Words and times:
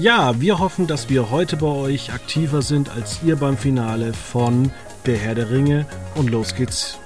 Ja, 0.00 0.40
wir 0.40 0.60
hoffen, 0.60 0.86
dass 0.86 1.08
wir 1.08 1.30
heute 1.32 1.56
bei 1.56 1.66
euch 1.66 2.12
aktiver 2.12 2.62
sind 2.62 2.88
als 2.88 3.18
ihr 3.24 3.34
beim 3.34 3.56
Finale 3.56 4.12
von 4.12 4.70
Der 5.06 5.16
Herr 5.16 5.34
der 5.34 5.50
Ringe. 5.50 5.86
Und 6.14 6.30
los 6.30 6.54
geht's. 6.54 7.00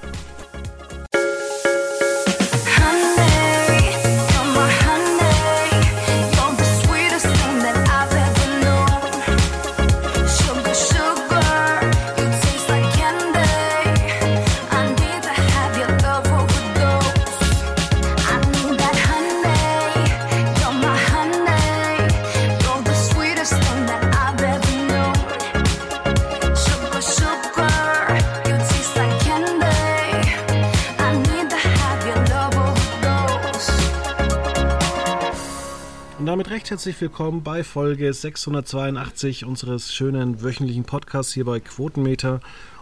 Herzlich 36.73 36.99
willkommen 37.01 37.43
bei 37.43 37.63
Folge 37.63 38.11
682 38.11 39.45
unseres 39.45 39.93
schönen 39.93 40.41
wöchentlichen 40.41 40.85
Podcasts 40.85 41.31
hier 41.31 41.45
bei 41.45 41.59
Quotenmeter. 41.59 42.39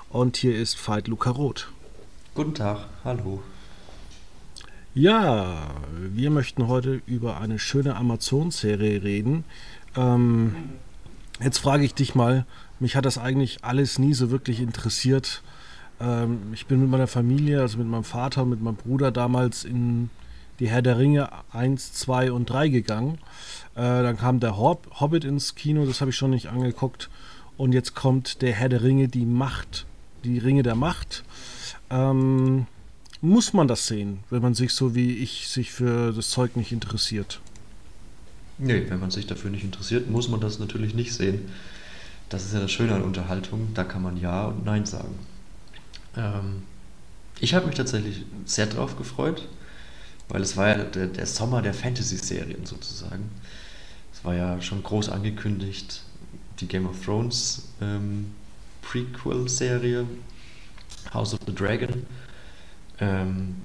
Und 0.07 0.37
hier 0.37 0.55
ist 0.55 0.77
Veit 0.87 1.09
Luca 1.09 1.29
Roth. 1.29 1.69
Guten 2.33 2.53
Tag, 2.53 2.87
hallo. 3.03 3.43
Ja, 4.93 5.57
wir 5.93 6.29
möchten 6.29 6.69
heute 6.69 7.01
über 7.05 7.41
eine 7.41 7.59
schöne 7.59 7.97
Amazon-Serie 7.97 9.03
reden. 9.03 9.43
Ähm, 9.97 10.55
jetzt 11.43 11.57
frage 11.57 11.83
ich 11.83 11.93
dich 11.93 12.15
mal, 12.15 12.45
mich 12.79 12.95
hat 12.95 13.03
das 13.03 13.17
eigentlich 13.17 13.65
alles 13.65 13.99
nie 13.99 14.13
so 14.13 14.31
wirklich 14.31 14.61
interessiert. 14.61 15.43
Ähm, 15.99 16.53
ich 16.53 16.65
bin 16.65 16.79
mit 16.79 16.89
meiner 16.89 17.07
Familie, 17.07 17.59
also 17.59 17.77
mit 17.77 17.87
meinem 17.87 18.05
Vater, 18.05 18.45
mit 18.45 18.61
meinem 18.61 18.77
Bruder 18.77 19.11
damals 19.11 19.65
in 19.65 20.09
die 20.61 20.69
Herr 20.69 20.83
der 20.83 20.99
Ringe 20.99 21.27
1, 21.51 21.93
2 21.93 22.31
und 22.31 22.49
3 22.49 22.69
gegangen. 22.69 23.17
Äh, 23.75 24.03
dann 24.03 24.17
kam 24.17 24.39
der 24.39 24.57
Hob 24.57 24.87
Hobbit 24.99 25.23
ins 25.23 25.55
Kino, 25.55 25.85
das 25.85 26.01
habe 26.01 26.11
ich 26.11 26.17
schon 26.17 26.31
nicht 26.31 26.47
angeguckt. 26.47 27.09
Und 27.57 27.73
jetzt 27.73 27.95
kommt 27.95 28.41
der 28.41 28.53
Herr 28.53 28.69
der 28.69 28.83
Ringe, 28.83 29.07
die 29.07 29.25
Macht, 29.25 29.85
die 30.23 30.39
Ringe 30.39 30.63
der 30.63 30.75
Macht. 30.75 31.23
Ähm, 31.89 32.65
muss 33.21 33.53
man 33.53 33.67
das 33.67 33.87
sehen, 33.87 34.19
wenn 34.29 34.41
man 34.41 34.55
sich 34.55 34.73
so 34.73 34.95
wie 34.95 35.17
ich 35.17 35.47
sich 35.47 35.71
für 35.71 36.11
das 36.11 36.31
Zeug 36.31 36.55
nicht 36.55 36.71
interessiert? 36.71 37.39
Nee, 38.57 38.85
wenn 38.89 38.99
man 38.99 39.11
sich 39.11 39.27
dafür 39.27 39.51
nicht 39.51 39.63
interessiert, 39.63 40.09
muss 40.09 40.27
man 40.27 40.39
das 40.39 40.59
natürlich 40.59 40.93
nicht 40.93 41.13
sehen. 41.13 41.49
Das 42.29 42.45
ist 42.45 42.53
ja 42.53 42.59
das 42.59 42.71
Schöne 42.71 42.95
an 42.95 43.01
Unterhaltung, 43.03 43.69
da 43.73 43.83
kann 43.83 44.01
man 44.01 44.17
Ja 44.17 44.45
und 44.45 44.65
Nein 44.65 44.85
sagen. 44.85 45.19
Ähm, 46.15 46.63
ich 47.39 47.53
habe 47.53 47.67
mich 47.67 47.75
tatsächlich 47.75 48.23
sehr 48.45 48.67
drauf 48.67 48.97
gefreut 48.97 49.47
weil 50.31 50.41
es 50.41 50.55
war 50.55 50.69
ja 50.69 50.83
der, 50.85 51.07
der 51.07 51.25
Sommer 51.25 51.61
der 51.61 51.73
Fantasy-Serien 51.73 52.65
sozusagen. 52.65 53.29
Es 54.13 54.23
war 54.23 54.33
ja 54.33 54.61
schon 54.61 54.81
groß 54.81 55.09
angekündigt, 55.09 56.03
die 56.59 56.67
Game 56.67 56.87
of 56.87 57.03
Thrones 57.03 57.67
ähm, 57.81 58.33
Prequel-Serie, 58.81 60.05
House 61.13 61.33
of 61.33 61.41
the 61.45 61.53
Dragon, 61.53 62.05
ähm, 62.99 63.55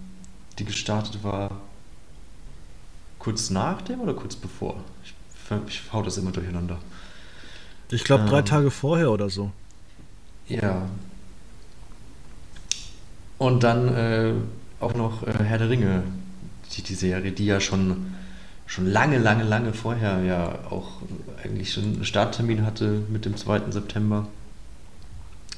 die 0.59 0.65
gestartet 0.65 1.23
war 1.23 1.61
kurz 3.21 3.51
nach 3.51 3.83
dem 3.83 4.01
oder 4.01 4.15
kurz 4.15 4.35
bevor? 4.35 4.83
Ich, 5.05 5.15
ich 5.69 5.83
hau 5.93 6.03
das 6.03 6.17
immer 6.17 6.33
durcheinander. 6.33 6.79
Ich 7.91 8.03
glaube 8.03 8.25
drei 8.25 8.41
ähm, 8.41 8.45
Tage 8.45 8.71
vorher 8.73 9.13
oder 9.13 9.31
so. 9.31 9.53
Ja. 10.49 10.89
Und 13.39 13.63
dann 13.63 13.95
äh, 13.95 14.33
auch 14.81 14.95
noch 14.95 15.23
äh, 15.25 15.45
Herr 15.45 15.59
der 15.59 15.71
Ringe 15.71 16.03
die, 16.73 16.83
die 16.83 16.95
Serie, 16.95 17.33
die 17.33 17.47
ja 17.47 17.61
schon, 17.61 18.15
schon 18.67 18.87
lange, 18.87 19.19
lange, 19.19 19.45
lange 19.45 19.73
vorher 19.73 20.23
ja 20.25 20.59
auch 20.71 21.03
eigentlich 21.43 21.73
schon 21.73 21.85
einen 21.85 22.05
Starttermin 22.05 22.65
hatte 22.65 23.03
mit 23.09 23.25
dem 23.25 23.37
2. 23.37 23.71
September. 23.71 24.27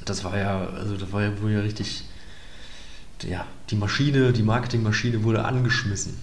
Das 0.05 0.25
war 0.25 0.39
ja, 0.39 0.67
also 0.69 0.97
das 0.97 1.13
war 1.13 1.23
ja 1.23 1.43
wohl 1.43 1.53
ja 1.53 1.61
richtig, 1.61 2.05
ja, 3.29 3.47
die 3.71 3.77
Maschine, 3.77 4.33
die 4.33 4.43
Marketingmaschine 4.43 5.23
wurde 5.25 5.45
angeschmissen. 5.45 6.17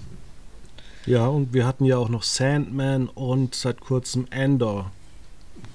Ja, 1.05 1.27
und 1.27 1.53
wir 1.53 1.67
hatten 1.67 1.85
ja 1.85 1.97
auch 1.97 2.09
noch 2.09 2.23
Sandman 2.23 3.09
und 3.09 3.53
seit 3.53 3.79
kurzem 3.79 4.25
Endor. 4.31 4.91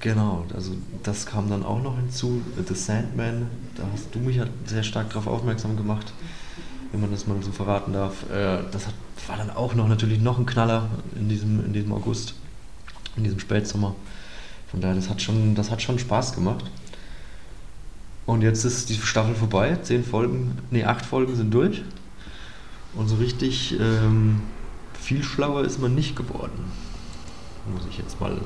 Genau, 0.00 0.44
also 0.54 0.72
das 1.02 1.26
kam 1.26 1.48
dann 1.50 1.62
auch 1.62 1.80
noch 1.82 1.96
hinzu. 1.96 2.42
The 2.66 2.74
Sandman, 2.74 3.48
da 3.76 3.84
hast 3.92 4.14
du 4.14 4.18
mich 4.18 4.36
ja 4.36 4.46
sehr 4.66 4.82
stark 4.82 5.10
darauf 5.10 5.26
aufmerksam 5.26 5.76
gemacht 5.76 6.12
wenn 6.92 7.00
man 7.00 7.10
das 7.10 7.26
mal 7.26 7.36
so 7.42 7.52
verraten 7.52 7.92
darf. 7.92 8.28
Äh, 8.30 8.58
das 8.70 8.86
hat, 8.86 8.94
war 9.26 9.36
dann 9.36 9.50
auch 9.50 9.74
noch 9.74 9.88
natürlich 9.88 10.20
noch 10.20 10.38
ein 10.38 10.46
Knaller 10.46 10.88
in 11.14 11.28
diesem, 11.28 11.64
in 11.64 11.72
diesem 11.72 11.92
August, 11.92 12.34
in 13.16 13.24
diesem 13.24 13.40
Spätsommer. 13.40 13.94
Von 14.70 14.80
daher, 14.80 14.94
das 14.94 15.08
hat 15.08 15.20
schon, 15.20 15.54
das 15.54 15.70
hat 15.70 15.82
schon 15.82 15.98
Spaß 15.98 16.34
gemacht. 16.34 16.64
Und 18.26 18.42
jetzt 18.42 18.64
ist 18.64 18.88
die 18.88 18.94
Staffel 18.94 19.34
vorbei, 19.34 19.76
zehn 19.82 20.04
Folgen, 20.04 20.58
nee, 20.70 20.84
acht 20.84 21.04
Folgen 21.04 21.34
sind 21.34 21.52
durch. 21.52 21.82
Und 22.94 23.08
so 23.08 23.16
richtig 23.16 23.78
ähm, 23.80 24.42
viel 25.00 25.22
schlauer 25.22 25.64
ist 25.64 25.80
man 25.80 25.94
nicht 25.94 26.16
geworden. 26.16 26.70
Muss 27.72 27.82
ich 27.88 27.98
jetzt 27.98 28.20
mal 28.20 28.38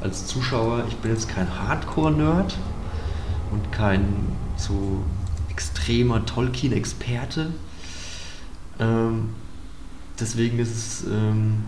als 0.00 0.26
Zuschauer, 0.26 0.84
ich 0.88 0.96
bin 0.96 1.10
jetzt 1.10 1.28
kein 1.28 1.48
Hardcore-Nerd 1.58 2.56
und 3.50 3.72
kein 3.72 4.04
so 4.56 5.02
extremer 5.50 6.24
Tolkien-Experte, 6.24 7.52
ähm, 8.78 9.30
deswegen 10.18 10.58
ist 10.58 10.74
es. 10.74 11.04
Ähm, 11.04 11.64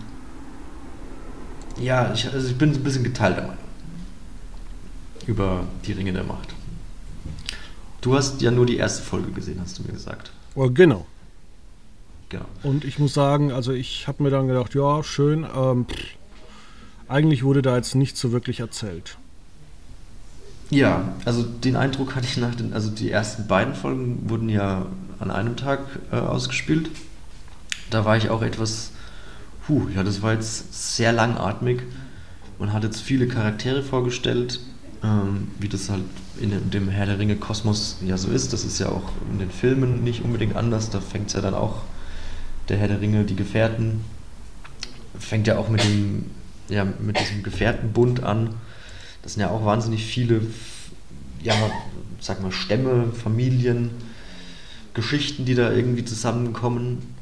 ja, 1.79 2.11
ich, 2.13 2.31
also 2.31 2.47
ich 2.47 2.57
bin 2.57 2.73
ein 2.73 2.83
bisschen 2.83 3.03
geteilter 3.03 3.41
Meinung 3.41 3.57
über 5.27 5.63
die 5.85 5.93
Ringe 5.93 6.11
der 6.11 6.23
Macht. 6.23 6.53
Du 8.01 8.15
hast 8.15 8.41
ja 8.41 8.51
nur 8.51 8.65
die 8.65 8.77
erste 8.77 9.03
Folge 9.03 9.31
gesehen, 9.31 9.59
hast 9.61 9.77
du 9.77 9.83
mir 9.83 9.93
gesagt. 9.93 10.31
Oh, 10.55 10.69
genau. 10.69 11.05
Genau. 12.29 12.45
Und 12.63 12.85
ich 12.85 12.99
muss 12.99 13.13
sagen, 13.13 13.51
also 13.51 13.71
ich 13.71 14.07
habe 14.07 14.23
mir 14.23 14.29
dann 14.29 14.47
gedacht, 14.47 14.75
ja, 14.75 15.03
schön. 15.03 15.45
Ähm, 15.55 15.85
eigentlich 17.07 17.43
wurde 17.43 17.61
da 17.61 17.75
jetzt 17.75 17.95
nicht 17.95 18.17
so 18.17 18.31
wirklich 18.31 18.59
erzählt. 18.59 19.17
Ja, 20.69 21.13
also 21.25 21.43
den 21.43 21.75
Eindruck 21.75 22.15
hatte 22.15 22.27
ich 22.27 22.37
nach 22.37 22.53
den, 22.53 22.73
also 22.73 22.91
die 22.91 23.09
ersten 23.09 23.47
beiden 23.47 23.73
Folgen 23.73 24.29
wurden 24.29 24.49
ja 24.49 24.85
an 25.19 25.31
einem 25.31 25.55
Tag 25.55 25.79
äh, 26.11 26.15
ausgespielt. 26.15 26.89
Da 27.89 28.05
war 28.05 28.17
ich 28.17 28.29
auch 28.29 28.41
etwas, 28.41 28.91
puh, 29.65 29.87
ja, 29.95 30.03
das 30.03 30.21
war 30.21 30.33
jetzt 30.33 30.95
sehr 30.95 31.11
langatmig. 31.11 31.81
Man 32.59 32.73
hat 32.73 32.83
jetzt 32.83 33.01
viele 33.01 33.27
Charaktere 33.27 33.83
vorgestellt, 33.83 34.59
ähm, 35.03 35.49
wie 35.59 35.69
das 35.69 35.89
halt 35.89 36.03
in 36.39 36.71
dem 36.71 36.89
Herr 36.89 37.05
der 37.05 37.19
Ringe 37.19 37.35
Kosmos 37.35 37.97
ja 38.05 38.17
so 38.17 38.29
ist. 38.29 38.53
Das 38.53 38.63
ist 38.63 38.79
ja 38.79 38.89
auch 38.89 39.11
in 39.31 39.39
den 39.39 39.51
Filmen 39.51 40.03
nicht 40.03 40.23
unbedingt 40.23 40.55
anders. 40.55 40.89
Da 40.89 40.99
fängt 41.01 41.27
es 41.27 41.33
ja 41.33 41.41
dann 41.41 41.53
auch, 41.53 41.83
der 42.69 42.77
Herr 42.77 42.87
der 42.87 43.01
Ringe, 43.01 43.23
die 43.23 43.35
Gefährten, 43.35 44.03
fängt 45.17 45.47
ja 45.47 45.57
auch 45.57 45.69
mit 45.69 45.83
dem, 45.83 46.29
ja, 46.69 46.85
mit 46.85 47.19
diesem 47.19 47.43
Gefährtenbund 47.43 48.23
an 48.23 48.55
das 49.21 49.33
sind 49.33 49.41
ja 49.41 49.49
auch 49.49 49.65
wahnsinnig 49.65 50.05
viele, 50.05 50.41
ja, 51.43 51.53
sag 52.19 52.41
mal, 52.41 52.51
Stämme, 52.51 53.11
Familien, 53.11 53.91
Geschichten, 54.93 55.45
die 55.45 55.55
da 55.55 55.71
irgendwie 55.71 56.05
zusammenkommen, 56.05 57.15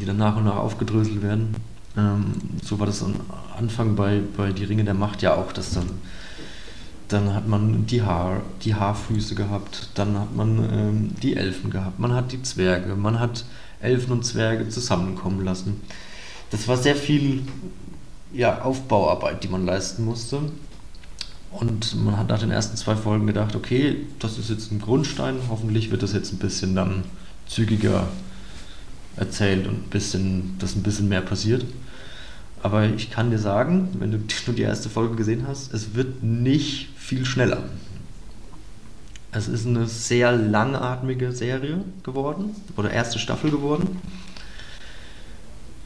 die 0.00 0.06
dann 0.06 0.16
nach 0.16 0.36
und 0.36 0.44
nach 0.44 0.56
aufgedröselt 0.56 1.22
werden. 1.22 1.54
Ähm, 1.96 2.34
so 2.62 2.78
war 2.78 2.86
das 2.86 3.02
am 3.02 3.14
Anfang 3.56 3.94
bei, 3.94 4.20
bei 4.36 4.52
Die 4.52 4.64
Ringe 4.64 4.84
der 4.84 4.94
Macht 4.94 5.22
ja 5.22 5.34
auch, 5.34 5.52
dass 5.52 5.72
dann 5.72 5.86
dann 7.08 7.34
hat 7.34 7.46
man 7.46 7.86
die, 7.86 8.02
Haar, 8.02 8.42
die 8.62 8.74
Haarfüße 8.74 9.34
gehabt, 9.34 9.88
dann 9.94 10.18
hat 10.18 10.34
man 10.34 10.58
ähm, 10.58 11.14
die 11.22 11.36
Elfen 11.36 11.70
gehabt, 11.70 11.98
man 11.98 12.12
hat 12.12 12.32
die 12.32 12.42
Zwerge, 12.42 12.96
man 12.96 13.20
hat 13.20 13.44
Elfen 13.80 14.12
und 14.12 14.24
Zwerge 14.24 14.68
zusammenkommen 14.68 15.44
lassen. 15.44 15.80
Das 16.50 16.66
war 16.68 16.76
sehr 16.76 16.96
viel 16.96 17.42
ja, 18.32 18.62
Aufbauarbeit, 18.62 19.44
die 19.44 19.48
man 19.48 19.66
leisten 19.66 20.04
musste. 20.04 20.40
Und 21.60 22.04
man 22.04 22.18
hat 22.18 22.28
nach 22.28 22.40
den 22.40 22.50
ersten 22.50 22.76
zwei 22.76 22.96
Folgen 22.96 23.28
gedacht, 23.28 23.54
okay, 23.54 23.96
das 24.18 24.38
ist 24.38 24.50
jetzt 24.50 24.72
ein 24.72 24.80
Grundstein, 24.80 25.36
hoffentlich 25.48 25.92
wird 25.92 26.02
das 26.02 26.12
jetzt 26.12 26.32
ein 26.32 26.38
bisschen 26.38 26.74
dann 26.74 27.04
zügiger 27.46 28.08
erzählt 29.16 29.68
und 29.68 29.86
ein 29.86 29.90
bisschen, 29.90 30.56
dass 30.58 30.74
ein 30.74 30.82
bisschen 30.82 31.08
mehr 31.08 31.20
passiert. 31.20 31.64
Aber 32.60 32.86
ich 32.86 33.10
kann 33.10 33.30
dir 33.30 33.38
sagen, 33.38 33.90
wenn 34.00 34.10
du 34.10 34.18
nur 34.46 34.56
die 34.56 34.62
erste 34.62 34.88
Folge 34.88 35.14
gesehen 35.14 35.46
hast, 35.46 35.72
es 35.72 35.94
wird 35.94 36.24
nicht 36.24 36.88
viel 36.96 37.24
schneller. 37.24 37.62
Es 39.30 39.46
ist 39.46 39.66
eine 39.66 39.86
sehr 39.86 40.32
langatmige 40.32 41.32
Serie 41.32 41.84
geworden, 42.02 42.54
oder 42.76 42.90
erste 42.90 43.18
Staffel 43.20 43.50
geworden, 43.50 44.00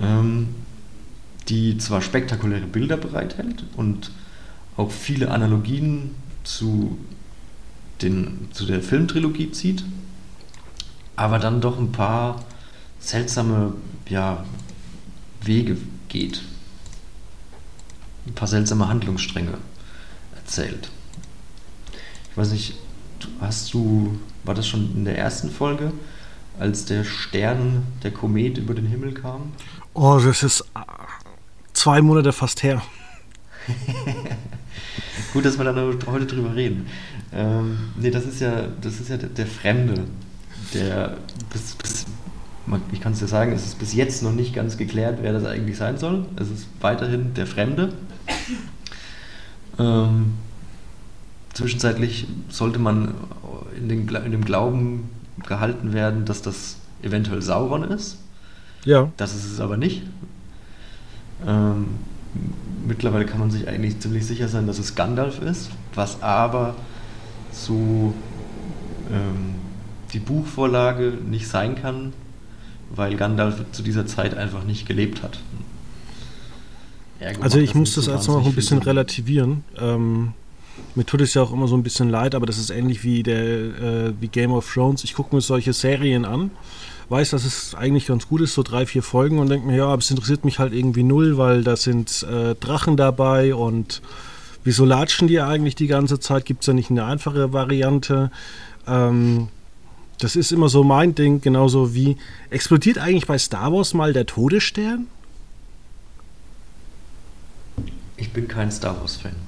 ähm, 0.01 0.49
die 1.49 1.77
zwar 1.77 2.01
spektakuläre 2.01 2.67
Bilder 2.67 2.97
bereithält 2.97 3.65
und 3.77 4.11
auch 4.79 4.93
viele 4.93 5.31
Analogien 5.31 6.15
zu, 6.45 6.97
den, 8.01 8.49
zu 8.53 8.65
der 8.65 8.81
Filmtrilogie 8.81 9.51
zieht, 9.51 9.85
aber 11.17 11.39
dann 11.39 11.61
doch 11.61 11.79
ein 11.79 11.93
paar 11.93 12.45
seltsame 13.01 13.75
ja, 14.09 14.45
Wege 15.43 15.77
geht. 16.09 16.43
Ein 18.27 18.35
paar 18.35 18.49
seltsame 18.49 18.89
Handlungsstränge 18.89 19.59
erzählt. 20.37 20.91
Ich 22.31 22.37
weiß 22.37 22.53
nicht, 22.53 22.75
hast 23.41 23.75
du, 23.75 24.19
war 24.45 24.55
das 24.55 24.69
schon 24.69 24.95
in 24.95 25.05
der 25.05 25.19
ersten 25.19 25.51
Folge, 25.51 25.93
als 26.61 26.85
der 26.85 27.03
Stern, 27.03 27.85
der 28.05 28.13
Komet 28.13 28.59
über 28.59 28.75
den 28.75 28.87
Himmel 28.87 29.13
kam? 29.13 29.53
Oh, 29.95 30.21
das 30.25 30.45
ist 30.45 30.61
äh, 30.61 30.81
zwei 31.73 32.01
Monate 32.01 32.33
fast 32.33 32.63
her. 32.63 32.81
Gut, 35.33 35.45
dass 35.45 35.59
wir 35.59 35.65
dann 35.65 35.77
heute 36.07 36.27
drüber 36.27 36.55
reden. 36.55 36.87
Ähm, 37.33 37.79
nee, 37.97 38.11
das 38.11 38.25
ist 38.25 38.41
ja, 38.41 38.69
das 38.81 39.01
ist 39.01 39.11
ja 39.11 39.17
der, 39.17 39.29
der 39.29 39.47
Fremde, 39.47 40.05
der 40.73 41.19
bis, 41.53 41.75
bis 41.75 42.07
ich 42.93 43.01
kann 43.01 43.13
es 43.13 43.19
dir 43.19 43.27
sagen, 43.27 43.53
es 43.53 43.65
ist 43.65 43.79
bis 43.79 43.95
jetzt 43.95 44.23
noch 44.23 44.33
nicht 44.33 44.55
ganz 44.55 44.77
geklärt, 44.77 45.21
wer 45.23 45.33
das 45.33 45.45
eigentlich 45.45 45.77
sein 45.77 45.99
soll. 45.99 46.27
Es 46.37 46.51
ist 46.51 46.67
weiterhin 46.81 47.35
der 47.35 47.47
Fremde. 47.47 47.95
Ähm, 49.79 50.35
zwischenzeitlich 51.55 52.27
sollte 52.49 52.79
man 52.79 53.15
in, 53.77 53.89
den, 53.89 54.09
in 54.09 54.33
dem 54.33 54.45
Glauben 54.45 55.09
gehalten 55.47 55.93
werden, 55.93 56.25
dass 56.25 56.43
das 56.43 56.79
eventuell 57.03 57.43
Sauron 57.43 57.85
ist. 57.85 58.19
Ja. 58.85 59.11
Das 59.17 59.35
ist 59.35 59.45
es 59.45 59.61
aber 59.61 59.77
nicht. 59.77 60.03
Ähm, 61.47 61.87
mittlerweile 62.87 63.27
kann 63.27 63.41
man 63.41 63.51
sich 63.51 63.69
eigentlich 63.69 64.01
ziemlich 64.01 64.27
sicher 64.27 64.49
sein, 64.49 64.67
dass 64.67 64.79
es 64.79 64.95
Gandalf 64.95 65.41
ist, 65.41 65.71
was 65.95 66.23
aber 66.23 66.75
so 67.53 68.15
ähm, 69.11 69.55
die 70.13 70.19
Buchvorlage 70.19 71.13
nicht 71.29 71.49
sein 71.49 71.75
kann, 71.75 72.13
weil 72.95 73.17
Gandalf 73.17 73.65
zu 73.73 73.83
dieser 73.83 74.07
Zeit 74.07 74.37
einfach 74.37 74.65
nicht 74.65 74.87
gelebt 74.87 75.23
hat. 75.23 75.39
also 77.41 77.59
ich 77.59 77.75
muss 77.75 77.95
das 77.95 78.09
erstmal 78.09 78.39
noch 78.39 78.47
ein 78.47 78.55
bisschen 78.55 78.79
relativieren. 78.79 79.65
Ähm, 79.79 80.33
mir 80.95 81.05
tut 81.05 81.21
es 81.21 81.35
ja 81.35 81.43
auch 81.43 81.53
immer 81.53 81.69
so 81.69 81.77
ein 81.77 81.83
bisschen 81.83 82.09
leid, 82.09 82.35
aber 82.35 82.47
das 82.47 82.59
ist 82.59 82.71
ähnlich 82.71 83.05
wie, 83.05 83.23
der, 83.23 83.43
äh, 83.43 84.13
wie 84.21 84.29
Game 84.29 84.53
of 84.53 84.73
Thrones. 84.73 85.05
Ich 85.05 85.15
gucke 85.15 85.35
mir 85.35 85.43
solche 85.43 85.73
Serien 85.73 86.25
an, 86.25 86.51
weiß, 87.09 87.31
dass 87.31 87.45
es 87.45 87.75
eigentlich 87.75 88.07
ganz 88.07 88.29
gut 88.29 88.41
ist, 88.41 88.55
so 88.55 88.63
drei, 88.63 88.87
vier 88.87 89.03
Folgen 89.03 89.39
und 89.39 89.49
denke 89.49 89.67
mir, 89.67 89.77
ja, 89.77 89.87
aber 89.87 89.99
es 90.01 90.11
interessiert 90.11 90.45
mich 90.45 90.59
halt 90.59 90.73
irgendwie 90.73 91.03
null, 91.03 91.39
weil 91.39 91.65
da 91.65 91.77
sind 91.77 92.23
äh, 92.25 92.55
Drachen 92.55 92.97
dabei 92.97 93.55
und 93.55 94.03
wieso 94.65 94.85
latschen 94.85 95.29
die 95.29 95.41
eigentlich 95.41 95.75
die 95.75 95.87
ganze 95.87 96.21
Zeit? 96.21 96.45
Gibt 96.45 96.61
es 96.61 96.67
da 96.67 96.73
nicht 96.73 96.91
eine 96.91 97.05
einfache 97.05 97.53
Variante? 97.53 98.31
Ähm, 98.87 99.49
das 100.19 100.37
ist 100.37 100.53
immer 100.53 100.69
so 100.69 100.85
mein 100.85 101.15
Ding, 101.15 101.41
genauso 101.41 101.95
wie 101.95 102.17
explodiert 102.51 102.99
eigentlich 102.99 103.27
bei 103.27 103.39
Star 103.39 103.73
Wars 103.73 103.95
mal 103.95 104.13
der 104.13 104.27
Todesstern? 104.27 105.07
Ich 108.17 108.33
bin 108.33 108.49
kein 108.49 108.71
Star 108.71 109.01
Wars-Fan. 109.01 109.48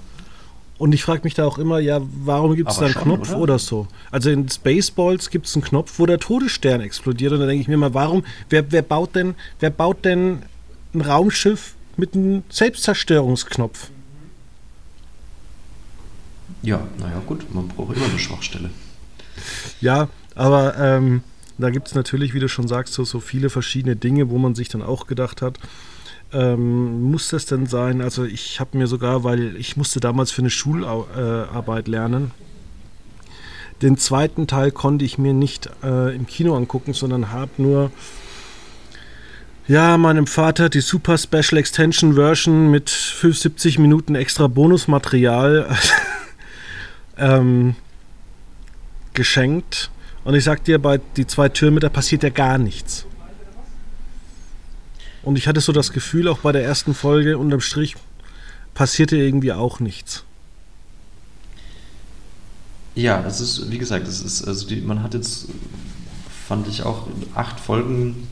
Und 0.81 0.95
ich 0.95 1.03
frage 1.03 1.21
mich 1.25 1.35
da 1.35 1.45
auch 1.45 1.59
immer, 1.59 1.79
ja, 1.79 2.01
warum 2.25 2.57
gibt 2.57 2.71
es 2.71 2.79
da 2.79 2.87
einen 2.87 2.95
schon, 2.95 3.03
Knopf 3.03 3.33
oder? 3.33 3.41
oder? 3.41 3.59
so? 3.59 3.87
Also 4.11 4.31
in 4.31 4.49
Spaceballs 4.49 5.29
gibt 5.29 5.45
es 5.45 5.55
einen 5.55 5.63
Knopf, 5.63 5.99
wo 5.99 6.07
der 6.07 6.19
Todesstern 6.19 6.81
explodiert. 6.81 7.35
Und 7.35 7.41
da 7.41 7.47
denke 7.47 7.61
ich 7.61 7.69
mir 7.69 7.77
mal, 7.77 7.93
warum, 7.93 8.25
wer, 8.49 8.73
wer, 8.73 8.81
baut 8.81 9.15
denn, 9.15 9.35
wer 9.59 9.69
baut 9.69 10.07
denn 10.07 10.39
ein 10.95 11.03
Raumschiff 11.03 11.75
mit 11.99 12.15
einem 12.15 12.45
Selbstzerstörungsknopf? 12.49 13.91
Ja, 16.63 16.83
naja, 16.99 17.21
gut, 17.27 17.55
man 17.55 17.69
braucht 17.69 17.95
immer 17.95 18.07
eine 18.07 18.19
Schwachstelle. 18.19 18.71
Ja, 19.83 20.09
aber 20.35 20.79
ähm, 20.79 21.23
da 21.59 21.69
gibt 21.69 21.89
es 21.89 21.95
natürlich, 21.95 22.33
wie 22.33 22.41
du 22.41 22.49
schon 22.49 22.69
sagst, 22.69 22.95
so, 22.95 23.05
so 23.05 23.21
viele 23.21 23.51
verschiedene 23.51 23.97
Dinge, 23.97 24.31
wo 24.31 24.39
man 24.39 24.55
sich 24.55 24.71
dann 24.71 24.81
auch 24.81 25.07
gedacht 25.07 25.43
hat, 25.43 25.59
ähm, 26.33 27.03
muss 27.03 27.29
das 27.29 27.47
denn 27.47 27.67
sein? 27.67 28.01
Also 28.01 28.25
ich 28.25 28.61
habe 28.61 28.79
mir 28.79 28.87
sogar, 28.87 29.25
weil 29.25 29.57
ich 29.57 29.77
musste 29.77 30.01
damals 30.01 30.31
für 30.31 30.43
eine 30.43 30.51
Schularbeit 30.51 31.89
lernen, 31.89 32.31
den 33.83 33.97
zweiten 33.97 34.47
Teil 34.47 34.73
konnte 34.73 35.05
ich 35.05 35.17
mir 35.17 35.33
nicht 35.33 35.71
äh, 35.83 36.15
im 36.15 36.27
Kino 36.27 36.55
angucken, 36.55 36.93
sondern 36.93 37.33
habe 37.33 37.51
nur 37.57 37.91
ja, 39.67 39.97
meinem 39.97 40.27
Vater 40.27 40.69
die 40.69 40.81
Super 40.81 41.17
Special 41.17 41.57
Extension 41.57 42.15
Version 42.15 42.71
mit 42.71 42.91
75 42.91 43.79
Minuten 43.79 44.17
extra 44.17 44.49
Bonusmaterial 44.49 45.75
ähm, 47.17 47.77
geschenkt. 49.15 49.91
Und 50.25 50.35
ich 50.35 50.45
sag 50.45 50.65
dir, 50.65 50.81
bei 50.81 51.01
die 51.17 51.27
zwei 51.27 51.49
Türme, 51.49 51.81
da 51.81 51.89
passiert 51.89 52.23
ja 52.23 52.31
gar 52.31 52.59
nichts. 52.59 53.07
Und 55.23 55.37
ich 55.37 55.47
hatte 55.47 55.61
so 55.61 55.73
das 55.73 55.93
Gefühl, 55.93 56.29
auch 56.29 56.39
bei 56.39 56.53
der 56.53 56.65
ersten 56.65 56.95
Folge, 56.95 57.39
unterm 57.39 57.61
Strich 57.61 57.97
passierte 58.75 59.17
irgendwie 59.17 59.53
auch 59.53 59.81
nichts. 59.81 60.25
Ja, 62.95 63.25
es 63.27 63.41
ist, 63.41 63.71
wie 63.71 63.79
gesagt, 63.79 64.09
es 64.09 64.23
ist, 64.23 64.47
also 64.47 64.67
die, 64.67 64.81
man 64.81 65.03
hat 65.03 65.15
jetzt, 65.15 65.47
fand 66.49 66.67
ich 66.69 66.83
auch 66.83 67.07
acht 67.35 67.61
Folgen 67.61 68.29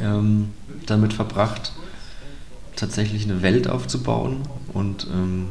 ähm, 0.00 0.50
damit 0.86 1.12
verbracht, 1.12 1.72
tatsächlich 2.76 3.24
eine 3.24 3.42
Welt 3.42 3.68
aufzubauen 3.68 4.42
und 4.72 5.06
ähm, 5.12 5.48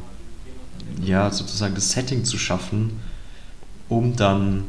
ja, 1.02 1.32
sozusagen 1.32 1.76
das 1.76 1.92
Setting 1.92 2.24
zu 2.26 2.38
schaffen, 2.38 3.00
um 3.90 4.16
dann 4.16 4.66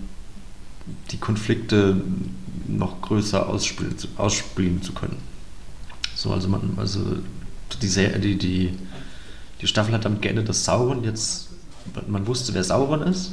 die 1.10 1.18
Konflikte 1.18 2.00
noch 2.66 3.02
größer 3.02 3.48
ausspielen, 3.48 3.94
ausspielen 4.16 4.82
zu 4.82 4.92
können. 4.92 5.33
So, 6.24 6.32
also 6.32 6.48
man, 6.48 6.72
also 6.78 7.18
die, 7.82 7.86
die, 7.86 8.38
die, 8.38 8.78
die 9.60 9.66
Staffel 9.66 9.92
hat 9.92 10.06
damit 10.06 10.22
geendet, 10.22 10.48
dass 10.48 10.64
Sauron 10.64 11.04
jetzt, 11.04 11.50
man 12.06 12.26
wusste, 12.26 12.54
wer 12.54 12.64
Sauron 12.64 13.02
ist 13.02 13.32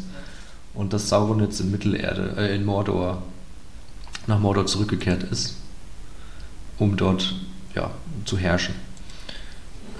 und 0.73 0.91
dass 0.91 1.07
Sauron 1.07 1.39
jetzt 1.39 1.61
in 1.61 1.71
Mittelerde, 1.71 2.35
äh, 2.35 2.53
in 2.53 2.65
Mordor, 2.65 3.23
nach 4.27 4.39
Mordor 4.39 4.65
zurückgekehrt 4.65 5.23
ist, 5.23 5.55
um 6.79 6.97
dort 6.97 7.33
ja, 7.75 7.91
zu 8.25 8.37
herrschen. 8.37 8.75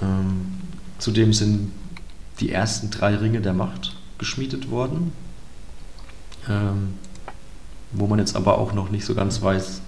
Ähm, 0.01 0.59
zudem 0.97 1.31
sind 1.31 1.71
die 2.41 2.51
ersten 2.51 2.89
drei 2.89 3.15
Ringe 3.15 3.39
der 3.39 3.53
Macht 3.53 3.95
geschmiedet 4.17 4.69
worden, 4.69 5.13
ähm, 6.49 6.95
wo 7.93 8.05
man 8.07 8.19
jetzt 8.19 8.35
aber 8.35 8.57
auch 8.57 8.73
noch 8.73 8.89
nicht 8.89 9.05
so 9.05 9.15
ganz 9.15 9.41
weiß, 9.41 9.79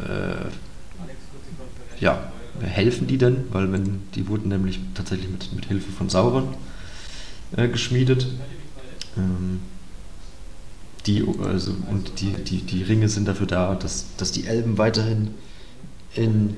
äh, 0.00 0.50
ja, 2.00 2.32
helfen 2.60 3.06
die 3.06 3.18
denn? 3.18 3.44
Weil 3.50 3.72
wenn 3.72 4.02
die 4.14 4.28
wurden 4.28 4.48
nämlich 4.48 4.80
tatsächlich 4.94 5.28
mit, 5.30 5.52
mit 5.54 5.66
Hilfe 5.66 5.92
von 5.92 6.08
Sauron 6.08 6.48
äh, 7.56 7.68
geschmiedet. 7.68 8.26
Ähm, 9.16 9.60
die, 11.06 11.24
also, 11.42 11.74
und 11.90 12.20
die, 12.20 12.32
die, 12.32 12.58
die 12.58 12.82
Ringe 12.82 13.08
sind 13.08 13.26
dafür 13.26 13.46
da, 13.46 13.74
dass, 13.74 14.06
dass 14.16 14.32
die 14.32 14.46
Elben 14.46 14.76
weiterhin 14.76 15.34
in, 16.14 16.56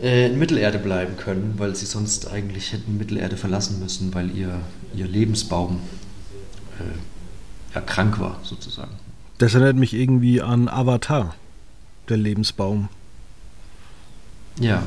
äh, 0.00 0.26
in 0.26 0.38
Mittelerde 0.38 0.78
bleiben 0.78 1.16
können, 1.16 1.54
weil 1.56 1.74
sie 1.74 1.86
sonst 1.86 2.30
eigentlich 2.30 2.72
hätten 2.72 2.96
Mittelerde 2.96 3.36
verlassen 3.36 3.80
müssen, 3.80 4.14
weil 4.14 4.30
ihr, 4.36 4.60
ihr 4.94 5.08
Lebensbaum 5.08 5.80
äh, 6.78 7.74
ja, 7.74 7.80
krank 7.80 8.20
war, 8.20 8.38
sozusagen. 8.42 8.92
Das 9.38 9.54
erinnert 9.54 9.76
mich 9.76 9.94
irgendwie 9.94 10.40
an 10.40 10.68
Avatar, 10.68 11.34
der 12.08 12.16
Lebensbaum. 12.16 12.88
Ja. 14.60 14.82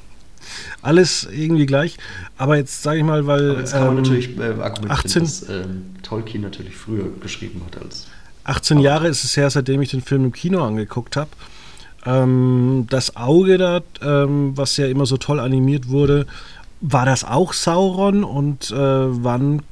Alles 0.82 1.28
irgendwie 1.30 1.66
gleich. 1.66 1.96
Aber 2.36 2.56
jetzt 2.56 2.82
sage 2.82 2.98
ich 2.98 3.04
mal, 3.04 3.26
weil. 3.26 3.50
Aber 3.50 3.58
jetzt 3.60 3.72
kann 3.72 3.86
man 3.86 3.96
ähm, 3.96 4.02
natürlich 4.02 4.38
äh, 4.38 4.42
argumentieren, 4.42 4.90
18, 4.90 5.22
dass 5.22 5.48
ähm, 5.48 5.82
Tolkien 6.02 6.42
natürlich 6.42 6.76
früher 6.76 7.10
geschrieben 7.20 7.62
hat 7.66 7.82
als. 7.82 8.06
18 8.44 8.78
Jahre 8.80 9.08
ist 9.08 9.22
es 9.24 9.36
her, 9.36 9.50
seitdem 9.50 9.82
ich 9.82 9.90
den 9.90 10.00
Film 10.00 10.24
im 10.24 10.32
Kino 10.32 10.64
angeguckt 10.64 11.16
habe. 11.16 11.30
Ähm, 12.06 12.86
das 12.88 13.16
Auge 13.16 13.58
da, 13.58 13.80
ähm, 14.02 14.56
was 14.56 14.76
ja 14.76 14.86
immer 14.86 15.06
so 15.06 15.16
toll 15.18 15.38
animiert 15.38 15.88
wurde, 15.88 16.26
war 16.80 17.04
das 17.04 17.24
auch 17.24 17.52
Sauron? 17.52 18.24
Und 18.24 18.70
äh, 18.70 18.74
wann 18.76 19.62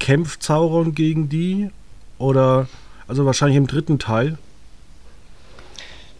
kämpft 0.00 0.42
Sauron 0.42 0.94
gegen 0.94 1.28
die? 1.28 1.70
Oder, 2.18 2.68
also 3.06 3.24
wahrscheinlich 3.24 3.56
im 3.56 3.66
dritten 3.66 3.98
Teil. 3.98 4.38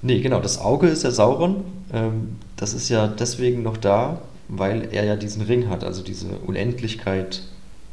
Nee, 0.03 0.21
genau, 0.21 0.41
das 0.41 0.59
Auge 0.59 0.89
ist 0.89 1.05
ja 1.05 1.13
Sauron. 1.13 1.65
Ähm, 1.93 2.37
das 2.57 2.75
ist 2.75 2.89
ja 2.89 3.07
deswegen 3.07 3.63
noch 3.63 3.77
da, 3.77 4.21
weil 4.49 4.89
er 4.93 5.05
ja 5.05 5.17
diesen 5.17 5.43
Ring 5.43 5.69
hat, 5.69 5.85
also 5.85 6.03
diese 6.03 6.27
Unendlichkeit. 6.39 7.43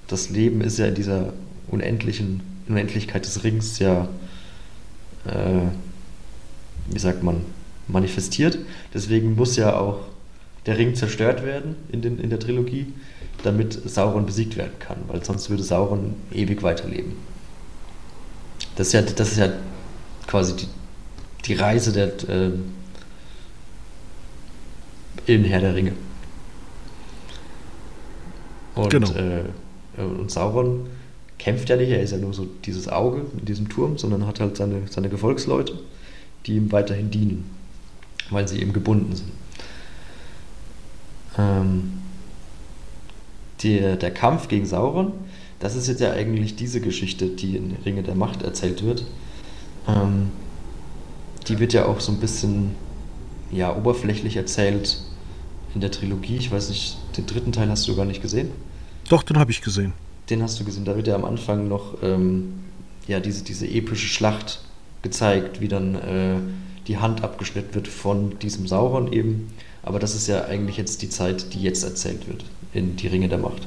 Das 0.07 0.29
Leben 0.29 0.61
ist 0.61 0.79
ja 0.79 0.87
in 0.87 0.95
dieser 0.95 1.33
unendlichen 1.67 2.41
Unendlichkeit 2.67 3.25
des 3.25 3.43
Rings 3.43 3.77
ja, 3.79 4.07
äh, 5.25 5.67
wie 6.89 6.99
sagt 6.99 7.23
man, 7.23 7.41
manifestiert. 7.87 8.57
Deswegen 8.93 9.35
muss 9.35 9.55
ja 9.55 9.77
auch 9.77 9.99
der 10.65 10.77
Ring 10.77 10.95
zerstört 10.95 11.45
werden 11.45 11.75
in, 11.91 12.01
den, 12.01 12.19
in 12.19 12.29
der 12.29 12.39
Trilogie, 12.39 12.93
damit 13.43 13.73
Sauron 13.89 14.25
besiegt 14.25 14.57
werden 14.57 14.73
kann, 14.79 14.97
weil 15.07 15.23
sonst 15.23 15.49
würde 15.49 15.63
Sauron 15.63 16.15
ewig 16.31 16.63
weiterleben. 16.63 17.13
Das 18.75 18.87
ist 18.87 18.93
ja, 18.93 19.01
das 19.01 19.31
ist 19.31 19.37
ja 19.37 19.49
quasi 20.27 20.55
die, 20.55 20.67
die 21.45 21.53
Reise 21.53 21.91
der, 21.91 22.07
äh, 22.29 22.51
in 25.25 25.43
Herr 25.43 25.61
der 25.61 25.75
Ringe. 25.75 25.93
Und, 28.75 28.89
genau. 28.89 29.11
äh, 29.11 29.43
und 29.97 30.31
Sauron 30.31 30.87
kämpft 31.37 31.69
ja 31.69 31.75
nicht, 31.75 31.89
er 31.89 32.01
ist 32.01 32.11
ja 32.11 32.17
nur 32.17 32.33
so 32.33 32.47
dieses 32.65 32.87
Auge 32.87 33.25
in 33.37 33.45
diesem 33.45 33.69
Turm, 33.69 33.97
sondern 33.97 34.25
hat 34.25 34.39
halt 34.39 34.57
seine, 34.57 34.87
seine 34.89 35.09
Gefolgsleute, 35.09 35.79
die 36.45 36.55
ihm 36.55 36.71
weiterhin 36.71 37.11
dienen, 37.11 37.49
weil 38.29 38.47
sie 38.47 38.61
eben 38.61 38.73
gebunden 38.73 39.15
sind. 39.15 39.31
Ähm, 41.37 41.93
der, 43.63 43.95
der 43.97 44.11
Kampf 44.11 44.47
gegen 44.47 44.65
Sauron, 44.65 45.13
das 45.59 45.75
ist 45.75 45.87
jetzt 45.87 45.99
ja 45.99 46.11
eigentlich 46.11 46.55
diese 46.55 46.79
Geschichte, 46.81 47.27
die 47.27 47.57
in 47.57 47.75
Ringe 47.85 48.03
der 48.03 48.15
Macht 48.15 48.43
erzählt 48.43 48.83
wird. 48.83 49.05
Ähm, 49.87 50.31
die 51.49 51.59
wird 51.59 51.73
ja 51.73 51.85
auch 51.85 51.99
so 51.99 52.11
ein 52.11 52.19
bisschen 52.19 52.75
ja, 53.51 53.75
oberflächlich 53.75 54.35
erzählt 54.35 55.01
in 55.73 55.81
der 55.81 55.91
Trilogie. 55.91 56.37
Ich 56.37 56.51
weiß 56.51 56.69
nicht, 56.69 56.97
den 57.17 57.25
dritten 57.25 57.51
Teil 57.51 57.69
hast 57.69 57.87
du 57.87 57.95
gar 57.95 58.05
nicht 58.05 58.21
gesehen. 58.21 58.51
Doch, 59.09 59.23
den 59.23 59.37
habe 59.37 59.51
ich 59.51 59.61
gesehen. 59.61 59.93
Den 60.29 60.43
hast 60.43 60.59
du 60.59 60.63
gesehen. 60.63 60.85
Da 60.85 60.95
wird 60.95 61.07
ja 61.07 61.15
am 61.15 61.25
Anfang 61.25 61.67
noch 61.67 61.97
ähm, 62.03 62.53
ja, 63.07 63.19
diese, 63.19 63.43
diese 63.43 63.67
epische 63.67 64.07
Schlacht 64.07 64.61
gezeigt, 65.01 65.61
wie 65.61 65.67
dann 65.67 65.95
äh, 65.95 66.35
die 66.87 66.97
Hand 66.97 67.23
abgeschnitten 67.23 67.73
wird 67.73 67.87
von 67.87 68.37
diesem 68.39 68.67
Sauron 68.67 69.11
eben. 69.11 69.51
Aber 69.81 69.97
das 69.97 70.13
ist 70.13 70.27
ja 70.27 70.45
eigentlich 70.45 70.77
jetzt 70.77 71.01
die 71.01 71.09
Zeit, 71.09 71.53
die 71.53 71.61
jetzt 71.61 71.83
erzählt 71.83 72.27
wird 72.27 72.45
in 72.73 72.95
Die 72.95 73.07
Ringe 73.07 73.29
der 73.29 73.39
Macht. 73.39 73.63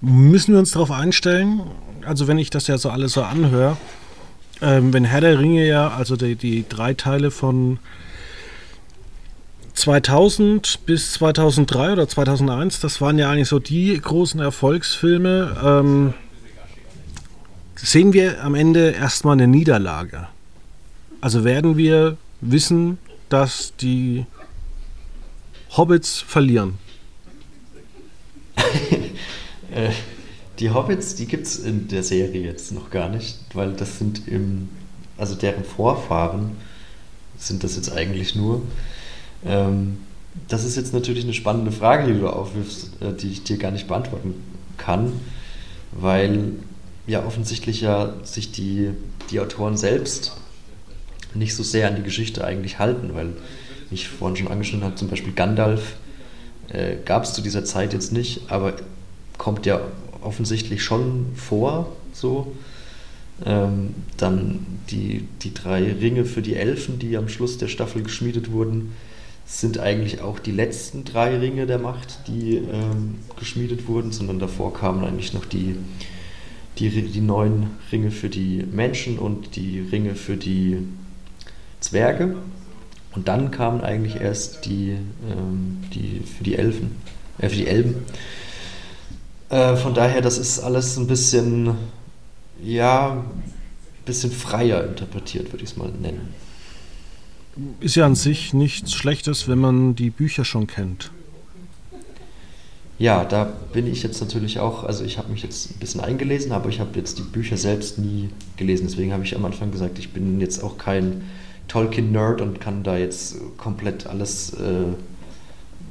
Müssen 0.00 0.52
wir 0.52 0.58
uns 0.58 0.72
darauf 0.72 0.90
einstellen? 0.90 1.62
Also 2.04 2.26
wenn 2.26 2.38
ich 2.38 2.50
das 2.50 2.66
ja 2.66 2.76
so 2.78 2.90
alles 2.90 3.12
so 3.12 3.22
anhöre, 3.22 3.76
ähm, 4.62 4.92
wenn 4.92 5.04
Herr 5.04 5.20
der 5.20 5.38
Ringe 5.38 5.66
ja, 5.66 5.88
also 5.88 6.16
die, 6.16 6.36
die 6.36 6.64
drei 6.68 6.94
Teile 6.94 7.30
von 7.30 7.78
2000 9.74 10.86
bis 10.86 11.12
2003 11.14 11.92
oder 11.92 12.08
2001, 12.08 12.80
das 12.80 13.00
waren 13.00 13.18
ja 13.18 13.30
eigentlich 13.30 13.48
so 13.48 13.58
die 13.58 13.98
großen 14.00 14.40
Erfolgsfilme. 14.40 15.56
Ähm, 15.62 16.14
sehen 17.74 18.12
wir 18.12 18.44
am 18.44 18.54
Ende 18.54 18.90
erstmal 18.90 19.34
eine 19.34 19.48
Niederlage. 19.48 20.28
Also 21.20 21.44
werden 21.44 21.76
wir 21.76 22.16
wissen, 22.40 22.98
dass 23.28 23.74
die 23.76 24.26
Hobbits 25.76 26.20
verlieren. 26.20 26.78
Äh, 29.74 29.88
die 30.58 30.70
Hobbits, 30.70 31.14
die 31.14 31.26
gibt 31.26 31.46
es 31.46 31.58
in 31.58 31.88
der 31.88 32.02
Serie 32.02 32.42
jetzt 32.42 32.72
noch 32.72 32.90
gar 32.90 33.08
nicht, 33.08 33.38
weil 33.54 33.72
das 33.72 33.98
sind 33.98 34.28
im, 34.28 34.68
also 35.16 35.34
deren 35.34 35.64
Vorfahren 35.64 36.52
sind 37.38 37.64
das 37.64 37.76
jetzt 37.76 37.92
eigentlich 37.92 38.34
nur. 38.34 38.62
Ähm, 39.44 39.98
das 40.48 40.64
ist 40.64 40.76
jetzt 40.76 40.94
natürlich 40.94 41.24
eine 41.24 41.34
spannende 41.34 41.72
Frage, 41.72 42.12
die 42.12 42.18
du 42.18 42.28
aufwirfst, 42.28 42.90
äh, 43.00 43.12
die 43.12 43.30
ich 43.30 43.44
dir 43.44 43.58
gar 43.58 43.70
nicht 43.70 43.88
beantworten 43.88 44.34
kann, 44.76 45.12
weil 45.92 46.52
ja 47.06 47.24
offensichtlich 47.24 47.80
ja 47.80 48.14
sich 48.22 48.52
die, 48.52 48.90
die 49.30 49.40
Autoren 49.40 49.76
selbst 49.76 50.36
nicht 51.34 51.54
so 51.54 51.62
sehr 51.62 51.88
an 51.88 51.96
die 51.96 52.02
Geschichte 52.02 52.44
eigentlich 52.44 52.78
halten, 52.78 53.14
weil 53.14 53.32
ich 53.90 54.08
vorhin 54.08 54.36
schon 54.36 54.48
angeschnitten 54.48 54.84
habe, 54.84 54.96
zum 54.96 55.08
Beispiel 55.08 55.32
Gandalf 55.32 55.96
äh, 56.68 56.96
gab 57.04 57.24
es 57.24 57.32
zu 57.32 57.42
dieser 57.42 57.64
Zeit 57.64 57.92
jetzt 57.92 58.12
nicht, 58.12 58.50
aber 58.50 58.74
kommt 59.38 59.66
ja 59.66 59.80
offensichtlich 60.22 60.82
schon 60.82 61.26
vor, 61.34 61.92
so. 62.12 62.52
Ähm, 63.44 63.94
dann 64.18 64.66
die, 64.90 65.26
die 65.42 65.52
drei 65.52 65.92
Ringe 65.92 66.24
für 66.24 66.42
die 66.42 66.54
Elfen, 66.54 66.98
die 66.98 67.16
am 67.16 67.28
Schluss 67.28 67.58
der 67.58 67.68
Staffel 67.68 68.02
geschmiedet 68.02 68.52
wurden, 68.52 68.92
sind 69.46 69.78
eigentlich 69.78 70.20
auch 70.20 70.38
die 70.38 70.52
letzten 70.52 71.04
drei 71.04 71.36
Ringe 71.38 71.66
der 71.66 71.78
Macht, 71.78 72.28
die 72.28 72.56
ähm, 72.56 73.16
geschmiedet 73.38 73.88
wurden, 73.88 74.12
sondern 74.12 74.38
davor 74.38 74.72
kamen 74.72 75.04
eigentlich 75.04 75.34
noch 75.34 75.44
die, 75.44 75.76
die, 76.78 76.90
die 76.90 77.20
neuen 77.20 77.70
Ringe 77.90 78.10
für 78.10 78.28
die 78.28 78.64
Menschen 78.70 79.18
und 79.18 79.56
die 79.56 79.80
Ringe 79.80 80.14
für 80.14 80.36
die 80.36 80.78
Zwerge. 81.80 82.36
Und 83.14 83.28
dann 83.28 83.50
kamen 83.50 83.82
eigentlich 83.82 84.20
erst 84.20 84.64
die, 84.64 84.96
ähm, 85.28 85.78
die 85.92 86.22
für 86.24 86.44
die 86.44 86.54
Elfen, 86.54 86.92
äh, 87.38 87.48
für 87.48 87.56
die 87.56 87.66
Elben. 87.66 87.96
Äh, 89.52 89.76
von 89.76 89.92
daher, 89.92 90.22
das 90.22 90.38
ist 90.38 90.60
alles 90.60 90.96
ein 90.96 91.06
bisschen, 91.06 91.74
ja, 92.64 93.10
ein 93.10 94.04
bisschen 94.06 94.32
freier 94.32 94.82
interpretiert, 94.84 95.52
würde 95.52 95.62
ich 95.62 95.72
es 95.72 95.76
mal 95.76 95.90
nennen. 95.90 96.32
Ist 97.80 97.96
ja 97.96 98.06
an 98.06 98.14
sich 98.14 98.54
nichts 98.54 98.94
Schlechtes, 98.94 99.48
wenn 99.48 99.58
man 99.58 99.94
die 99.94 100.08
Bücher 100.08 100.46
schon 100.46 100.66
kennt. 100.66 101.10
Ja, 102.98 103.24
da 103.24 103.52
bin 103.74 103.86
ich 103.86 104.02
jetzt 104.02 104.22
natürlich 104.22 104.58
auch, 104.58 104.84
also 104.84 105.04
ich 105.04 105.18
habe 105.18 105.30
mich 105.30 105.42
jetzt 105.42 105.70
ein 105.70 105.78
bisschen 105.78 106.00
eingelesen, 106.00 106.52
aber 106.52 106.70
ich 106.70 106.80
habe 106.80 106.98
jetzt 106.98 107.18
die 107.18 107.22
Bücher 107.22 107.58
selbst 107.58 107.98
nie 107.98 108.30
gelesen. 108.56 108.86
Deswegen 108.88 109.12
habe 109.12 109.24
ich 109.24 109.36
am 109.36 109.44
Anfang 109.44 109.70
gesagt, 109.70 109.98
ich 109.98 110.14
bin 110.14 110.40
jetzt 110.40 110.64
auch 110.64 110.78
kein 110.78 111.24
Tolkien-Nerd 111.68 112.40
und 112.40 112.58
kann 112.58 112.84
da 112.84 112.96
jetzt 112.96 113.36
komplett 113.58 114.06
alles 114.06 114.54
äh, 114.54 114.94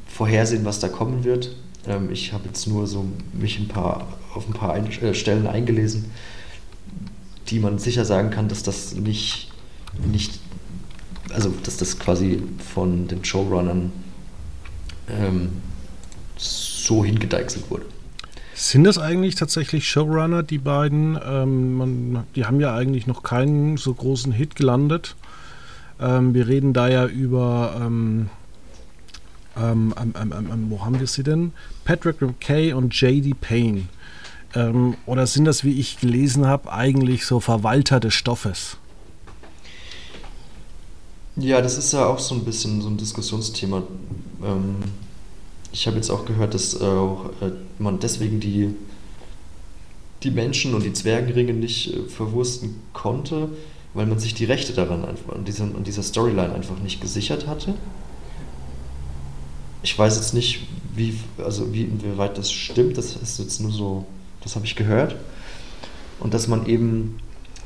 vorhersehen, 0.07 0.65
was 0.65 0.79
da 0.79 0.87
kommen 0.87 1.23
wird. 1.23 1.55
Ähm, 1.87 2.11
ich 2.11 2.33
habe 2.33 2.45
jetzt 2.47 2.67
nur 2.67 2.87
so 2.87 3.05
mich 3.33 3.59
ein 3.59 3.67
paar, 3.67 4.07
auf 4.33 4.47
ein 4.47 4.53
paar 4.53 4.73
ein 4.73 4.87
äh, 4.87 5.13
Stellen 5.13 5.47
eingelesen, 5.47 6.11
die 7.47 7.59
man 7.59 7.79
sicher 7.79 8.05
sagen 8.05 8.29
kann, 8.29 8.47
dass 8.47 8.63
das 8.63 8.93
nicht, 8.93 9.51
nicht 10.11 10.39
also 11.33 11.53
dass 11.63 11.77
das 11.77 11.99
quasi 11.99 12.41
von 12.73 13.07
den 13.07 13.23
Showrunnern 13.23 13.91
ähm, 15.09 15.49
so 16.37 17.03
hingedeichselt 17.03 17.69
wurde. 17.69 17.85
Sind 18.53 18.83
das 18.83 18.97
eigentlich 18.97 19.35
tatsächlich 19.35 19.89
Showrunner, 19.89 20.43
die 20.43 20.57
beiden? 20.57 21.17
Ähm, 21.25 21.77
man, 21.77 22.23
die 22.35 22.45
haben 22.45 22.59
ja 22.59 22.75
eigentlich 22.75 23.07
noch 23.07 23.23
keinen 23.23 23.77
so 23.77 23.93
großen 23.93 24.31
Hit 24.31 24.55
gelandet. 24.55 25.15
Ähm, 25.99 26.33
wir 26.33 26.47
reden 26.47 26.73
da 26.73 26.87
ja 26.87 27.05
über, 27.05 27.79
ähm, 27.81 28.29
ähm, 29.57 29.93
ähm, 29.97 30.15
ähm 30.33 30.65
wo 30.69 30.83
haben 30.83 30.99
wir 30.99 31.07
sie 31.07 31.23
denn? 31.23 31.53
Patrick 31.85 32.21
McKay 32.21 32.73
und 32.73 32.93
J.D. 32.93 33.33
Payne. 33.39 33.83
oder 35.05 35.27
sind 35.27 35.45
das, 35.45 35.63
wie 35.63 35.79
ich 35.79 36.01
gelesen 36.01 36.45
habe, 36.45 36.73
eigentlich 36.73 37.25
so 37.25 37.39
Verwalter 37.39 38.01
des 38.01 38.13
Stoffes? 38.13 38.77
Ja, 41.37 41.61
das 41.61 41.77
ist 41.77 41.93
ja 41.93 42.05
auch 42.05 42.19
so 42.19 42.35
ein 42.35 42.43
bisschen 42.43 42.81
so 42.81 42.89
ein 42.89 42.97
Diskussionsthema. 42.97 43.83
Ähm, 44.43 44.75
ich 45.71 45.87
habe 45.87 45.95
jetzt 45.95 46.09
auch 46.09 46.25
gehört, 46.25 46.53
dass 46.53 46.79
äh, 46.79 46.83
auch, 46.83 47.29
äh, 47.41 47.51
man 47.79 47.99
deswegen 47.99 48.39
die, 48.39 48.75
die 50.23 50.31
Menschen 50.31 50.73
und 50.73 50.83
die 50.83 50.93
Zwergenringe 50.93 51.53
nicht 51.53 51.93
äh, 51.93 52.03
verwursten 52.03 52.75
konnte, 52.93 53.49
weil 53.93 54.05
man 54.05 54.19
sich 54.19 54.33
die 54.33 54.45
Rechte 54.45 54.73
daran 54.73 55.05
einfach 55.05 55.33
an 55.33 55.45
dieser, 55.45 55.63
an 55.63 55.83
dieser 55.85 56.03
Storyline 56.03 56.53
einfach 56.53 56.79
nicht 56.79 56.99
gesichert 56.99 57.47
hatte. 57.47 57.75
Ich 59.83 59.97
weiß 59.97 60.15
jetzt 60.17 60.33
nicht, 60.33 60.67
wie, 60.95 61.17
also 61.37 61.73
wie, 61.73 61.83
inwieweit 61.83 62.37
das 62.37 62.51
stimmt, 62.51 62.97
das 62.97 63.15
ist 63.15 63.39
jetzt 63.39 63.61
nur 63.61 63.71
so, 63.71 64.05
das 64.43 64.55
habe 64.55 64.65
ich 64.65 64.75
gehört. 64.75 65.15
Und 66.19 66.33
dass 66.33 66.47
man 66.47 66.67
eben 66.67 67.17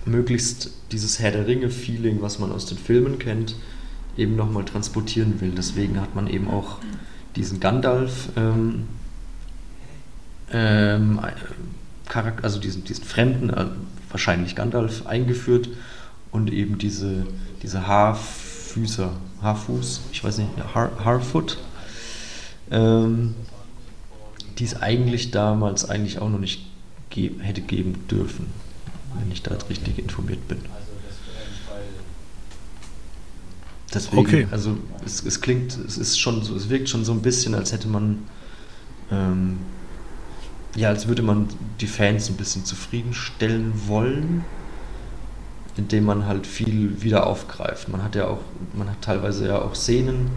möglichst 0.06 0.72
dieses 0.92 1.20
Herr 1.20 1.32
der 1.32 1.48
Ringe-Feeling, 1.48 2.22
was 2.22 2.40
man 2.40 2.52
aus 2.52 2.66
den 2.68 2.78
Filmen 2.78 3.20
kennt, 3.20 3.56
eben 4.18 4.36
nochmal 4.36 4.64
transportieren 4.64 5.42
will. 5.42 5.52
Deswegen 5.52 6.00
hat 6.00 6.16
man 6.16 6.28
eben 6.28 6.50
auch 6.50 6.78
diesen 7.36 7.60
Gandalf, 7.60 8.30
ähm, 8.38 8.88
ähm, 10.52 11.20
Charakter, 12.08 12.44
also 12.44 12.60
diesen, 12.60 12.84
diesen 12.84 13.04
Fremden, 13.04 13.50
äh, 13.50 13.66
wahrscheinlich 14.10 14.56
Gandalf, 14.56 15.06
eingeführt 15.08 15.70
und 16.32 16.52
eben 16.52 16.78
diese, 16.78 17.26
diese 17.64 17.88
Haarfüßer, 17.88 19.12
Haarfuß, 19.42 20.02
ich 20.12 20.24
weiß 20.24 20.38
nicht, 20.38 20.50
Haar, 20.74 20.92
Haarfoot, 21.04 21.58
ähm, 22.72 23.36
die 24.58 24.64
es 24.64 24.82
eigentlich 24.82 25.32
damals 25.32 25.90
eigentlich 25.90 26.20
auch 26.20 26.30
noch 26.30 26.40
nicht 26.40 26.66
ge 27.10 27.32
hätte 27.40 27.62
geben 27.62 28.08
dürfen 28.10 28.48
wenn 29.20 29.32
ich 29.32 29.42
da 29.42 29.56
richtig 29.70 30.00
informiert 30.00 30.48
bin. 30.48 30.60
Deswegen, 33.94 34.20
okay. 34.20 34.48
also 34.52 34.78
es, 35.06 35.24
es 35.24 35.40
klingt, 35.40 35.78
es 35.78 35.98
ist 35.98 36.20
schon 36.20 36.44
so, 36.44 36.56
es 36.56 36.70
wirkt 36.70 36.90
schon 36.90 37.06
so 37.06 37.14
ein 37.14 37.22
bisschen, 37.22 37.56
als 37.56 37.72
hätte 37.72 37.88
man, 37.88 38.24
ähm, 39.10 39.60
ja, 40.76 40.90
als 40.90 41.08
würde 41.08 41.22
man 41.22 41.48
die 41.80 41.88
Fans 41.88 42.30
ein 42.30 42.36
bisschen 42.36 42.66
zufriedenstellen 42.66 43.88
wollen. 43.88 44.44
indem 45.78 46.06
man 46.06 46.26
halt 46.26 46.48
viel 46.48 47.02
wieder 47.02 47.28
aufgreift. 47.28 47.90
Man 47.90 48.02
hat 48.02 48.16
ja 48.16 48.28
auch, 48.28 48.40
man 48.74 48.90
hat 48.90 49.02
teilweise 49.02 49.48
ja 49.48 49.62
auch 49.62 49.76
Szenen 49.76 50.30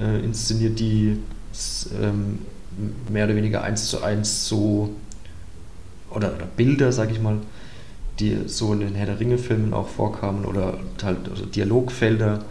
äh, 0.00 0.24
inszeniert, 0.24 0.78
die 0.80 1.18
ähm, 2.00 2.40
mehr 3.10 3.24
oder 3.24 3.36
weniger 3.36 3.62
eins 3.62 3.88
zu 3.88 4.02
eins 4.02 4.48
so 4.48 4.94
oder, 6.10 6.34
oder 6.34 6.46
Bilder, 6.46 6.92
sag 6.92 7.10
ich 7.10 7.20
mal, 7.20 7.38
die 8.18 8.38
so 8.46 8.72
in 8.72 8.80
den 8.80 8.94
Herr 8.94 9.06
der 9.06 9.20
Ringe-Filmen 9.20 9.74
auch 9.74 9.88
vorkamen 9.88 10.44
oder 10.44 10.78
halt 11.02 11.28
also 11.28 11.44
Dialogfelder, 11.44 12.44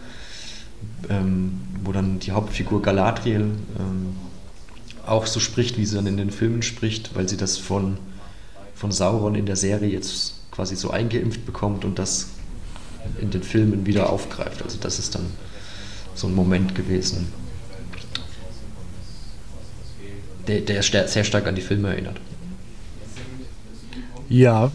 ähm, 1.09 1.61
wo 1.83 1.91
dann 1.91 2.19
die 2.19 2.31
Hauptfigur 2.31 2.81
Galadriel 2.81 3.41
ähm, 3.41 4.15
auch 5.05 5.25
so 5.25 5.39
spricht, 5.39 5.77
wie 5.77 5.85
sie 5.85 5.95
dann 5.95 6.07
in 6.07 6.17
den 6.17 6.31
Filmen 6.31 6.61
spricht, 6.61 7.15
weil 7.15 7.29
sie 7.29 7.37
das 7.37 7.57
von, 7.57 7.97
von 8.75 8.91
Sauron 8.91 9.35
in 9.35 9.45
der 9.45 9.55
Serie 9.55 9.89
jetzt 9.89 10.35
quasi 10.51 10.75
so 10.75 10.89
eingeimpft 10.89 11.45
bekommt 11.45 11.85
und 11.85 11.99
das 11.99 12.29
in 13.21 13.29
den 13.29 13.43
Filmen 13.43 13.85
wieder 13.85 14.09
aufgreift. 14.09 14.63
Also 14.63 14.77
das 14.79 14.99
ist 14.99 15.15
dann 15.15 15.25
so 16.15 16.27
ein 16.27 16.33
Moment 16.33 16.75
gewesen, 16.75 17.31
der, 20.47 20.61
der 20.61 20.83
sehr 20.83 21.23
stark 21.23 21.47
an 21.47 21.55
die 21.55 21.61
Filme 21.61 21.89
erinnert. 21.89 22.19
Ja. 24.29 24.71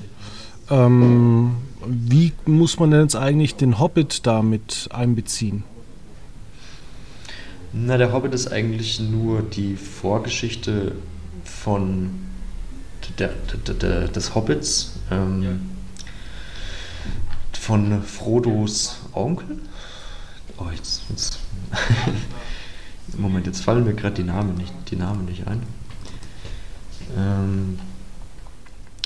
Ähm, 0.70 1.56
wie 1.86 2.32
muss 2.46 2.78
man 2.78 2.90
denn 2.90 3.02
jetzt 3.02 3.16
eigentlich 3.16 3.56
den 3.56 3.78
Hobbit 3.78 4.26
damit 4.26 4.88
einbeziehen? 4.90 5.64
Na, 7.72 7.96
der 7.96 8.12
Hobbit 8.12 8.34
ist 8.34 8.52
eigentlich 8.52 9.00
nur 9.00 9.42
die 9.42 9.76
Vorgeschichte 9.76 10.92
von 11.44 12.10
der, 13.18 13.30
der, 13.66 13.74
der, 13.74 14.08
des 14.08 14.34
Hobbits, 14.34 14.92
ähm, 15.10 15.42
ja. 15.42 15.50
von 17.52 18.02
Frodos 18.02 19.00
Onkel. 19.12 19.58
Oh, 20.58 20.66
jetzt, 20.74 21.02
jetzt 21.08 21.38
Moment, 23.18 23.46
jetzt 23.46 23.62
fallen 23.62 23.84
mir 23.84 23.94
gerade 23.94 24.16
die 24.16 24.24
Namen 24.24 24.56
nicht, 24.56 24.72
die 24.90 24.96
Namen 24.96 25.24
nicht 25.24 25.46
ein. 25.46 25.62
Ähm, 27.16 27.78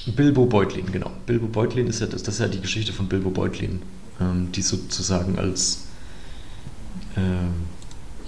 Bilbo 0.06 0.46
Beutlin, 0.46 0.90
genau. 0.92 1.11
Bilbo 1.26 1.46
Beutlin 1.46 1.87
ist 1.87 2.00
ja 2.00 2.06
das, 2.06 2.23
das 2.23 2.34
ist 2.34 2.40
ja 2.40 2.49
die 2.49 2.61
Geschichte 2.61 2.92
von 2.92 3.08
Bilbo 3.08 3.30
Beutlin, 3.30 3.82
ähm, 4.20 4.52
die 4.52 4.62
sozusagen 4.62 5.38
als, 5.38 5.84
ähm, 7.16 7.54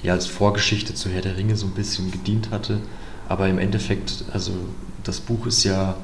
ja, 0.02 0.14
als 0.14 0.26
Vorgeschichte 0.26 0.94
zu 0.94 1.10
Herr 1.10 1.20
der 1.20 1.36
Ringe 1.36 1.56
so 1.56 1.66
ein 1.66 1.72
bisschen 1.72 2.10
gedient 2.10 2.50
hatte. 2.50 2.80
Aber 3.28 3.48
im 3.48 3.58
Endeffekt, 3.58 4.24
also 4.32 4.52
das 5.04 5.20
Buch 5.20 5.46
ist 5.46 5.64
ja, 5.64 5.96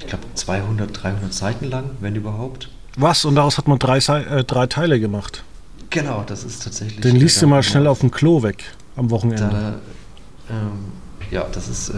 ich 0.00 0.06
glaube, 0.06 0.24
200, 0.34 1.02
300 1.02 1.32
Seiten 1.32 1.70
lang, 1.70 1.90
wenn 2.00 2.16
überhaupt. 2.16 2.70
Was? 2.96 3.24
Und 3.24 3.36
daraus 3.36 3.58
hat 3.58 3.68
man 3.68 3.78
drei, 3.78 3.98
äh, 3.98 4.42
drei 4.44 4.66
Teile 4.66 4.98
gemacht? 4.98 5.44
Genau, 5.90 6.24
das 6.26 6.44
ist 6.44 6.64
tatsächlich. 6.64 7.00
Den 7.00 7.16
liest 7.16 7.40
du 7.42 7.46
mal 7.46 7.62
schnell 7.62 7.86
auf 7.86 8.00
dem 8.00 8.10
Klo 8.10 8.42
weg 8.42 8.64
am 8.96 9.10
Wochenende. 9.10 9.80
Da, 10.48 10.54
ähm, 10.54 10.92
ja, 11.30 11.46
das 11.52 11.68
ist, 11.68 11.90
äh, 11.90 11.94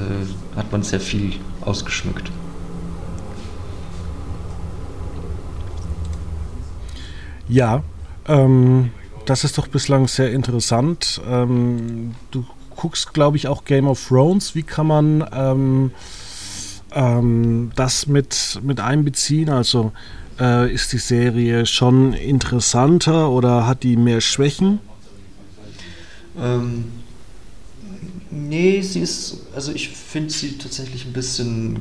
hat 0.56 0.70
man 0.72 0.82
sehr 0.82 1.00
viel 1.00 1.34
ausgeschmückt. 1.62 2.30
Ja, 7.48 7.82
ähm, 8.28 8.90
das 9.26 9.44
ist 9.44 9.58
doch 9.58 9.66
bislang 9.68 10.08
sehr 10.08 10.32
interessant. 10.32 11.20
Ähm, 11.28 12.14
du 12.30 12.44
guckst, 12.76 13.12
glaube 13.14 13.36
ich, 13.36 13.48
auch 13.48 13.64
Game 13.64 13.86
of 13.86 14.08
Thrones. 14.08 14.54
Wie 14.54 14.62
kann 14.62 14.86
man 14.86 15.24
ähm, 15.32 15.90
ähm, 16.94 17.70
das 17.76 18.06
mit, 18.06 18.60
mit 18.62 18.80
einbeziehen? 18.80 19.50
Also 19.50 19.92
äh, 20.40 20.72
ist 20.72 20.92
die 20.92 20.98
Serie 20.98 21.66
schon 21.66 22.12
interessanter 22.12 23.30
oder 23.30 23.66
hat 23.66 23.82
die 23.82 23.96
mehr 23.96 24.20
Schwächen? 24.20 24.80
Ähm, 26.38 26.84
nee, 28.30 28.80
sie 28.80 29.00
ist, 29.00 29.38
also 29.54 29.72
ich 29.72 29.90
finde 29.90 30.30
sie 30.30 30.58
tatsächlich 30.58 31.04
ein 31.06 31.12
bisschen 31.12 31.80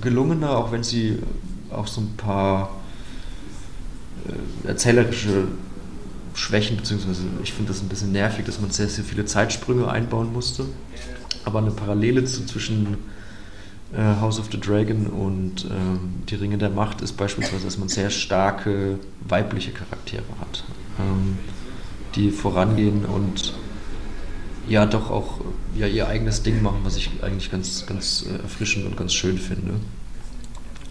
gelungener, 0.00 0.56
auch 0.56 0.72
wenn 0.72 0.82
sie 0.82 1.18
auch 1.70 1.86
so 1.86 2.00
ein 2.00 2.16
paar 2.16 2.80
äh, 4.26 4.68
erzählerische 4.68 5.48
Schwächen, 6.34 6.76
beziehungsweise 6.76 7.22
ich 7.42 7.52
finde 7.52 7.72
das 7.72 7.82
ein 7.82 7.88
bisschen 7.88 8.12
nervig, 8.12 8.44
dass 8.44 8.60
man 8.60 8.70
sehr, 8.70 8.88
sehr 8.88 9.04
viele 9.04 9.24
Zeitsprünge 9.24 9.88
einbauen 9.88 10.32
musste. 10.32 10.66
Aber 11.44 11.58
eine 11.58 11.70
Parallele 11.70 12.24
zu, 12.24 12.46
zwischen 12.46 12.98
äh, 13.92 14.20
House 14.20 14.38
of 14.38 14.48
the 14.50 14.58
Dragon 14.58 15.06
und 15.06 15.66
ähm, 15.66 16.22
Die 16.28 16.36
Ringe 16.36 16.56
der 16.56 16.70
Macht 16.70 17.02
ist 17.02 17.12
beispielsweise, 17.16 17.64
dass 17.64 17.78
man 17.78 17.88
sehr 17.88 18.10
starke 18.10 18.98
weibliche 19.20 19.72
Charaktere 19.72 20.24
hat, 20.40 20.64
ähm, 20.98 21.38
die 22.14 22.30
vorangehen 22.30 23.04
und 23.04 23.54
ja 24.68 24.86
doch 24.86 25.10
auch 25.10 25.40
ja, 25.74 25.86
ihr 25.86 26.08
eigenes 26.08 26.42
Ding 26.42 26.62
machen, 26.62 26.80
was 26.84 26.96
ich 26.96 27.10
eigentlich 27.22 27.50
ganz, 27.50 27.86
ganz 27.86 28.26
äh, 28.28 28.42
erfrischend 28.42 28.86
und 28.86 28.96
ganz 28.96 29.12
schön 29.12 29.38
finde. 29.38 29.74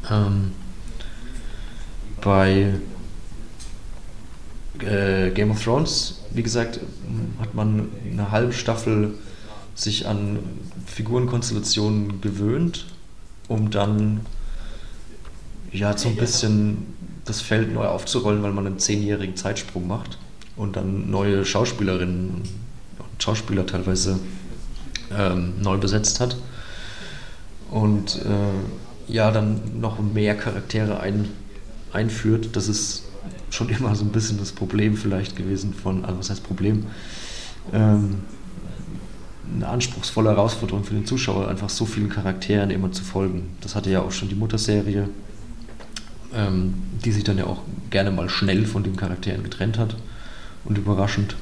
Ähm, 0.09 0.51
bei 2.21 2.73
äh, 4.79 5.31
Game 5.31 5.51
of 5.51 5.63
Thrones, 5.63 6.21
wie 6.31 6.43
gesagt, 6.43 6.79
hat 7.39 7.53
man 7.53 7.89
eine 8.09 8.31
halbe 8.31 8.53
Staffel 8.53 9.15
sich 9.75 10.07
an 10.07 10.39
Figurenkonstellationen 10.85 12.21
gewöhnt, 12.21 12.87
um 13.47 13.69
dann 13.69 14.21
ja 15.71 15.97
so 15.97 16.09
ein 16.09 16.17
bisschen 16.17 16.93
das 17.25 17.41
Feld 17.41 17.73
neu 17.73 17.85
aufzurollen, 17.85 18.43
weil 18.43 18.51
man 18.51 18.67
einen 18.67 18.79
zehnjährigen 18.79 19.35
Zeitsprung 19.35 19.87
macht 19.87 20.17
und 20.55 20.75
dann 20.75 21.09
neue 21.09 21.45
Schauspielerinnen 21.45 22.29
und 22.99 23.23
Schauspieler 23.23 23.65
teilweise 23.65 24.19
ähm, 25.17 25.53
neu 25.61 25.77
besetzt 25.77 26.19
hat 26.19 26.35
und 27.69 28.17
äh, 28.25 29.11
ja 29.11 29.31
dann 29.31 29.79
noch 29.79 29.99
mehr 29.99 30.35
Charaktere 30.35 30.99
ein, 30.99 31.29
einführt. 31.93 32.55
Das 32.55 32.67
ist 32.67 33.03
schon 33.49 33.69
immer 33.77 33.95
so 33.95 34.05
ein 34.05 34.11
bisschen 34.11 34.37
das 34.37 34.51
Problem 34.51 34.95
vielleicht 34.95 35.35
gewesen 35.35 35.73
von, 35.73 36.05
also 36.05 36.19
was 36.19 36.29
heißt 36.29 36.43
Problem? 36.43 36.87
Ähm, 37.73 38.21
eine 39.53 39.67
anspruchsvolle 39.67 40.29
Herausforderung 40.29 40.85
für 40.85 40.93
den 40.93 41.05
Zuschauer, 41.05 41.49
einfach 41.49 41.69
so 41.69 41.85
vielen 41.85 42.07
Charakteren 42.07 42.69
immer 42.69 42.91
zu 42.93 43.03
folgen. 43.03 43.49
Das 43.59 43.75
hatte 43.75 43.89
ja 43.89 44.01
auch 44.01 44.11
schon 44.11 44.29
die 44.29 44.35
Mutterserie, 44.35 45.09
ähm, 46.33 46.75
die 47.03 47.11
sich 47.11 47.25
dann 47.25 47.37
ja 47.37 47.45
auch 47.45 47.61
gerne 47.89 48.11
mal 48.11 48.29
schnell 48.29 48.65
von 48.65 48.83
den 48.83 48.95
Charakteren 48.95 49.43
getrennt 49.43 49.77
hat 49.77 49.95
und 50.65 50.77
überraschend. 50.77 51.35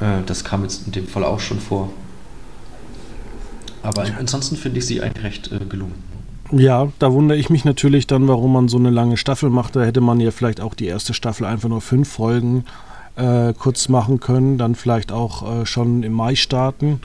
Äh, 0.00 0.22
das 0.26 0.44
kam 0.44 0.62
jetzt 0.62 0.86
in 0.86 0.92
dem 0.92 1.06
Fall 1.06 1.24
auch 1.24 1.40
schon 1.40 1.60
vor. 1.60 1.90
Aber 3.82 4.04
ansonsten 4.18 4.56
finde 4.56 4.78
ich 4.78 4.86
sie 4.86 5.00
eigentlich 5.00 5.24
recht 5.24 5.52
äh, 5.52 5.64
gelungen. 5.64 5.94
Ja, 6.50 6.88
da 6.98 7.12
wundere 7.12 7.36
ich 7.38 7.50
mich 7.50 7.64
natürlich 7.64 8.06
dann, 8.06 8.26
warum 8.26 8.52
man 8.52 8.68
so 8.68 8.78
eine 8.78 8.90
lange 8.90 9.16
Staffel 9.16 9.50
macht. 9.50 9.76
Da 9.76 9.82
hätte 9.82 10.00
man 10.00 10.18
ja 10.18 10.30
vielleicht 10.30 10.60
auch 10.60 10.74
die 10.74 10.86
erste 10.86 11.12
Staffel 11.12 11.44
einfach 11.44 11.68
nur 11.68 11.82
fünf 11.82 12.08
Folgen 12.08 12.64
äh, 13.16 13.52
kurz 13.52 13.88
machen 13.88 14.20
können, 14.20 14.56
dann 14.56 14.74
vielleicht 14.74 15.12
auch 15.12 15.60
äh, 15.60 15.66
schon 15.66 16.02
im 16.02 16.12
Mai 16.12 16.36
starten. 16.36 17.00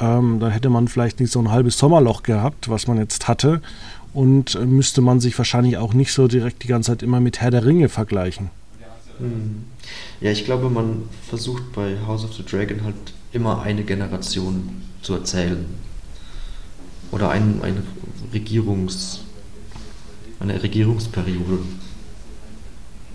Ähm, 0.00 0.38
dann 0.38 0.50
hätte 0.50 0.68
man 0.68 0.86
vielleicht 0.88 1.18
nicht 1.18 1.32
so 1.32 1.40
ein 1.40 1.50
halbes 1.50 1.78
Sommerloch 1.78 2.22
gehabt, 2.22 2.68
was 2.68 2.86
man 2.86 2.98
jetzt 2.98 3.26
hatte. 3.26 3.62
Und 4.12 4.54
äh, 4.54 4.66
müsste 4.66 5.00
man 5.00 5.20
sich 5.20 5.36
wahrscheinlich 5.38 5.78
auch 5.78 5.94
nicht 5.94 6.12
so 6.12 6.28
direkt 6.28 6.62
die 6.62 6.68
ganze 6.68 6.92
Zeit 6.92 7.02
immer 7.02 7.20
mit 7.20 7.40
Herr 7.40 7.50
der 7.50 7.64
Ringe 7.64 7.88
vergleichen. 7.88 8.50
Hm. 9.18 9.64
Ja, 10.20 10.30
ich 10.30 10.44
glaube, 10.44 10.70
man 10.70 11.08
versucht 11.28 11.72
bei 11.72 11.96
House 12.06 12.24
of 12.24 12.34
the 12.34 12.44
Dragon 12.44 12.84
halt 12.84 12.96
immer 13.32 13.62
eine 13.62 13.84
Generation 13.84 14.82
zu 15.02 15.14
erzählen. 15.14 15.66
Oder 17.10 17.30
ein, 17.30 17.60
ein 17.62 17.82
Regierungs, 18.32 19.20
eine 20.40 20.62
Regierungsperiode. 20.62 21.58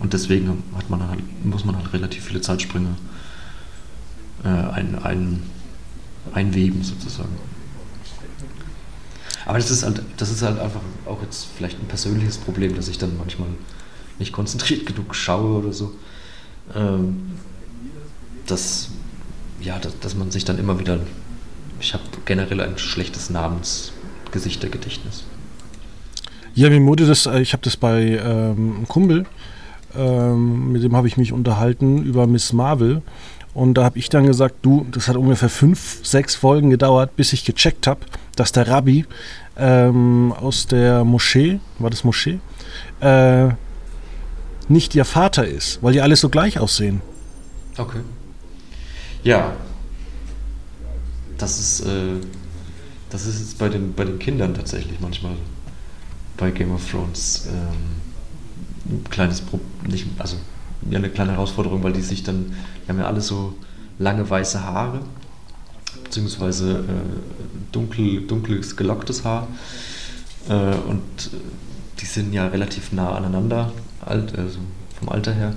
Und 0.00 0.12
deswegen 0.12 0.62
hat 0.76 0.90
man 0.90 1.08
halt, 1.08 1.20
muss 1.44 1.64
man 1.64 1.76
halt 1.76 1.92
relativ 1.92 2.24
viele 2.24 2.40
Zeitsprünge 2.40 2.96
äh, 4.44 4.48
ein, 4.48 4.98
ein, 5.02 5.42
einweben 6.32 6.82
sozusagen. 6.82 7.36
Aber 9.46 9.58
das 9.58 9.70
ist 9.70 9.82
halt, 9.84 10.02
das 10.16 10.30
ist 10.30 10.42
halt 10.42 10.58
einfach 10.58 10.80
auch 11.06 11.22
jetzt 11.22 11.46
vielleicht 11.56 11.78
ein 11.78 11.86
persönliches 11.86 12.38
Problem, 12.38 12.74
dass 12.74 12.88
ich 12.88 12.98
dann 12.98 13.16
manchmal 13.16 13.48
nicht 14.18 14.32
konzentriert 14.32 14.86
genug 14.86 15.14
schaue 15.14 15.58
oder 15.58 15.72
so. 15.72 15.92
Ähm, 16.74 17.32
dass, 18.46 18.90
ja, 19.60 19.78
dass, 19.78 19.98
dass 20.00 20.14
man 20.14 20.30
sich 20.30 20.44
dann 20.44 20.58
immer 20.58 20.78
wieder. 20.78 21.00
Ich 21.80 21.92
habe 21.92 22.04
generell 22.24 22.60
ein 22.60 22.78
schlechtes 22.78 23.30
Namensgesichtergedächtnis. 23.30 25.24
Ja, 26.54 26.70
mir 26.70 26.82
wurde 26.84 27.06
das, 27.06 27.26
äh, 27.26 27.40
ich 27.40 27.52
habe 27.52 27.62
das 27.62 27.76
bei 27.76 28.02
ähm, 28.02 28.76
einem 28.76 28.88
Kumpel, 28.88 29.26
ähm, 29.96 30.72
mit 30.72 30.82
dem 30.82 30.94
habe 30.96 31.08
ich 31.08 31.16
mich 31.16 31.32
unterhalten 31.32 32.04
über 32.04 32.26
Miss 32.26 32.52
Marvel. 32.52 33.02
Und 33.54 33.74
da 33.74 33.84
habe 33.84 33.98
ich 33.98 34.08
dann 34.08 34.26
gesagt, 34.26 34.56
du, 34.62 34.86
das 34.90 35.08
hat 35.08 35.16
ungefähr 35.16 35.48
fünf, 35.48 36.04
sechs 36.04 36.34
Folgen 36.34 36.70
gedauert, 36.70 37.14
bis 37.16 37.32
ich 37.32 37.44
gecheckt 37.44 37.86
habe, 37.86 38.00
dass 38.34 38.50
der 38.50 38.66
Rabbi 38.66 39.04
ähm, 39.56 40.34
aus 40.40 40.66
der 40.66 41.04
Moschee, 41.04 41.60
war 41.78 41.90
das 41.90 42.02
Moschee, 42.02 42.40
äh, 43.00 43.48
nicht 44.70 44.94
ihr 44.94 45.04
Vater 45.04 45.46
ist, 45.46 45.82
weil 45.82 45.92
die 45.92 46.00
alle 46.00 46.16
so 46.16 46.28
gleich 46.28 46.58
aussehen. 46.58 47.00
Okay. 47.76 48.00
Ja. 49.22 49.52
Das 51.38 51.58
ist, 51.58 51.80
äh, 51.80 52.20
das 53.10 53.26
ist 53.26 53.40
jetzt 53.40 53.58
bei 53.58 53.68
den, 53.68 53.94
bei 53.94 54.04
den 54.04 54.18
Kindern 54.18 54.54
tatsächlich 54.54 55.00
manchmal 55.00 55.34
bei 56.36 56.50
Game 56.50 56.72
of 56.72 56.88
Thrones 56.90 57.48
ähm, 57.48 58.04
ein 58.86 59.04
kleines 59.10 59.40
Problem, 59.40 60.10
also 60.18 60.36
ja, 60.90 60.98
eine 60.98 61.08
kleine 61.08 61.32
Herausforderung, 61.32 61.82
weil 61.82 61.92
die 61.92 62.02
sich 62.02 62.22
dann, 62.22 62.54
die 62.84 62.88
haben 62.88 62.98
ja 62.98 63.06
alle 63.06 63.20
so 63.20 63.54
lange 63.98 64.28
weiße 64.28 64.62
Haare, 64.62 65.00
beziehungsweise 66.02 66.78
äh, 66.78 66.82
dunkel, 67.72 68.26
dunkles 68.26 68.76
gelocktes 68.76 69.24
Haar. 69.24 69.48
Äh, 70.48 70.74
und 70.88 71.02
die 72.00 72.06
sind 72.06 72.32
ja 72.32 72.48
relativ 72.48 72.92
nah 72.92 73.14
aneinander, 73.14 73.72
alt, 74.06 74.38
also 74.38 74.58
vom 74.98 75.08
Alter 75.08 75.32
her. 75.32 75.54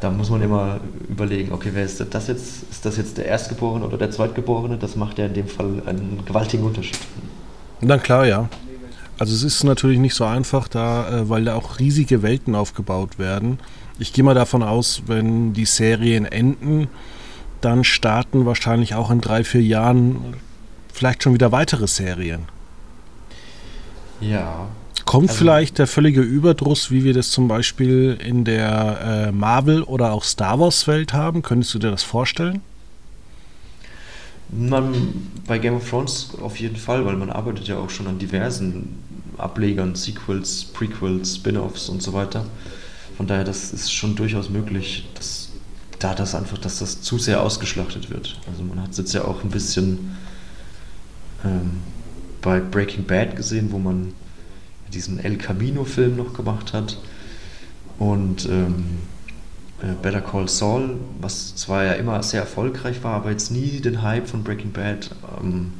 Da 0.00 0.10
muss 0.10 0.30
man 0.30 0.42
immer 0.42 0.78
überlegen, 1.08 1.52
okay, 1.52 1.70
wer 1.72 1.84
ist 1.84 2.04
das 2.10 2.28
jetzt? 2.28 2.70
Ist 2.70 2.84
das 2.84 2.96
jetzt 2.96 3.18
der 3.18 3.26
Erstgeborene 3.26 3.84
oder 3.84 3.98
der 3.98 4.10
Zweitgeborene? 4.10 4.76
Das 4.76 4.94
macht 4.94 5.18
ja 5.18 5.26
in 5.26 5.34
dem 5.34 5.48
Fall 5.48 5.82
einen 5.86 6.22
gewaltigen 6.24 6.64
Unterschied. 6.64 6.98
Na 7.80 7.98
klar, 7.98 8.26
ja. 8.26 8.48
Also 9.18 9.34
es 9.34 9.42
ist 9.42 9.64
natürlich 9.64 9.98
nicht 9.98 10.14
so 10.14 10.24
einfach 10.24 10.68
da, 10.68 11.08
äh, 11.08 11.28
weil 11.28 11.44
da 11.44 11.56
auch 11.56 11.80
riesige 11.80 12.22
Welten 12.22 12.54
aufgebaut 12.54 13.18
werden. 13.18 13.58
Ich 13.98 14.12
gehe 14.12 14.22
mal 14.22 14.34
davon 14.34 14.62
aus, 14.62 15.02
wenn 15.06 15.52
die 15.52 15.64
Serien 15.64 16.24
enden, 16.24 16.86
dann 17.60 17.82
starten 17.82 18.46
wahrscheinlich 18.46 18.94
auch 18.94 19.10
in 19.10 19.20
drei, 19.20 19.42
vier 19.42 19.62
Jahren 19.62 20.34
vielleicht 20.92 21.24
schon 21.24 21.34
wieder 21.34 21.50
weitere 21.50 21.88
Serien. 21.88 22.46
Ja. 24.20 24.68
Kommt 25.08 25.30
also, 25.30 25.38
vielleicht 25.38 25.78
der 25.78 25.86
völlige 25.86 26.20
Überdruss, 26.20 26.90
wie 26.90 27.02
wir 27.02 27.14
das 27.14 27.30
zum 27.30 27.48
Beispiel 27.48 28.18
in 28.22 28.44
der 28.44 29.28
äh, 29.28 29.32
Marvel- 29.32 29.82
oder 29.82 30.12
auch 30.12 30.22
Star 30.22 30.60
Wars-Welt 30.60 31.14
haben? 31.14 31.40
Könntest 31.40 31.72
du 31.72 31.78
dir 31.78 31.90
das 31.90 32.02
vorstellen? 32.02 32.60
Man, 34.50 35.30
bei 35.46 35.58
Game 35.58 35.76
of 35.76 35.88
Thrones 35.88 36.32
auf 36.42 36.60
jeden 36.60 36.76
Fall, 36.76 37.06
weil 37.06 37.16
man 37.16 37.30
arbeitet 37.30 37.68
ja 37.68 37.78
auch 37.78 37.88
schon 37.88 38.06
an 38.06 38.18
diversen 38.18 38.98
Ablegern, 39.38 39.94
Sequels, 39.94 40.66
Prequels, 40.74 41.36
Spin-offs 41.36 41.88
und 41.88 42.02
so 42.02 42.12
weiter. 42.12 42.44
Von 43.16 43.26
daher, 43.26 43.44
das 43.44 43.72
ist 43.72 43.90
schon 43.90 44.14
durchaus 44.14 44.50
möglich, 44.50 45.08
dass 45.14 45.48
da 46.00 46.14
das 46.14 46.34
einfach, 46.34 46.58
dass 46.58 46.80
das 46.80 47.00
zu 47.00 47.16
sehr 47.16 47.42
ausgeschlachtet 47.42 48.10
wird. 48.10 48.38
Also 48.46 48.62
man 48.62 48.82
hat 48.82 48.90
es 48.90 48.98
jetzt 48.98 49.14
ja 49.14 49.24
auch 49.24 49.42
ein 49.42 49.48
bisschen 49.48 50.18
ähm, 51.46 51.78
bei 52.42 52.60
Breaking 52.60 53.04
Bad 53.04 53.36
gesehen, 53.36 53.72
wo 53.72 53.78
man 53.78 54.12
diesen 54.90 55.18
El 55.18 55.36
Camino-Film 55.36 56.16
noch 56.16 56.34
gemacht 56.34 56.72
hat. 56.72 56.98
Und 57.98 58.46
ähm, 58.46 58.98
äh, 59.82 59.94
Better 60.02 60.20
Call 60.20 60.48
Saul, 60.48 60.96
was 61.20 61.54
zwar 61.56 61.84
ja 61.84 61.92
immer 61.92 62.22
sehr 62.22 62.40
erfolgreich 62.40 63.02
war, 63.02 63.14
aber 63.14 63.30
jetzt 63.30 63.50
nie 63.50 63.80
den 63.80 64.02
Hype 64.02 64.28
von 64.28 64.42
Breaking 64.42 64.72
Bad 64.72 65.10
ähm, 65.40 65.72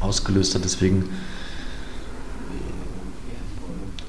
ausgelöst 0.00 0.54
hat. 0.54 0.64
Deswegen 0.64 1.04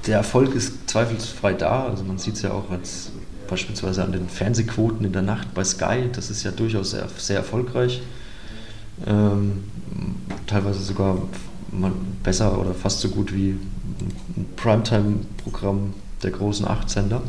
der 0.07 0.17
Erfolg 0.17 0.53
ist 0.55 0.89
zweifelsfrei 0.89 1.53
da. 1.53 1.87
Also 1.87 2.03
man 2.03 2.17
sieht 2.17 2.35
es 2.35 2.41
ja 2.41 2.51
auch 2.51 2.69
als 2.69 3.11
beispielsweise 3.49 4.03
an 4.03 4.11
den 4.11 4.27
Fernsehquoten 4.27 5.05
in 5.05 5.13
der 5.13 5.21
Nacht 5.21 5.53
bei 5.53 5.63
Sky. 5.63 6.09
Das 6.11 6.29
ist 6.29 6.43
ja 6.43 6.51
durchaus 6.51 6.91
sehr, 6.91 7.07
sehr 7.17 7.37
erfolgreich. 7.37 8.01
Ähm, 9.05 9.65
teilweise 10.47 10.81
sogar 10.81 11.17
besser 12.23 12.57
oder 12.57 12.73
fast 12.73 13.01
so 13.01 13.09
gut 13.09 13.33
wie 13.33 13.57
ein 14.37 14.47
Primetime-Programm 14.55 15.93
der 16.23 16.31
großen 16.31 16.67
Achtsender. 16.67 17.21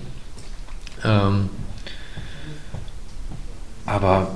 Ähm, 1.04 1.50
aber 3.84 4.30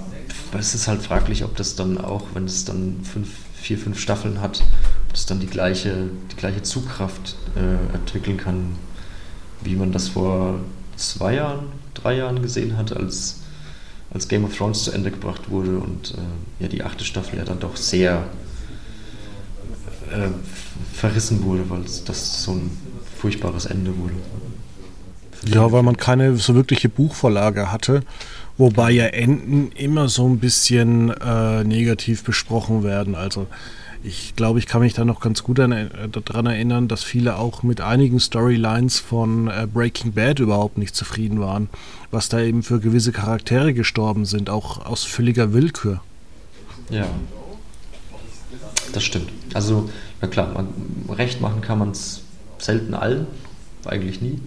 es 0.58 0.74
ist 0.74 0.88
halt 0.88 1.02
fraglich, 1.02 1.44
ob 1.44 1.56
das 1.56 1.76
dann 1.76 1.98
auch, 1.98 2.26
wenn 2.34 2.44
es 2.44 2.64
dann 2.64 3.00
fünf, 3.02 3.28
vier, 3.54 3.78
fünf 3.78 3.98
Staffeln 3.98 4.40
hat, 4.40 4.62
ob 5.08 5.14
es 5.14 5.26
dann 5.26 5.40
die 5.40 5.46
gleiche, 5.46 6.08
die 6.30 6.36
gleiche 6.36 6.62
Zugkraft 6.62 7.36
äh, 7.56 7.94
entwickeln 7.94 8.36
kann, 8.36 8.76
wie 9.62 9.76
man 9.76 9.92
das 9.92 10.08
vor 10.08 10.60
zwei 10.96 11.34
Jahren, 11.34 11.66
drei 11.94 12.16
Jahren 12.16 12.42
gesehen 12.42 12.76
hat, 12.76 12.96
als, 12.96 13.40
als 14.12 14.28
Game 14.28 14.44
of 14.44 14.56
Thrones 14.56 14.84
zu 14.84 14.92
Ende 14.92 15.10
gebracht 15.10 15.50
wurde 15.50 15.78
und 15.78 16.12
äh, 16.12 16.62
ja 16.62 16.68
die 16.68 16.82
achte 16.82 17.04
Staffel 17.04 17.38
ja 17.38 17.44
dann 17.44 17.60
doch 17.60 17.76
sehr 17.76 18.24
äh, 20.10 20.28
verrissen 20.92 21.44
wurde, 21.44 21.68
weil 21.68 21.82
das 22.06 22.42
so 22.42 22.52
ein 22.52 22.70
furchtbares 23.18 23.66
Ende 23.66 23.96
wurde. 23.98 24.14
Ja, 25.46 25.72
weil 25.72 25.82
man 25.82 25.96
keine 25.96 26.36
so 26.36 26.54
wirkliche 26.54 26.88
Buchvorlage 26.88 27.72
hatte, 27.72 28.02
wobei 28.58 28.90
ja 28.90 29.06
Enden 29.06 29.72
immer 29.72 30.08
so 30.08 30.28
ein 30.28 30.38
bisschen 30.38 31.10
äh, 31.10 31.64
negativ 31.64 32.24
besprochen 32.24 32.84
werden. 32.84 33.14
Also 33.14 33.46
ich 34.02 34.34
glaube, 34.34 34.58
ich 34.58 34.66
kann 34.66 34.80
mich 34.80 34.94
da 34.94 35.04
noch 35.04 35.20
ganz 35.20 35.42
gut 35.42 35.58
daran 35.58 36.46
erinnern, 36.46 36.88
dass 36.88 37.04
viele 37.04 37.36
auch 37.36 37.62
mit 37.62 37.80
einigen 37.80 38.18
Storylines 38.18 38.98
von 38.98 39.48
äh, 39.48 39.66
Breaking 39.72 40.12
Bad 40.12 40.40
überhaupt 40.40 40.78
nicht 40.78 40.94
zufrieden 40.94 41.40
waren, 41.40 41.68
was 42.10 42.28
da 42.30 42.40
eben 42.40 42.62
für 42.62 42.80
gewisse 42.80 43.12
Charaktere 43.12 43.74
gestorben 43.74 44.24
sind, 44.24 44.48
auch 44.48 44.84
aus 44.86 45.04
völliger 45.04 45.52
Willkür. 45.52 46.00
Ja, 46.88 47.06
das 48.92 49.04
stimmt. 49.04 49.30
Also, 49.54 49.90
na 50.20 50.28
klar, 50.28 50.52
man, 50.52 50.68
recht 51.14 51.40
machen 51.40 51.60
kann 51.60 51.78
man 51.78 51.90
es 51.90 52.22
selten 52.58 52.94
allen, 52.94 53.26
eigentlich 53.84 54.20
nie. 54.20 54.40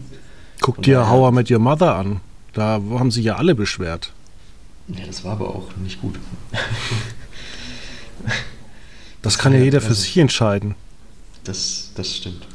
Guck 0.61 0.81
dir 0.81 1.09
How 1.09 1.31
I 1.31 1.35
Met 1.35 1.51
Your 1.51 1.59
Mother 1.59 1.95
an. 1.95 2.21
Da 2.53 2.79
haben 2.91 3.11
sich 3.11 3.25
ja 3.25 3.35
alle 3.35 3.55
beschwert. 3.55 4.11
Ja, 4.87 5.05
das 5.05 5.23
war 5.23 5.33
aber 5.33 5.49
auch 5.49 5.75
nicht 5.77 6.01
gut. 6.01 6.19
das 9.21 9.37
kann 9.37 9.53
ja, 9.53 9.59
ja 9.59 9.65
jeder 9.65 9.77
also, 9.79 9.89
für 9.89 9.95
sich 9.95 10.17
entscheiden. 10.17 10.75
Das, 11.43 11.91
das 11.95 12.15
stimmt. 12.15 12.47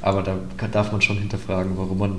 Aber 0.00 0.22
da 0.22 0.38
darf 0.68 0.92
man 0.92 1.02
schon 1.02 1.18
hinterfragen, 1.18 1.76
warum 1.76 1.98
man. 1.98 2.16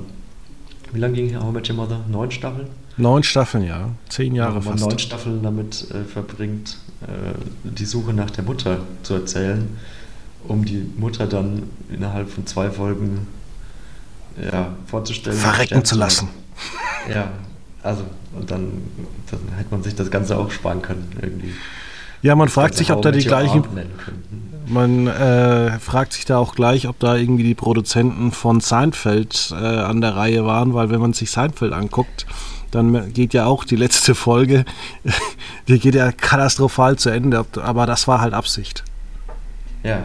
Wie 0.92 1.00
lange 1.00 1.14
ging 1.14 1.36
How 1.36 1.50
I 1.50 1.52
Met 1.52 1.68
Your 1.68 1.76
Mother? 1.76 2.00
Neun 2.08 2.30
Staffeln? 2.30 2.68
Neun 2.96 3.22
Staffeln, 3.22 3.64
ja. 3.64 3.90
Zehn 4.08 4.34
Jahre 4.34 4.56
warum 4.56 4.64
fast. 4.64 4.80
man 4.80 4.88
neun 4.90 4.98
Staffeln 4.98 5.42
damit 5.42 5.90
äh, 5.90 6.04
verbringt, 6.04 6.78
äh, 7.02 7.34
die 7.64 7.84
Suche 7.84 8.12
nach 8.12 8.30
der 8.30 8.44
Mutter 8.44 8.78
zu 9.02 9.14
erzählen, 9.14 9.68
um 10.48 10.64
die 10.64 10.90
Mutter 10.96 11.26
dann 11.26 11.64
innerhalb 11.90 12.30
von 12.30 12.46
zwei 12.46 12.70
Folgen 12.70 13.26
ja, 14.40 14.74
vorzustellen. 14.86 15.38
Verrecken 15.38 15.84
zu 15.84 15.96
lassen. 15.96 16.28
Ja, 17.12 17.30
also 17.82 18.04
und 18.34 18.50
dann, 18.50 18.72
dann 19.30 19.40
hätte 19.56 19.70
man 19.70 19.82
sich 19.82 19.94
das 19.94 20.10
Ganze 20.10 20.36
auch 20.36 20.50
sparen 20.50 20.82
können 20.82 21.08
irgendwie. 21.20 21.52
Ja, 22.22 22.34
man 22.34 22.48
fragt 22.48 22.74
sich, 22.74 22.90
ob 22.90 23.02
da 23.02 23.12
die 23.12 23.24
gleichen. 23.24 23.64
Man 24.66 25.06
äh, 25.06 25.78
fragt 25.78 26.12
sich 26.12 26.24
da 26.24 26.38
auch 26.38 26.56
gleich, 26.56 26.88
ob 26.88 26.98
da 26.98 27.14
irgendwie 27.14 27.44
die 27.44 27.54
Produzenten 27.54 28.32
von 28.32 28.60
Seinfeld 28.60 29.52
äh, 29.52 29.54
an 29.54 30.00
der 30.00 30.16
Reihe 30.16 30.44
waren, 30.44 30.74
weil 30.74 30.90
wenn 30.90 31.00
man 31.00 31.12
sich 31.12 31.30
Seinfeld 31.30 31.72
anguckt, 31.72 32.26
dann 32.72 33.12
geht 33.12 33.32
ja 33.32 33.46
auch 33.46 33.64
die 33.64 33.76
letzte 33.76 34.16
Folge, 34.16 34.64
die 35.68 35.78
geht 35.78 35.94
ja 35.94 36.10
katastrophal 36.10 36.96
zu 36.96 37.10
Ende, 37.10 37.46
aber 37.62 37.86
das 37.86 38.08
war 38.08 38.20
halt 38.20 38.34
Absicht. 38.34 38.82
Ja. 39.84 40.02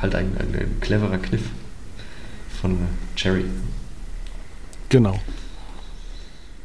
Halt 0.00 0.14
ein, 0.14 0.36
ein, 0.38 0.54
ein 0.54 0.80
cleverer 0.80 1.18
Kniff 1.18 1.42
von 2.60 2.78
Cherry. 3.16 3.44
Genau. 4.88 5.20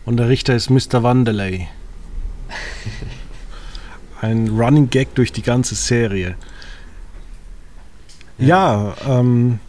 Und 0.06 0.18
der 0.18 0.30
Richter 0.30 0.56
ist 0.56 0.70
Mr. 0.70 1.04
Wanderley. 1.04 1.68
Ein 4.22 4.50
Running 4.50 4.90
Gag 4.90 5.14
durch 5.16 5.32
die 5.32 5.42
ganze 5.42 5.76
Serie. 5.76 6.36
Ja, 8.38 8.96
ja 9.06 9.20
ähm, 9.20 9.60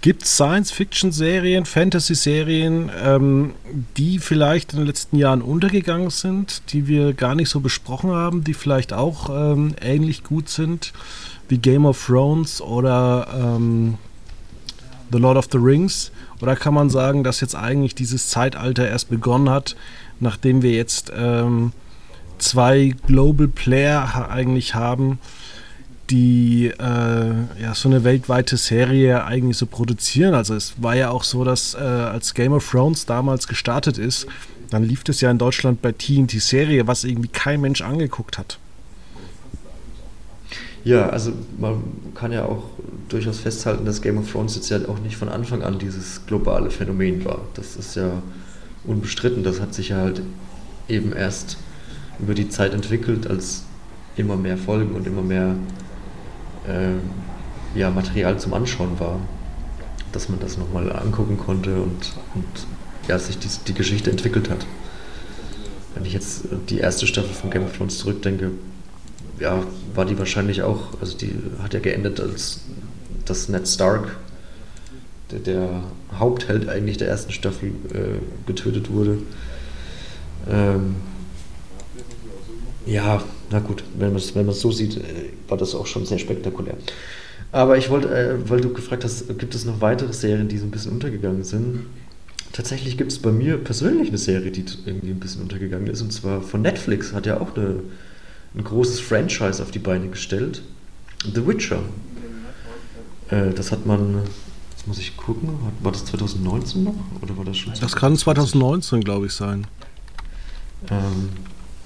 gibt 0.00 0.24
es 0.24 0.34
Science-Fiction-Serien, 0.34 1.64
Fantasy-Serien, 1.64 2.90
ähm, 3.02 3.54
die 3.96 4.18
vielleicht 4.18 4.72
in 4.72 4.78
den 4.78 4.86
letzten 4.86 5.16
Jahren 5.16 5.42
untergegangen 5.42 6.10
sind, 6.10 6.72
die 6.72 6.88
wir 6.88 7.12
gar 7.12 7.34
nicht 7.34 7.48
so 7.48 7.60
besprochen 7.60 8.10
haben, 8.10 8.44
die 8.44 8.54
vielleicht 8.54 8.92
auch 8.92 9.30
ähm, 9.30 9.74
ähnlich 9.80 10.24
gut 10.24 10.48
sind 10.48 10.92
wie 11.48 11.58
Game 11.58 11.84
of 11.86 12.04
Thrones 12.06 12.60
oder 12.60 13.26
ähm, 13.34 13.98
The 15.10 15.18
Lord 15.18 15.36
of 15.36 15.48
the 15.52 15.58
Rings? 15.58 16.10
Oder 16.40 16.56
kann 16.56 16.74
man 16.74 16.90
sagen, 16.90 17.22
dass 17.22 17.40
jetzt 17.40 17.54
eigentlich 17.54 17.94
dieses 17.94 18.28
Zeitalter 18.28 18.88
erst 18.88 19.10
begonnen 19.10 19.48
hat, 19.48 19.76
nachdem 20.18 20.62
wir 20.62 20.72
jetzt 20.72 21.12
ähm, 21.16 21.72
zwei 22.38 22.94
Global 23.06 23.48
Player 23.48 24.28
eigentlich 24.28 24.74
haben, 24.74 25.18
die 26.10 26.66
äh, 26.66 27.62
ja 27.62 27.74
so 27.74 27.88
eine 27.88 28.04
weltweite 28.04 28.56
Serie 28.56 29.24
eigentlich 29.24 29.56
so 29.56 29.66
produzieren. 29.66 30.34
Also 30.34 30.54
es 30.54 30.74
war 30.82 30.94
ja 30.94 31.10
auch 31.10 31.24
so, 31.24 31.44
dass 31.44 31.74
äh, 31.74 31.78
als 31.78 32.34
Game 32.34 32.52
of 32.52 32.68
Thrones 32.68 33.06
damals 33.06 33.46
gestartet 33.48 33.98
ist, 33.98 34.26
dann 34.70 34.84
lief 34.84 35.04
das 35.04 35.20
ja 35.20 35.30
in 35.30 35.38
Deutschland 35.38 35.80
bei 35.80 35.92
TNT 35.92 36.32
Serie, 36.40 36.86
was 36.86 37.04
irgendwie 37.04 37.28
kein 37.28 37.60
Mensch 37.60 37.82
angeguckt 37.82 38.38
hat. 38.38 38.58
Ja, 40.84 41.08
also 41.10 41.32
man 41.58 41.82
kann 42.14 42.32
ja 42.32 42.44
auch 42.44 42.64
durchaus 43.08 43.38
festhalten, 43.38 43.84
dass 43.84 44.02
Game 44.02 44.18
of 44.18 44.30
Thrones 44.30 44.56
jetzt 44.56 44.68
ja 44.68 44.78
auch 44.88 44.98
nicht 44.98 45.16
von 45.16 45.28
Anfang 45.28 45.62
an 45.62 45.78
dieses 45.78 46.26
globale 46.26 46.70
Phänomen 46.70 47.24
war. 47.24 47.40
Das 47.54 47.76
ist 47.76 47.94
ja 47.94 48.22
unbestritten. 48.84 49.44
Das 49.44 49.60
hat 49.60 49.74
sich 49.74 49.90
ja 49.90 49.98
halt 49.98 50.22
eben 50.88 51.12
erst 51.12 51.56
über 52.18 52.34
die 52.34 52.48
Zeit 52.48 52.74
entwickelt, 52.74 53.28
als 53.28 53.64
immer 54.16 54.36
mehr 54.36 54.58
Folgen 54.58 54.94
und 54.94 55.06
immer 55.06 55.22
mehr 55.22 55.54
äh, 56.66 57.78
ja, 57.78 57.90
Material 57.90 58.38
zum 58.38 58.52
Anschauen 58.54 58.98
war, 58.98 59.20
dass 60.10 60.28
man 60.28 60.40
das 60.40 60.58
nochmal 60.58 60.92
angucken 60.92 61.38
konnte 61.38 61.74
und, 61.76 62.12
und 62.34 62.66
ja, 63.08 63.18
sich 63.18 63.38
die, 63.38 63.48
die 63.68 63.74
Geschichte 63.74 64.10
entwickelt 64.10 64.50
hat. 64.50 64.66
Wenn 65.94 66.04
ich 66.04 66.12
jetzt 66.12 66.44
die 66.68 66.78
erste 66.78 67.06
Staffel 67.06 67.32
von 67.32 67.50
Game 67.50 67.64
of 67.64 67.76
Thrones 67.76 67.98
zurückdenke, 67.98 68.50
ja, 69.42 69.62
war 69.94 70.04
die 70.04 70.18
wahrscheinlich 70.18 70.62
auch, 70.62 71.00
also 71.00 71.16
die 71.16 71.32
hat 71.62 71.74
ja 71.74 71.80
geendet, 71.80 72.20
als 72.20 72.60
dass 73.24 73.48
Ned 73.48 73.68
Stark, 73.68 74.16
der, 75.30 75.40
der 75.40 75.82
Hauptheld 76.18 76.68
eigentlich 76.68 76.96
der 76.96 77.08
ersten 77.08 77.32
Staffel, 77.32 77.70
äh, 77.92 78.18
getötet 78.46 78.90
wurde. 78.90 79.18
Ähm, 80.48 80.96
ja, 82.86 83.22
na 83.50 83.58
gut, 83.60 83.84
wenn 83.98 84.08
man 84.08 84.16
es 84.16 84.34
wenn 84.34 84.50
so 84.52 84.72
sieht, 84.72 84.96
äh, 84.96 85.30
war 85.48 85.58
das 85.58 85.74
auch 85.74 85.86
schon 85.86 86.06
sehr 86.06 86.18
spektakulär. 86.18 86.74
Aber 87.50 87.76
ich 87.76 87.90
wollte, 87.90 88.08
äh, 88.08 88.48
weil 88.48 88.60
du 88.60 88.72
gefragt 88.72 89.04
hast, 89.04 89.38
gibt 89.38 89.54
es 89.54 89.64
noch 89.64 89.80
weitere 89.80 90.12
Serien, 90.12 90.48
die 90.48 90.58
so 90.58 90.64
ein 90.64 90.70
bisschen 90.70 90.92
untergegangen 90.92 91.44
sind? 91.44 91.86
Tatsächlich 92.52 92.96
gibt 92.98 93.12
es 93.12 93.18
bei 93.18 93.32
mir 93.32 93.56
persönlich 93.56 94.08
eine 94.08 94.18
Serie, 94.18 94.50
die 94.50 94.64
irgendwie 94.84 95.10
ein 95.10 95.20
bisschen 95.20 95.42
untergegangen 95.42 95.88
ist, 95.88 96.02
und 96.02 96.12
zwar 96.12 96.42
von 96.42 96.62
Netflix, 96.62 97.12
hat 97.12 97.26
ja 97.26 97.40
auch 97.40 97.56
eine, 97.56 97.80
ein 98.54 98.64
großes 98.64 99.00
Franchise 99.00 99.62
auf 99.62 99.70
die 99.70 99.78
Beine 99.78 100.08
gestellt. 100.08 100.62
The 101.24 101.46
Witcher. 101.46 101.80
Äh, 103.30 103.50
das 103.50 103.72
hat 103.72 103.86
man, 103.86 104.22
jetzt 104.70 104.86
muss 104.86 104.98
ich 104.98 105.16
gucken, 105.16 105.50
war 105.80 105.92
das 105.92 106.04
2019 106.04 106.84
noch? 106.84 106.94
Oder 107.20 107.36
war 107.36 107.44
das 107.44 107.56
schon 107.56 107.72
Das 107.80 107.96
kann 107.96 108.16
2019, 108.16 109.00
glaube 109.00 109.26
ich, 109.26 109.32
sein. 109.32 109.66
Ähm, 110.90 111.30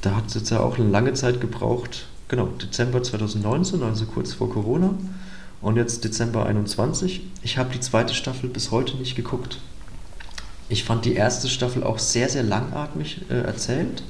da 0.00 0.16
hat 0.16 0.28
es 0.28 0.34
jetzt 0.34 0.50
ja 0.50 0.60
auch 0.60 0.78
eine 0.78 0.88
lange 0.88 1.12
Zeit 1.14 1.40
gebraucht. 1.40 2.06
Genau, 2.28 2.46
Dezember 2.46 3.02
2019, 3.02 3.82
also 3.82 4.06
kurz 4.06 4.32
vor 4.32 4.50
Corona. 4.50 4.94
Und 5.60 5.76
jetzt 5.76 6.04
Dezember 6.04 6.46
21. 6.46 7.22
Ich 7.42 7.58
habe 7.58 7.72
die 7.72 7.80
zweite 7.80 8.14
Staffel 8.14 8.48
bis 8.48 8.70
heute 8.70 8.96
nicht 8.96 9.14
geguckt. 9.14 9.58
Ich 10.68 10.84
fand 10.84 11.04
die 11.04 11.14
erste 11.14 11.48
Staffel 11.48 11.84
auch 11.84 11.98
sehr, 11.98 12.28
sehr 12.28 12.42
langatmig 12.42 13.22
äh, 13.30 13.34
erzählt. 13.34 14.02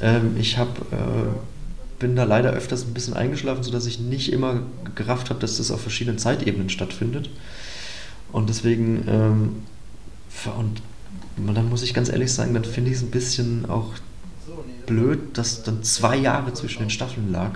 Ähm, 0.00 0.36
ich 0.38 0.58
hab, 0.58 0.78
äh, 0.92 1.28
bin 1.98 2.16
da 2.16 2.24
leider 2.24 2.50
öfters 2.50 2.84
ein 2.84 2.94
bisschen 2.94 3.14
eingeschlafen, 3.14 3.62
sodass 3.62 3.86
ich 3.86 4.00
nicht 4.00 4.32
immer 4.32 4.62
gerafft 4.94 5.30
habe, 5.30 5.40
dass 5.40 5.58
das 5.58 5.70
auf 5.70 5.80
verschiedenen 5.80 6.18
Zeitebenen 6.18 6.70
stattfindet. 6.70 7.30
Und 8.32 8.48
deswegen, 8.48 9.04
ähm, 9.08 9.62
und 10.56 11.54
dann 11.54 11.68
muss 11.68 11.82
ich 11.82 11.94
ganz 11.94 12.08
ehrlich 12.08 12.32
sagen, 12.32 12.54
dann 12.54 12.64
finde 12.64 12.90
ich 12.90 12.96
es 12.96 13.02
ein 13.02 13.10
bisschen 13.10 13.68
auch 13.68 13.92
blöd, 14.86 15.38
dass 15.38 15.62
dann 15.62 15.82
zwei 15.82 16.16
Jahre 16.16 16.52
zwischen 16.54 16.80
den 16.80 16.90
Staffeln 16.90 17.30
lag. 17.30 17.52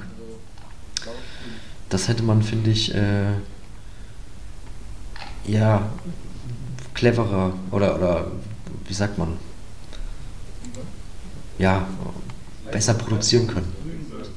Das 1.89 2.09
hätte 2.09 2.23
man, 2.23 2.43
finde 2.43 2.71
ich, 2.71 2.95
äh, 2.95 3.33
ja, 5.47 5.89
cleverer 6.95 7.53
oder, 7.71 7.97
oder 7.97 8.27
wie 8.87 8.95
sagt 8.95 9.19
man, 9.19 9.35
ja, 11.59 11.87
besser 12.71 12.95
produzieren 12.95 13.47
können. 13.47 13.73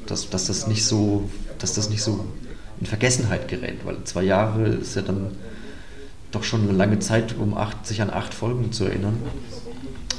Dass, 0.06 0.30
dass 0.30 0.46
das 0.46 0.68
nicht 0.68 0.84
so, 0.84 1.30
dass 1.60 1.74
das 1.74 1.90
nicht 1.90 2.02
so 2.02 2.26
in 2.80 2.86
Vergessenheit 2.86 3.48
gerät, 3.48 3.86
weil 3.86 4.04
zwei 4.06 4.24
Jahre 4.24 4.68
ist 4.68 4.96
ja 4.96 5.02
dann 5.02 5.32
doch 6.32 6.44
schon 6.44 6.64
eine 6.64 6.72
lange 6.72 7.00
Zeit, 7.00 7.36
um 7.38 7.56
acht, 7.56 7.86
sich 7.86 8.02
an 8.02 8.10
acht 8.10 8.34
Folgen 8.34 8.72
zu 8.72 8.86
erinnern. 8.86 9.18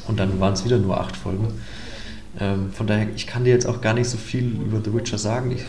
Und 0.06 0.18
dann 0.18 0.40
waren 0.40 0.52
es 0.52 0.64
wieder 0.64 0.78
nur 0.78 1.00
acht 1.00 1.16
Folgen. 1.16 1.48
Ähm, 2.38 2.72
von 2.72 2.86
daher, 2.86 3.08
ich 3.14 3.26
kann 3.26 3.44
dir 3.44 3.50
jetzt 3.50 3.66
auch 3.66 3.80
gar 3.80 3.94
nicht 3.94 4.08
so 4.08 4.18
viel 4.18 4.60
über 4.60 4.80
The 4.84 4.92
Witcher 4.92 5.18
sagen. 5.18 5.52
Ich 5.52 5.64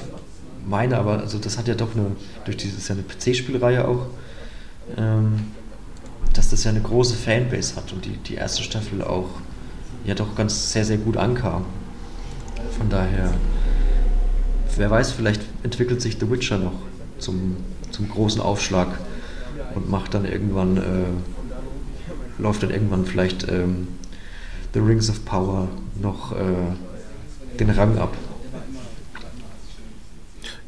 meine 0.66 0.98
aber, 0.98 1.20
also 1.20 1.38
das 1.38 1.58
hat 1.58 1.68
ja 1.68 1.76
doch 1.76 1.96
eine, 1.96 2.16
durch 2.46 2.58
dieses 2.58 2.88
ja 2.88 2.96
eine 2.96 3.04
PC-Spielreihe 3.04 3.88
auch, 3.88 4.08
ähm, 4.98 5.52
dass 6.34 6.50
das 6.50 6.64
ja 6.64 6.72
eine 6.72 6.82
große 6.82 7.16
Fanbase 7.16 7.76
hat 7.76 7.92
und 7.94 8.06
die, 8.06 8.18
die 8.18 8.36
erste 8.36 8.64
Staffel 8.64 9.02
auch 9.02 9.30
ja 10.06 10.16
doch 10.16 10.36
ganz 10.36 10.72
sehr, 10.72 10.86
sehr 10.86 10.98
gut 10.98 11.18
ankam. 11.18 11.66
Von 12.82 12.90
daher, 12.90 13.32
wer 14.76 14.90
weiß, 14.90 15.12
vielleicht 15.12 15.44
entwickelt 15.62 16.02
sich 16.02 16.18
The 16.20 16.32
Witcher 16.32 16.58
noch 16.58 16.74
zum, 17.20 17.58
zum 17.92 18.10
großen 18.10 18.42
Aufschlag 18.42 18.88
und 19.76 19.88
macht 19.88 20.16
dann 20.16 20.26
irgendwann, 20.26 20.78
äh, 20.78 22.42
läuft 22.42 22.64
dann 22.64 22.72
irgendwann 22.72 23.06
vielleicht 23.06 23.48
ähm, 23.48 23.88
The 24.74 24.80
Rings 24.80 25.12
of 25.12 25.24
Power 25.26 25.68
noch 26.02 26.32
äh, 26.32 27.58
den 27.60 27.70
Rang 27.70 28.00
ab. 28.00 28.18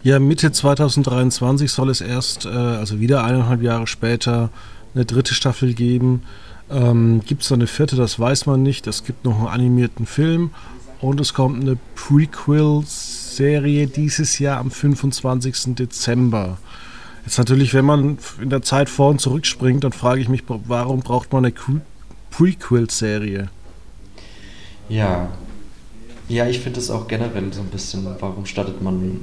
Ja, 0.04 0.19
Mitte 0.19 0.52
2023 0.52 1.71
soll 1.71 1.89
es 1.89 1.99
erst, 2.02 2.45
äh, 2.45 2.49
also 2.49 2.99
wieder 2.99 3.23
eineinhalb 3.23 3.63
Jahre 3.63 3.88
später, 3.88 4.52
eine 4.93 5.06
dritte 5.06 5.34
Staffel 5.34 5.73
geben. 5.73 6.21
Ähm, 6.69 7.21
gibt 7.26 7.41
es 7.41 7.52
eine 7.52 7.65
vierte, 7.65 7.95
das 7.95 8.19
weiß 8.19 8.45
man 8.45 8.62
nicht. 8.62 8.86
Es 8.86 9.04
gibt 9.04 9.26
noch 9.26 9.39
einen 9.39 9.47
animierten 9.47 10.06
Film 10.06 10.52
und 11.03 11.19
es 11.19 11.33
kommt 11.33 11.61
eine 11.61 11.77
Prequel-Serie 11.95 13.87
dieses 13.87 14.39
Jahr 14.39 14.59
am 14.59 14.71
25. 14.71 15.75
Dezember. 15.75 16.57
Jetzt 17.25 17.37
natürlich, 17.37 17.73
wenn 17.73 17.83
man 17.83 18.17
in 18.41 18.49
der 18.49 18.61
Zeit 18.61 18.89
vor 18.89 19.09
und 19.09 19.19
zurück 19.19 19.45
springt, 19.45 19.83
dann 19.83 19.91
frage 19.91 20.21
ich 20.21 20.29
mich, 20.29 20.43
warum 20.47 21.01
braucht 21.01 21.33
man 21.33 21.43
eine 21.43 21.53
Prequel-Serie? 22.31 23.49
Ja. 24.87 25.29
Ja, 26.29 26.47
ich 26.47 26.61
finde 26.61 26.79
es 26.79 26.89
auch 26.89 27.09
generell 27.09 27.51
so 27.51 27.59
ein 27.59 27.67
bisschen, 27.67 28.07
warum 28.19 28.45
startet 28.45 28.81
man 28.81 29.19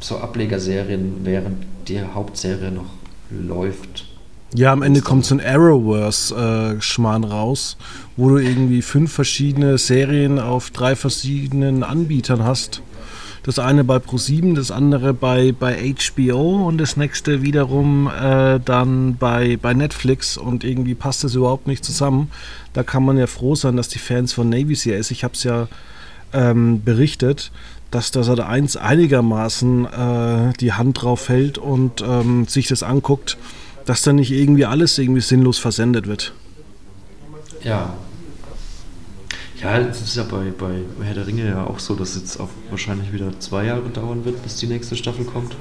so 0.00 0.18
Ablegerserien, 0.18 1.20
während 1.22 1.64
die 1.86 2.02
Hauptserie 2.02 2.72
noch 2.72 2.90
läuft? 3.30 4.09
Ja, 4.52 4.72
am 4.72 4.82
Ende 4.82 5.00
kommt 5.00 5.24
so 5.24 5.36
ein 5.36 5.40
Arrowverse-Schmarrn 5.40 7.22
äh, 7.22 7.26
raus, 7.26 7.76
wo 8.16 8.30
du 8.30 8.38
irgendwie 8.38 8.82
fünf 8.82 9.12
verschiedene 9.12 9.78
Serien 9.78 10.40
auf 10.40 10.70
drei 10.70 10.96
verschiedenen 10.96 11.84
Anbietern 11.84 12.42
hast. 12.42 12.82
Das 13.44 13.60
eine 13.60 13.84
bei 13.84 13.98
Pro7, 13.98 14.56
das 14.56 14.72
andere 14.72 15.14
bei, 15.14 15.52
bei 15.52 15.94
HBO 15.94 16.66
und 16.66 16.78
das 16.78 16.96
nächste 16.96 17.42
wiederum 17.42 18.08
äh, 18.08 18.58
dann 18.58 19.16
bei, 19.16 19.56
bei 19.56 19.72
Netflix 19.72 20.36
und 20.36 20.64
irgendwie 20.64 20.96
passt 20.96 21.22
das 21.22 21.36
überhaupt 21.36 21.68
nicht 21.68 21.84
zusammen. 21.84 22.30
Da 22.72 22.82
kann 22.82 23.04
man 23.04 23.18
ja 23.18 23.28
froh 23.28 23.54
sein, 23.54 23.76
dass 23.76 23.88
die 23.88 24.00
Fans 24.00 24.32
von 24.32 24.48
Navy 24.48 24.74
CIS, 24.74 25.12
ich 25.12 25.22
habe 25.22 25.34
es 25.34 25.44
ja 25.44 25.68
ähm, 26.32 26.82
berichtet, 26.82 27.52
dass 27.92 28.10
da 28.10 28.24
Sat 28.24 28.40
1 28.40 28.76
einigermaßen 28.76 29.86
äh, 29.86 30.52
die 30.60 30.72
Hand 30.72 31.02
drauf 31.02 31.28
hält 31.28 31.56
und 31.56 32.02
ähm, 32.02 32.46
sich 32.46 32.66
das 32.66 32.82
anguckt 32.82 33.38
dass 33.90 34.02
dann 34.02 34.14
nicht 34.14 34.30
irgendwie 34.30 34.64
alles 34.66 34.96
irgendwie 34.98 35.20
sinnlos 35.20 35.58
versendet 35.58 36.06
wird. 36.06 36.32
Ja. 37.64 37.96
Ja, 39.60 39.78
es 39.78 40.00
ist 40.00 40.14
ja 40.14 40.22
bei, 40.22 40.52
bei 40.56 40.82
Herr 41.02 41.14
der 41.14 41.26
Ringe 41.26 41.44
ja 41.48 41.66
auch 41.66 41.80
so, 41.80 41.96
dass 41.96 42.10
es 42.10 42.22
jetzt 42.22 42.40
auch 42.40 42.50
wahrscheinlich 42.70 43.12
wieder 43.12 43.40
zwei 43.40 43.64
Jahre 43.64 43.88
dauern 43.88 44.24
wird, 44.24 44.44
bis 44.44 44.58
die 44.58 44.68
nächste 44.68 44.94
Staffel 44.94 45.24
kommt. 45.24 45.56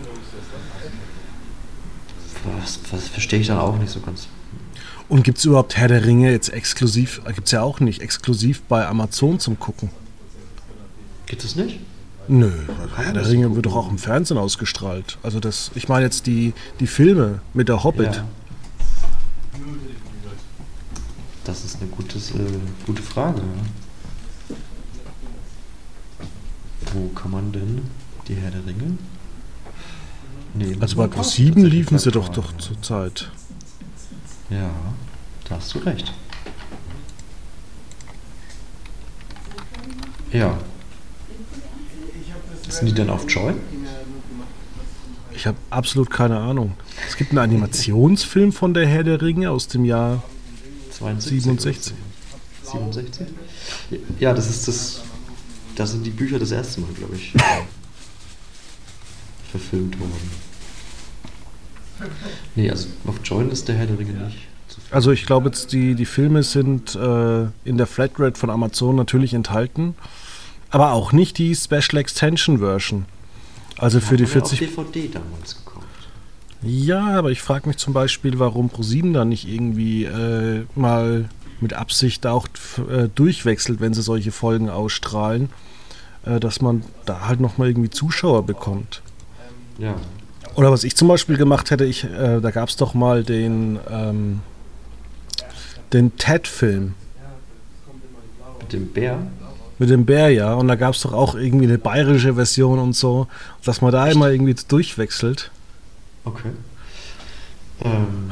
Was, 2.62 2.80
was 2.92 3.08
verstehe 3.08 3.40
ich 3.40 3.48
dann 3.48 3.58
auch 3.58 3.80
nicht 3.80 3.90
so 3.90 4.00
ganz. 4.00 4.28
Und 5.08 5.24
gibt 5.24 5.40
es 5.40 5.46
überhaupt 5.46 5.76
Herr 5.76 5.88
der 5.88 6.06
Ringe 6.06 6.32
jetzt 6.32 6.50
exklusiv? 6.50 7.22
Gibt 7.34 7.48
es 7.48 7.52
ja 7.52 7.64
auch 7.64 7.80
nicht, 7.80 8.00
exklusiv 8.00 8.62
bei 8.62 8.86
Amazon 8.86 9.40
zum 9.40 9.58
Gucken. 9.58 9.90
Gibt 11.26 11.44
es 11.44 11.56
nicht? 11.56 11.80
Nö, 12.32 12.52
Herr 12.96 13.14
der 13.14 13.28
Ringe 13.28 13.56
wird 13.56 13.66
doch 13.66 13.76
auch 13.76 13.90
im 13.90 13.98
Fernsehen 13.98 14.38
ausgestrahlt. 14.38 15.18
Also 15.24 15.40
das, 15.40 15.72
ich 15.74 15.90
meine 15.90 16.06
jetzt 16.06 16.28
die, 16.28 16.54
die 16.80 16.86
Filme 16.86 17.42
mit 17.56 17.70
der 17.70 17.84
Hobbit. 17.84 18.18
Ja. 18.18 18.26
Das 21.44 21.66
ist 21.66 21.82
eine 21.82 21.90
gutes, 21.90 22.30
äh, 22.36 22.38
gute 22.86 23.02
Frage. 23.02 23.42
Wo 26.94 27.08
kann 27.16 27.32
man 27.32 27.52
denn 27.52 27.82
die 28.28 28.36
Herr 28.36 28.52
der 28.52 28.64
Ringe? 28.64 29.00
Nee, 30.54 30.78
also 30.80 30.98
bei 30.98 31.08
Pro 31.08 31.24
7 31.24 31.66
liefen 31.66 31.98
sie 31.98 32.12
doch, 32.12 32.30
doch 32.30 32.56
zur 32.58 32.80
Zeit. 32.84 33.32
Ja, 34.52 34.70
da 35.46 35.56
hast 35.56 35.74
du 35.74 35.80
recht. 35.80 36.14
Ja, 40.32 40.60
sind 42.70 42.88
die 42.88 42.94
dann 42.94 43.10
auf 43.10 43.26
Joy? 43.30 43.54
Ich 45.34 45.48
habe 45.48 45.58
absolut 45.70 46.10
keine 46.10 46.38
Ahnung. 46.38 46.74
Es 47.08 47.16
gibt 47.16 47.32
einen 47.32 47.40
Animationsfilm 47.40 48.52
von 48.52 48.74
der 48.74 48.88
Herr 48.88 49.04
der 49.04 49.22
Ringe 49.22 49.52
aus 49.52 49.68
dem 49.68 49.86
Jahr 49.86 50.24
72. 50.92 51.44
67. 51.44 51.94
67? 52.64 53.28
Ja, 54.20 54.34
das 54.34 54.50
ist 54.50 54.68
das. 54.68 55.02
Da 55.76 55.86
sind 55.86 56.06
die 56.06 56.10
Bücher 56.10 56.40
das 56.40 56.52
erste 56.52 56.82
Mal, 56.82 56.92
glaube 56.92 57.16
ich, 57.16 57.34
verfilmt 59.50 59.98
worden. 60.00 60.32
Nee, 62.56 62.70
also 62.70 62.90
auf 63.08 63.16
Join 63.24 63.50
ist 63.50 63.68
der 63.68 63.76
Herr 63.76 63.86
der 63.86 63.98
Ringe 63.98 64.12
nicht. 64.12 64.38
Also 64.92 65.12
ich 65.12 65.26
glaube 65.26 65.48
jetzt, 65.48 65.72
die, 65.72 65.96
die 65.96 66.06
Filme 66.06 66.44
sind 66.44 66.96
äh, 66.96 67.44
in 67.64 67.78
der 67.78 67.88
Flatrate 67.88 68.40
von 68.40 68.50
Amazon 68.50 68.96
natürlich 68.96 69.34
enthalten, 69.34 69.96
aber 70.70 70.94
auch 70.94 71.12
nicht 71.12 71.38
die 71.38 71.56
Special 71.56 71.98
Extension 71.98 72.60
Version. 72.60 73.06
Also 73.78 74.00
für 74.00 74.18
die 74.18 74.26
40. 74.26 74.60
Ja 74.60 74.68
DVD 74.68 75.08
damals 75.08 75.56
gekauft. 75.58 75.86
Ja, 76.62 77.18
aber 77.18 77.32
ich 77.32 77.42
frage 77.42 77.68
mich 77.68 77.78
zum 77.78 77.94
Beispiel, 77.94 78.38
warum 78.40 78.70
ProSieben 78.70 79.14
da 79.14 79.24
nicht 79.24 79.48
irgendwie 79.48 80.04
äh, 80.04 80.66
mal 80.76 81.30
mit 81.62 81.74
Absicht 81.74 82.28
auch 82.28 82.48
äh, 82.90 83.08
durchwechselt, 83.14 83.80
wenn 83.80 83.94
sie 83.94 84.02
solche 84.02 84.32
Folgen 84.32 84.70
ausstrahlen, 84.70 85.50
äh, 86.26 86.40
dass 86.40 86.62
man 86.62 86.84
da 87.06 87.28
halt 87.28 87.40
nochmal 87.40 87.70
irgendwie 87.70 87.90
Zuschauer 87.90 88.46
bekommt. 88.46 89.02
Ja. 89.78 89.96
Oder 90.56 90.72
was 90.72 90.84
ich 90.84 90.96
zum 90.96 91.08
Beispiel 91.08 91.38
gemacht 91.38 91.72
hätte, 91.72 91.86
ich, 91.86 92.04
äh, 92.04 92.42
da 92.42 92.52
gab 92.52 92.68
es 92.68 92.76
doch 92.76 92.94
mal 92.94 93.24
den, 93.24 93.80
ähm, 93.90 94.42
den 95.94 96.18
Ted-Film. 96.18 96.96
Mit 98.60 98.74
dem 98.74 98.88
Bär? 98.88 99.20
Mit 99.80 99.90
dem 99.90 100.06
Bär, 100.06 100.30
ja. 100.30 100.54
Und 100.54 100.68
da 100.68 100.76
gab 100.76 100.94
es 100.94 101.02
doch 101.02 101.14
auch 101.14 101.36
irgendwie 101.36 101.66
eine 101.66 101.78
bayerische 101.78 102.36
Version 102.36 102.80
und 102.80 102.94
so, 102.94 103.28
dass 103.64 103.82
man 103.82 103.92
da 103.92 104.08
Echt? 104.08 104.16
immer 104.16 104.30
irgendwie 104.30 104.56
durchwechselt. 104.68 105.52
Okay. 106.26 106.50
Ähm, 107.82 108.30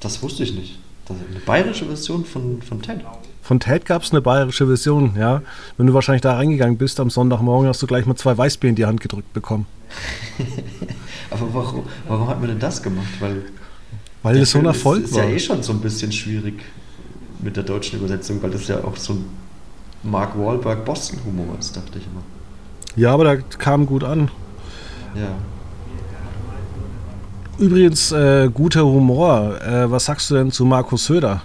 das 0.00 0.22
wusste 0.22 0.42
ich 0.42 0.54
nicht. 0.54 0.78
Eine 1.08 1.40
bayerische 1.40 1.86
Version 1.86 2.24
von, 2.24 2.62
von 2.62 2.80
Ted. 2.80 3.00
Von 3.42 3.58
Ted 3.58 3.86
gab 3.86 4.02
es 4.02 4.12
eine 4.12 4.20
bayerische 4.20 4.66
Version, 4.66 5.14
ja. 5.16 5.42
Wenn 5.76 5.86
du 5.86 5.94
wahrscheinlich 5.94 6.22
da 6.22 6.34
reingegangen 6.34 6.76
bist 6.76 7.00
am 7.00 7.10
Sonntagmorgen, 7.10 7.68
hast 7.68 7.82
du 7.82 7.86
gleich 7.86 8.06
mal 8.06 8.14
zwei 8.14 8.36
Weißbier 8.36 8.70
in 8.70 8.76
die 8.76 8.86
Hand 8.86 9.00
gedrückt 9.00 9.32
bekommen. 9.32 9.66
Aber 11.30 11.52
warum, 11.52 11.82
warum 12.06 12.28
hat 12.28 12.38
man 12.38 12.50
denn 12.50 12.58
das 12.58 12.82
gemacht? 12.82 13.08
Weil, 13.20 13.42
weil 14.22 14.38
das 14.38 14.50
so 14.50 14.58
ein 14.58 14.66
Erfolg 14.66 15.04
ist, 15.04 15.14
war. 15.14 15.24
Ist 15.24 15.28
ja 15.28 15.34
eh 15.34 15.38
schon 15.38 15.62
so 15.62 15.72
ein 15.72 15.80
bisschen 15.80 16.12
schwierig 16.12 16.62
mit 17.40 17.56
der 17.56 17.64
deutschen 17.64 17.98
Übersetzung, 17.98 18.42
weil 18.42 18.50
das 18.50 18.68
ja 18.68 18.84
auch 18.84 18.96
so 18.96 19.14
ein 19.14 19.24
Mark 20.02 20.38
Wahlberg 20.38 20.84
Boston-Humor 20.84 21.58
ist, 21.58 21.76
dachte 21.76 21.98
ich 21.98 22.06
immer. 22.06 22.22
Ja, 22.96 23.12
aber 23.12 23.24
der 23.24 23.36
kam 23.38 23.86
gut 23.86 24.04
an. 24.04 24.30
Ja. 25.14 25.34
Übrigens, 27.58 28.12
äh, 28.12 28.50
guter 28.52 28.84
Humor. 28.84 29.60
Äh, 29.62 29.90
was 29.90 30.06
sagst 30.06 30.30
du 30.30 30.34
denn 30.34 30.50
zu 30.50 30.64
Markus 30.64 31.04
Söder? 31.04 31.42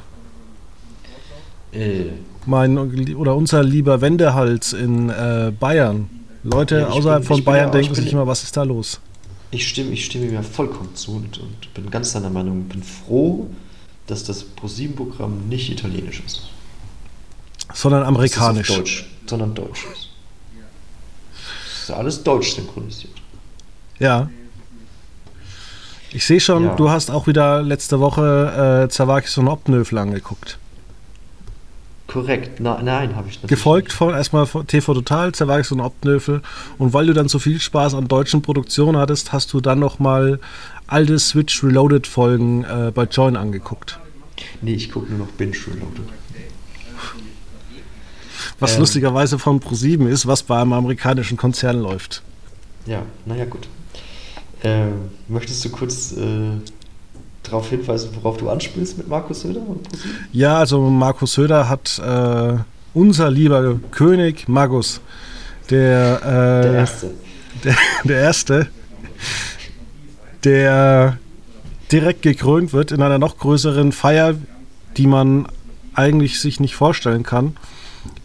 Äh. 1.72 2.06
Mein 2.46 2.78
oder 3.16 3.36
unser 3.36 3.62
lieber 3.62 4.00
Wendehals 4.02 4.74
in 4.74 5.10
äh, 5.10 5.52
Bayern. 5.58 6.10
Leute 6.44 6.80
ja, 6.80 6.88
außerhalb 6.88 7.22
bin, 7.22 7.28
von 7.28 7.44
Bayern 7.44 7.72
denken 7.72 7.94
sich 7.94 8.12
immer, 8.12 8.26
was 8.26 8.44
ist 8.44 8.56
da 8.56 8.64
los? 8.64 9.02
Ich 9.52 9.68
stimme, 9.68 9.92
ich 9.92 10.06
stimme 10.06 10.28
mir 10.28 10.44
vollkommen 10.44 10.96
zu 10.96 11.12
und, 11.12 11.38
und 11.40 11.74
bin 11.74 11.92
ganz 11.92 12.14
deiner 12.14 12.30
Meinung. 12.30 12.64
Bin 12.64 12.82
froh, 12.84 13.48
dass 14.08 14.24
das 14.24 14.44
ProSieben-Programm 14.44 15.50
nicht 15.50 15.70
italienisch 15.70 16.24
ist. 16.26 16.50
Sondern 17.74 18.04
amerikanisch. 18.04 18.68
Deutsch, 18.68 19.06
sondern 19.26 19.54
deutsch 19.54 19.86
ist. 19.92 20.10
Das 21.34 21.82
ist 21.84 21.90
ja 21.90 21.96
alles 21.96 22.24
deutsch 22.24 22.56
synchronisiert. 22.56 23.14
Ja. 24.00 24.30
Ich 26.12 26.26
sehe 26.26 26.40
schon, 26.40 26.64
ja. 26.64 26.76
du 26.76 26.90
hast 26.90 27.12
auch 27.12 27.28
wieder 27.28 27.62
letzte 27.62 28.00
Woche 28.00 28.86
äh, 28.86 28.90
Zerwakis 28.90 29.38
und 29.38 29.48
Obnöfel 29.48 29.98
angeguckt. 29.98 30.58
Korrekt, 32.08 32.62
Na, 32.62 32.82
nein, 32.82 33.18
habe 33.18 33.28
ich 33.28 33.42
nicht. 33.42 33.50
Gefolgt 33.50 33.92
von 33.92 34.14
erstmal 34.14 34.48
TV 34.66 34.94
Total, 34.94 35.34
Zerwakis 35.34 35.74
und 35.74 35.82
Obnöfel. 35.82 36.42
Und 36.78 36.94
weil 36.94 37.08
du 37.08 37.14
dann 37.14 37.28
so 37.28 37.38
viel 37.38 37.60
Spaß 37.60 37.96
an 37.96 38.08
deutschen 38.08 38.42
Produktionen 38.42 38.98
hattest, 38.98 39.34
hast 39.34 39.52
du 39.52 39.60
dann 39.60 39.80
nochmal 39.80 40.40
alte 40.88 41.20
Switch 41.20 41.62
Reloaded 41.64 42.08
Folgen 42.08 42.64
äh, 42.64 42.92
bei 42.96 43.04
Join 43.04 43.36
angeguckt. 43.36 44.00
Nee, 44.62 44.76
ich 44.76 44.90
gucke 44.90 45.10
nur 45.10 45.28
noch 45.28 45.34
Binge 45.34 45.58
Reloaded. 45.68 46.08
Was 48.60 48.74
ähm, 48.74 48.80
lustigerweise 48.80 49.40
von 49.40 49.60
Pro7 49.60 50.08
ist, 50.08 50.28
was 50.28 50.44
bei 50.44 50.60
einem 50.60 50.74
amerikanischen 50.74 51.38
Konzern 51.38 51.80
läuft. 51.82 52.24
Ja, 52.86 53.04
naja, 53.26 53.46
gut. 53.46 53.68
Äh, 54.64 54.88
möchtest 55.28 55.64
du 55.66 55.70
kurz 55.70 56.14
äh, 56.14 56.52
darauf 57.44 57.70
hinweisen, 57.70 58.10
worauf 58.16 58.38
du 58.38 58.50
anspielst 58.50 58.98
mit 58.98 59.08
Markus 59.08 59.42
Söder 59.42 59.62
ProSieben? 59.62 60.18
Ja, 60.32 60.58
also 60.58 60.82
Markus 60.90 61.34
Söder 61.34 61.70
hat 61.70 62.00
äh, 62.00 62.58
unser 62.94 63.30
lieber 63.30 63.80
König 63.92 64.48
Magus, 64.48 65.02
der, 65.70 66.22
äh, 66.22 66.62
der 66.64 66.74
Erste. 66.74 67.12
Der, 67.64 67.76
der 68.04 68.20
Erste, 68.22 68.68
der 70.44 71.18
direkt 71.92 72.22
gekrönt 72.22 72.74
wird 72.74 72.92
in 72.92 73.02
einer 73.02 73.18
noch 73.20 73.38
größeren 73.38 73.92
Feier, 73.92 74.36
die 74.98 75.08
man 75.08 75.48
eigentlich 75.94 76.40
sich 76.40 76.60
nicht 76.60 76.76
vorstellen 76.76 77.24
kann. 77.24 77.56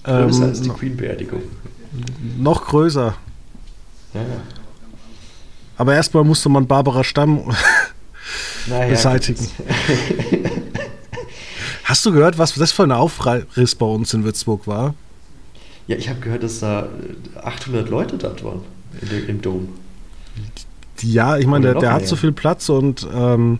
Größer 0.04 0.42
ähm, 0.42 0.48
als 0.48 0.60
die 0.60 0.70
Queen-Beerdigung. 0.70 1.42
Noch 2.38 2.66
größer. 2.66 3.14
Ja. 4.14 4.20
Aber 5.76 5.94
erstmal 5.94 6.24
musste 6.24 6.48
man 6.48 6.66
Barbara 6.66 7.04
Stamm 7.04 7.52
naja, 8.66 8.88
beseitigen. 8.88 9.46
Hast 11.84 12.06
du 12.06 12.12
gehört, 12.12 12.38
was 12.38 12.54
das 12.54 12.72
für 12.72 12.84
ein 12.84 12.92
Aufriss 12.92 13.74
bei 13.74 13.86
uns 13.86 14.14
in 14.14 14.24
Würzburg 14.24 14.66
war? 14.66 14.94
Ja, 15.86 15.96
ich 15.96 16.08
habe 16.08 16.20
gehört, 16.20 16.42
dass 16.42 16.60
da 16.60 16.88
800 17.42 17.88
Leute 17.88 18.16
dort 18.16 18.42
waren 18.44 18.62
dem, 19.00 19.28
im 19.28 19.42
Dom. 19.42 19.68
Ja, 21.00 21.36
ich 21.36 21.46
meine, 21.46 21.72
der, 21.72 21.80
der 21.80 21.92
hat 21.92 22.06
so 22.06 22.16
viel 22.16 22.32
Platz 22.32 22.68
und 22.68 23.06
ähm, 23.12 23.58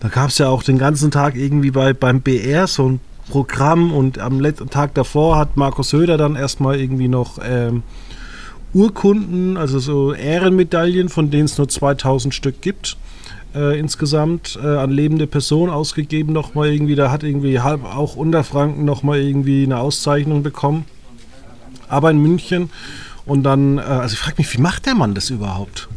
da 0.00 0.08
gab 0.08 0.28
es 0.28 0.38
ja 0.38 0.48
auch 0.48 0.62
den 0.62 0.78
ganzen 0.78 1.10
Tag 1.10 1.36
irgendwie 1.36 1.70
bei, 1.70 1.92
beim 1.92 2.20
BR 2.20 2.66
so 2.66 2.88
ein 2.88 3.00
Programm 3.30 3.92
und 3.92 4.18
am 4.18 4.40
letzten 4.40 4.70
Tag 4.70 4.94
davor 4.94 5.36
hat 5.36 5.56
Markus 5.56 5.92
Höder 5.92 6.16
dann 6.16 6.36
erstmal 6.36 6.78
irgendwie 6.78 7.08
noch 7.08 7.38
ähm, 7.42 7.82
Urkunden, 8.74 9.56
also 9.56 9.78
so 9.78 10.12
Ehrenmedaillen, 10.14 11.08
von 11.08 11.30
denen 11.30 11.44
es 11.44 11.58
nur 11.58 11.68
2000 11.68 12.34
Stück 12.34 12.60
gibt. 12.60 12.96
Äh, 13.54 13.78
insgesamt 13.78 14.58
äh, 14.62 14.66
an 14.66 14.90
lebende 14.90 15.26
Personen 15.26 15.70
ausgegeben 15.70 16.32
nochmal 16.32 16.68
irgendwie, 16.68 16.94
da 16.94 17.10
hat 17.10 17.22
irgendwie 17.22 17.60
halb 17.60 17.84
auch 17.84 18.16
Unterfranken 18.16 18.86
nochmal 18.86 19.20
irgendwie 19.20 19.64
eine 19.64 19.78
Auszeichnung 19.78 20.42
bekommen. 20.42 20.86
Aber 21.88 22.10
in 22.10 22.18
München 22.18 22.70
und 23.26 23.42
dann, 23.42 23.76
äh, 23.76 23.82
also 23.82 24.14
ich 24.14 24.20
frage 24.20 24.36
mich, 24.38 24.52
wie 24.56 24.60
macht 24.60 24.86
der 24.86 24.94
Mann 24.94 25.14
das 25.14 25.28
überhaupt? 25.28 25.88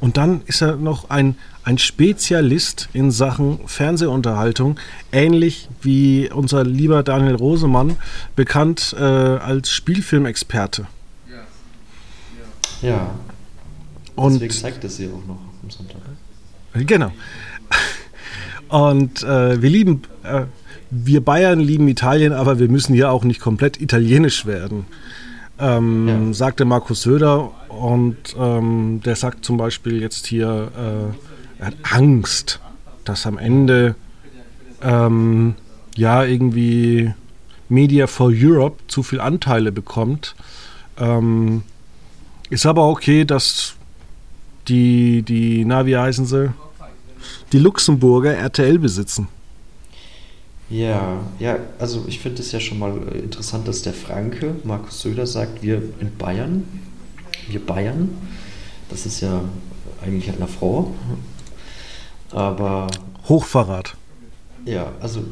Und 0.00 0.16
dann 0.16 0.42
ist 0.46 0.62
er 0.62 0.76
noch 0.76 1.10
ein, 1.10 1.36
ein 1.64 1.78
Spezialist 1.78 2.88
in 2.92 3.10
Sachen 3.10 3.60
Fernsehunterhaltung, 3.66 4.78
ähnlich 5.12 5.68
wie 5.82 6.30
unser 6.30 6.64
lieber 6.64 7.02
Daniel 7.02 7.34
Rosemann, 7.34 7.96
bekannt 8.36 8.94
äh, 8.98 9.02
als 9.02 9.70
Spielfilmexperte. 9.70 10.86
Ja. 12.82 13.10
Und 14.14 14.34
Deswegen 14.34 14.52
zeigt 14.52 14.84
es 14.84 14.96
sie 14.96 15.08
auch 15.08 15.26
noch 15.26 15.38
am 15.62 15.70
Sonntag. 15.70 16.00
Genau. 16.74 17.12
Und 18.68 19.22
äh, 19.22 19.60
wir 19.60 19.70
lieben, 19.70 20.02
äh, 20.22 20.44
wir 20.90 21.24
Bayern 21.24 21.60
lieben 21.60 21.88
Italien, 21.88 22.32
aber 22.32 22.58
wir 22.58 22.68
müssen 22.68 22.94
hier 22.94 23.10
auch 23.10 23.24
nicht 23.24 23.40
komplett 23.40 23.80
italienisch 23.80 24.46
werden, 24.46 24.86
ähm, 25.58 26.08
ja. 26.08 26.32
sagte 26.32 26.64
Markus 26.64 27.02
Söder. 27.02 27.50
Und 27.68 28.16
ähm, 28.38 29.00
der 29.04 29.16
sagt 29.16 29.44
zum 29.44 29.56
Beispiel 29.56 30.00
jetzt 30.00 30.26
hier, 30.26 30.70
äh, 30.76 31.60
er 31.60 31.66
hat 31.66 31.74
Angst, 31.90 32.60
dass 33.04 33.26
am 33.26 33.38
Ende 33.38 33.94
ähm, 34.82 35.54
ja 35.96 36.24
irgendwie 36.24 37.12
Media 37.68 38.06
for 38.06 38.30
Europe 38.32 38.78
zu 38.88 39.02
viel 39.02 39.20
Anteile 39.20 39.72
bekommt. 39.72 40.34
Ähm, 40.98 41.62
ist 42.50 42.66
aber 42.66 42.88
okay, 42.88 43.24
dass 43.24 43.74
die, 44.68 45.22
die, 45.22 45.64
na, 45.64 45.86
wie 45.86 45.96
heißen 45.96 46.26
sie? 46.26 46.52
Die 47.52 47.58
Luxemburger 47.58 48.34
RTL 48.34 48.78
besitzen. 48.78 49.28
Ja, 50.70 51.20
ja, 51.38 51.58
also 51.78 52.04
ich 52.06 52.18
finde 52.18 52.42
es 52.42 52.52
ja 52.52 52.60
schon 52.60 52.78
mal 52.78 52.92
äh, 53.08 53.18
interessant, 53.18 53.66
dass 53.66 53.82
der 53.82 53.94
Franke, 53.94 54.56
Markus 54.64 55.00
Söder, 55.00 55.26
sagt, 55.26 55.62
wir 55.62 55.82
in 56.00 56.14
Bayern, 56.18 56.64
wir 57.48 57.64
Bayern, 57.64 58.10
das 58.90 59.06
ist 59.06 59.20
ja 59.20 59.42
eigentlich 60.02 60.30
eine 60.30 60.46
Frau, 60.46 60.94
aber. 62.30 62.88
Hochverrat. 63.28 63.96
Ja, 64.64 64.92
also 65.00 65.22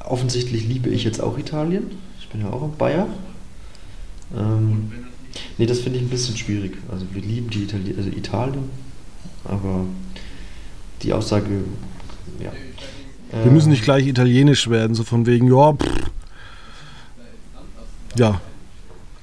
offensichtlich 0.00 0.66
liebe 0.66 0.90
ich 0.90 1.04
jetzt 1.04 1.20
auch 1.20 1.38
Italien. 1.38 1.90
Ich 2.20 2.28
bin 2.28 2.40
ja 2.40 2.50
auch 2.50 2.62
ein 2.62 2.76
Bayer. 2.76 3.06
Ähm, 4.36 4.92
Nee, 5.58 5.66
das 5.66 5.80
finde 5.80 5.98
ich 5.98 6.04
ein 6.04 6.10
bisschen 6.10 6.36
schwierig. 6.36 6.76
Also 6.90 7.06
wir 7.12 7.22
lieben 7.22 7.50
die 7.50 7.64
Itali 7.64 7.94
also 7.96 8.08
Italien, 8.08 8.70
aber 9.44 9.84
die 11.02 11.12
Aussage, 11.12 11.64
ja. 12.40 12.52
Wir 13.42 13.50
müssen 13.50 13.70
nicht 13.70 13.82
gleich 13.82 14.06
italienisch 14.06 14.68
werden, 14.70 14.94
so 14.94 15.02
von 15.02 15.26
wegen, 15.26 15.48
ja, 15.48 15.72
pff, 15.72 16.10
ja. 18.16 18.40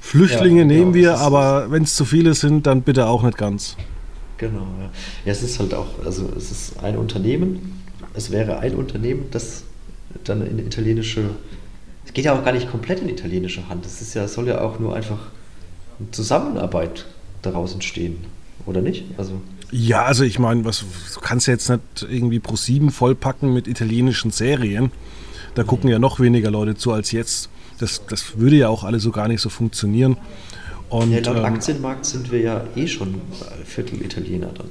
Flüchtlinge 0.01 0.61
ja, 0.61 0.65
nehmen 0.65 0.93
genau, 0.93 1.13
wir, 1.13 1.17
aber 1.19 1.71
wenn 1.71 1.83
es 1.83 1.95
zu 1.95 2.03
viele 2.03 2.33
sind, 2.33 2.67
dann 2.67 2.81
bitte 2.81 3.07
auch 3.07 3.23
nicht 3.23 3.37
ganz. 3.37 3.77
Genau, 4.37 4.67
ja. 4.79 4.89
ja. 5.25 5.31
Es 5.31 5.43
ist 5.43 5.59
halt 5.59 5.73
auch, 5.73 6.03
also 6.03 6.27
es 6.35 6.51
ist 6.51 6.83
ein 6.83 6.97
Unternehmen, 6.97 7.81
es 8.13 8.31
wäre 8.31 8.59
ein 8.59 8.75
Unternehmen, 8.75 9.25
das 9.31 9.63
dann 10.25 10.45
in 10.45 10.59
italienische, 10.59 11.29
es 12.05 12.13
geht 12.13 12.25
ja 12.25 12.37
auch 12.37 12.43
gar 12.43 12.51
nicht 12.51 12.69
komplett 12.69 12.99
in 12.99 13.07
italienische 13.07 13.69
Hand. 13.69 13.85
Es 13.85 14.01
ist 14.01 14.13
ja, 14.13 14.27
soll 14.27 14.47
ja 14.47 14.59
auch 14.61 14.79
nur 14.79 14.95
einfach 14.95 15.19
eine 15.99 16.11
Zusammenarbeit 16.11 17.05
daraus 17.41 17.73
entstehen, 17.73 18.17
oder 18.65 18.81
nicht? 18.81 19.05
Also. 19.17 19.41
Ja, 19.71 20.03
also 20.03 20.23
ich 20.23 20.37
meine, 20.37 20.65
was 20.65 20.83
du 21.13 21.19
kannst 21.21 21.47
ja 21.47 21.53
jetzt 21.53 21.69
nicht 21.69 21.81
irgendwie 22.09 22.39
pro 22.39 22.55
sieben 22.55 22.91
vollpacken 22.91 23.53
mit 23.53 23.67
italienischen 23.67 24.31
Serien. 24.31 24.91
Da 25.55 25.63
gucken 25.63 25.89
ja 25.89 25.99
noch 25.99 26.19
weniger 26.19 26.51
Leute 26.51 26.75
zu 26.75 26.91
als 26.91 27.11
jetzt. 27.11 27.49
Das, 27.79 28.05
das 28.05 28.37
würde 28.37 28.57
ja 28.57 28.69
auch 28.69 28.83
alles 28.83 29.03
so 29.03 29.11
gar 29.11 29.27
nicht 29.27 29.41
so 29.41 29.49
funktionieren. 29.49 30.17
Und, 30.89 31.11
ja, 31.11 31.21
laut 31.21 31.37
ähm, 31.37 31.45
Aktienmarkt 31.45 32.05
sind 32.05 32.31
wir 32.31 32.41
ja 32.41 32.63
eh 32.75 32.87
schon 32.87 33.21
Viertel 33.65 34.01
Italiener 34.01 34.49
dann. 34.53 34.67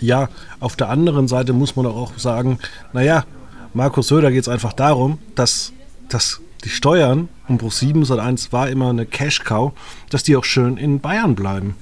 Ja, 0.00 0.28
auf 0.60 0.76
der 0.76 0.90
anderen 0.90 1.28
Seite 1.28 1.52
muss 1.52 1.76
man 1.76 1.86
auch 1.86 2.18
sagen, 2.18 2.58
naja, 2.92 3.24
Markus 3.72 4.08
Söder 4.08 4.30
geht 4.30 4.42
es 4.42 4.48
einfach 4.48 4.72
darum, 4.72 5.18
dass, 5.34 5.72
dass 6.08 6.40
die 6.64 6.68
Steuern 6.68 7.28
um 7.48 7.58
Pro 7.58 7.70
7 7.70 8.04
seit 8.04 8.18
1 8.18 8.52
war 8.52 8.68
immer 8.68 8.90
eine 8.90 9.06
Cash-Cow, 9.06 9.72
dass 10.10 10.22
die 10.22 10.36
auch 10.36 10.44
schön 10.44 10.76
in 10.76 11.00
Bayern 11.00 11.34
bleiben. 11.34 11.74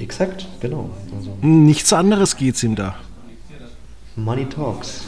Exakt, 0.00 0.46
genau. 0.60 0.90
Also 1.16 1.36
Nichts 1.42 1.92
anderes 1.92 2.36
geht 2.36 2.56
es 2.56 2.62
ihm 2.62 2.74
da. 2.74 2.96
Money 4.16 4.48
talks. 4.48 5.02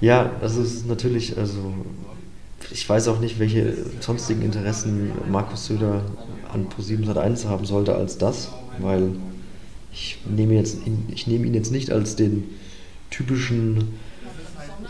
Ja, 0.00 0.30
das 0.40 0.56
ist 0.56 0.86
natürlich, 0.86 1.38
also 1.38 1.74
ich 2.70 2.88
weiß 2.88 3.08
auch 3.08 3.20
nicht, 3.20 3.38
welche 3.38 3.76
sonstigen 4.00 4.42
Interessen 4.42 5.12
Markus 5.30 5.66
Söder 5.66 6.02
an 6.52 6.66
Pro7 6.68 7.06
Sat1 7.06 7.46
haben 7.46 7.64
sollte 7.64 7.94
als 7.94 8.18
das, 8.18 8.50
weil 8.80 9.10
ich 9.92 10.18
nehme, 10.28 10.54
jetzt, 10.54 10.78
ich 11.08 11.26
nehme 11.26 11.46
ihn 11.46 11.54
jetzt 11.54 11.70
nicht 11.72 11.90
als 11.90 12.16
den 12.16 12.44
typischen 13.10 13.94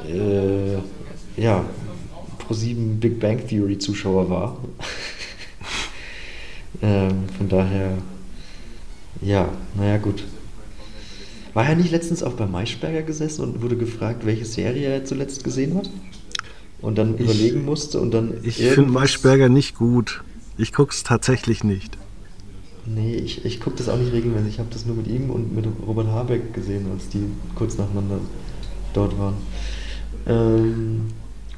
äh, 0.08 0.74
ja, 1.36 1.64
Pro7 2.38 2.98
Big 2.98 3.20
Bang 3.20 3.46
Theory 3.46 3.78
Zuschauer 3.78 4.30
wahr. 4.30 4.58
Ähm, 6.82 7.24
von 7.36 7.48
daher, 7.48 7.98
ja, 9.20 9.48
naja, 9.74 9.98
gut. 9.98 10.24
War 11.54 11.66
er 11.66 11.76
nicht 11.76 11.92
letztens 11.92 12.22
auch 12.22 12.32
bei 12.32 12.46
Maischberger 12.46 13.02
gesessen 13.02 13.42
und 13.42 13.62
wurde 13.62 13.76
gefragt, 13.76 14.26
welche 14.26 14.44
Serie 14.44 14.88
er 14.88 15.04
zuletzt 15.04 15.44
gesehen 15.44 15.76
hat? 15.76 15.88
und 16.84 16.98
dann 16.98 17.14
ich, 17.14 17.20
überlegen 17.20 17.64
musste 17.64 18.00
und 18.00 18.12
dann. 18.12 18.34
Ich 18.42 18.56
finde 18.56 18.90
Maischberger 18.90 19.48
nicht 19.48 19.74
gut. 19.74 20.22
Ich 20.56 20.72
gucke 20.72 20.92
es 20.92 21.02
tatsächlich 21.02 21.64
nicht. 21.64 21.96
Nee, 22.86 23.14
ich, 23.14 23.44
ich 23.44 23.60
gucke 23.60 23.76
das 23.76 23.88
auch 23.88 23.96
nicht 23.96 24.12
regelmäßig. 24.12 24.54
Ich 24.54 24.58
habe 24.58 24.68
das 24.70 24.84
nur 24.84 24.94
mit 24.94 25.08
ihm 25.08 25.30
und 25.30 25.54
mit 25.54 25.66
Robert 25.86 26.08
Habeck 26.08 26.52
gesehen, 26.52 26.86
als 26.92 27.08
die 27.08 27.24
kurz 27.54 27.78
nacheinander 27.78 28.20
dort 28.92 29.18
waren. 29.18 29.34
Ähm, 30.26 31.06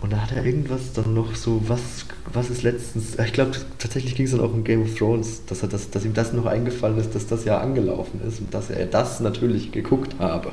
und 0.03 0.13
da 0.13 0.19
hat 0.19 0.33
er 0.33 0.45
irgendwas 0.45 0.93
dann 0.93 1.15
noch 1.15 1.35
so, 1.35 1.63
was, 1.69 2.07
was 2.33 2.51
ist 2.51 2.63
letztens, 2.63 3.19
ich 3.19 3.33
glaube 3.33 3.53
tatsächlich 3.79 4.15
ging 4.15 4.27
es 4.27 4.33
dann 4.33 4.41
auch 4.41 4.53
um 4.53 4.63
Game 4.63 4.83
of 4.83 4.95
Thrones, 4.95 5.45
dass, 5.47 5.63
er 5.63 5.69
das, 5.69 5.91
dass 5.91 6.05
ihm 6.05 6.13
das 6.13 6.33
noch 6.33 6.47
eingefallen 6.47 6.99
ist, 6.99 7.15
dass 7.15 7.27
das 7.27 7.45
ja 7.45 7.59
angelaufen 7.59 8.21
ist 8.27 8.41
und 8.41 8.53
dass 8.53 8.71
er 8.71 8.87
das 8.87 9.21
natürlich 9.21 9.73
geguckt 9.73 10.17
habe. 10.19 10.53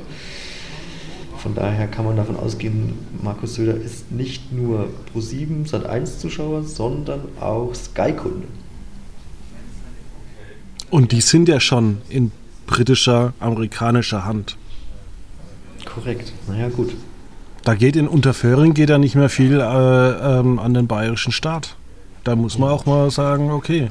Von 1.38 1.54
daher 1.54 1.88
kann 1.88 2.06
man 2.06 2.16
davon 2.16 2.36
ausgehen, 2.36 2.94
Markus 3.22 3.56
Söder 3.56 3.76
ist 3.76 4.10
nicht 4.10 4.50
nur 4.50 4.88
Pro7 5.12 5.68
Sat1 5.68 6.18
Zuschauer, 6.18 6.62
sondern 6.62 7.20
auch 7.38 7.74
Sky-Kunde. 7.74 8.48
Und 10.88 11.12
die 11.12 11.20
sind 11.20 11.48
ja 11.48 11.60
schon 11.60 11.98
in 12.08 12.32
britischer, 12.66 13.34
amerikanischer 13.40 14.24
Hand. 14.24 14.56
Korrekt, 15.84 16.32
naja 16.48 16.70
gut. 16.70 16.94
Da 17.64 17.74
geht 17.74 17.96
in 17.96 18.08
Unterföhring 18.08 18.74
geht 18.74 18.90
ja 18.90 18.98
nicht 18.98 19.14
mehr 19.14 19.30
viel 19.30 19.58
äh, 19.58 19.62
ähm, 19.64 20.58
an 20.58 20.74
den 20.74 20.86
bayerischen 20.86 21.32
Staat. 21.32 21.76
Da 22.22 22.36
muss 22.36 22.58
man 22.58 22.70
auch 22.70 22.86
mal 22.86 23.10
sagen, 23.10 23.50
okay. 23.50 23.90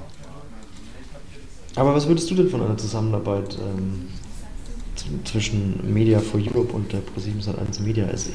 Aber 1.76 1.95
was 1.95 2.07
würdest 2.07 2.30
du 2.30 2.36
denn 2.36 2.49
von 2.49 2.61
einer 2.61 2.78
Zusammenarbeit 2.78 3.57
ähm, 3.59 4.09
zwischen 5.24 5.80
Media 5.91 6.19
for 6.19 6.39
Europe 6.39 6.71
und 6.74 6.91
der 6.93 6.99
Pro7 6.99 7.43
Sat1 7.43 7.82
Media 7.82 8.05
SE 8.15 8.32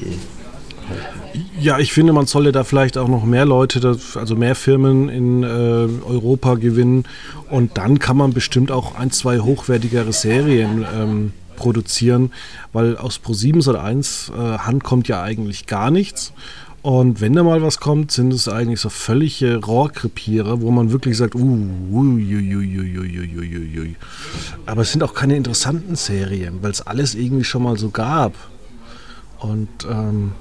ja, 1.61 1.79
ich 1.79 1.93
finde, 1.93 2.13
man 2.13 2.27
sollte 2.27 2.53
da 2.53 2.65
vielleicht 2.65 2.97
auch 2.97 3.09
noch 3.09 3.25
mehr 3.25 3.45
Leute, 3.45 3.99
also 4.15 4.37
mehr 4.37 4.55
Firmen 4.55 5.09
in 5.09 5.43
äh, 5.43 5.47
Europa 5.47 6.55
gewinnen. 6.55 7.05
Und 7.51 7.77
dann 7.77 7.99
kann 7.99 8.17
man 8.17 8.33
bestimmt 8.33 8.71
auch 8.71 8.95
ein, 8.95 9.11
zwei 9.11 9.41
hochwertigere 9.41 10.13
Serien 10.13 10.87
ähm, 10.97 11.33
produzieren, 11.59 12.33
weil 12.73 12.97
aus 12.97 13.21
Pro7 13.23 13.63
Sat1 13.63 14.33
äh, 14.33 14.59
Hand 14.59 14.85
kommt 14.85 15.09
ja 15.09 15.23
eigentlich 15.23 15.67
gar 15.67 15.91
nichts. 15.91 16.33
Und 16.81 17.21
wenn 17.21 17.35
da 17.35 17.43
mal 17.43 17.61
was 17.61 17.81
kommt, 17.81 18.13
sind 18.13 18.33
es 18.33 18.49
eigentlich 18.49 18.81
so 18.81 18.89
völlige 18.89 19.57
Rohrkrepierer, 19.57 20.63
wo 20.63 20.71
man 20.71 20.93
wirklich 20.93 21.17
sagt, 21.17 21.35
uh, 21.35 21.69
uiuiuiuiuiui. 21.93 23.97
Aber 24.65 24.83
es 24.83 24.93
sind 24.93 25.03
auch 25.03 25.13
keine 25.13 25.37
interessanten 25.37 25.97
Serien, 25.97 26.63
weil 26.63 26.71
es 26.71 26.81
alles 26.81 27.15
irgendwie 27.15 27.45
schon 27.45 27.65
mal 27.65 27.77
so 27.77 27.91
gab. 27.91 28.33
Und 29.41 29.69
ähm, 29.91 30.33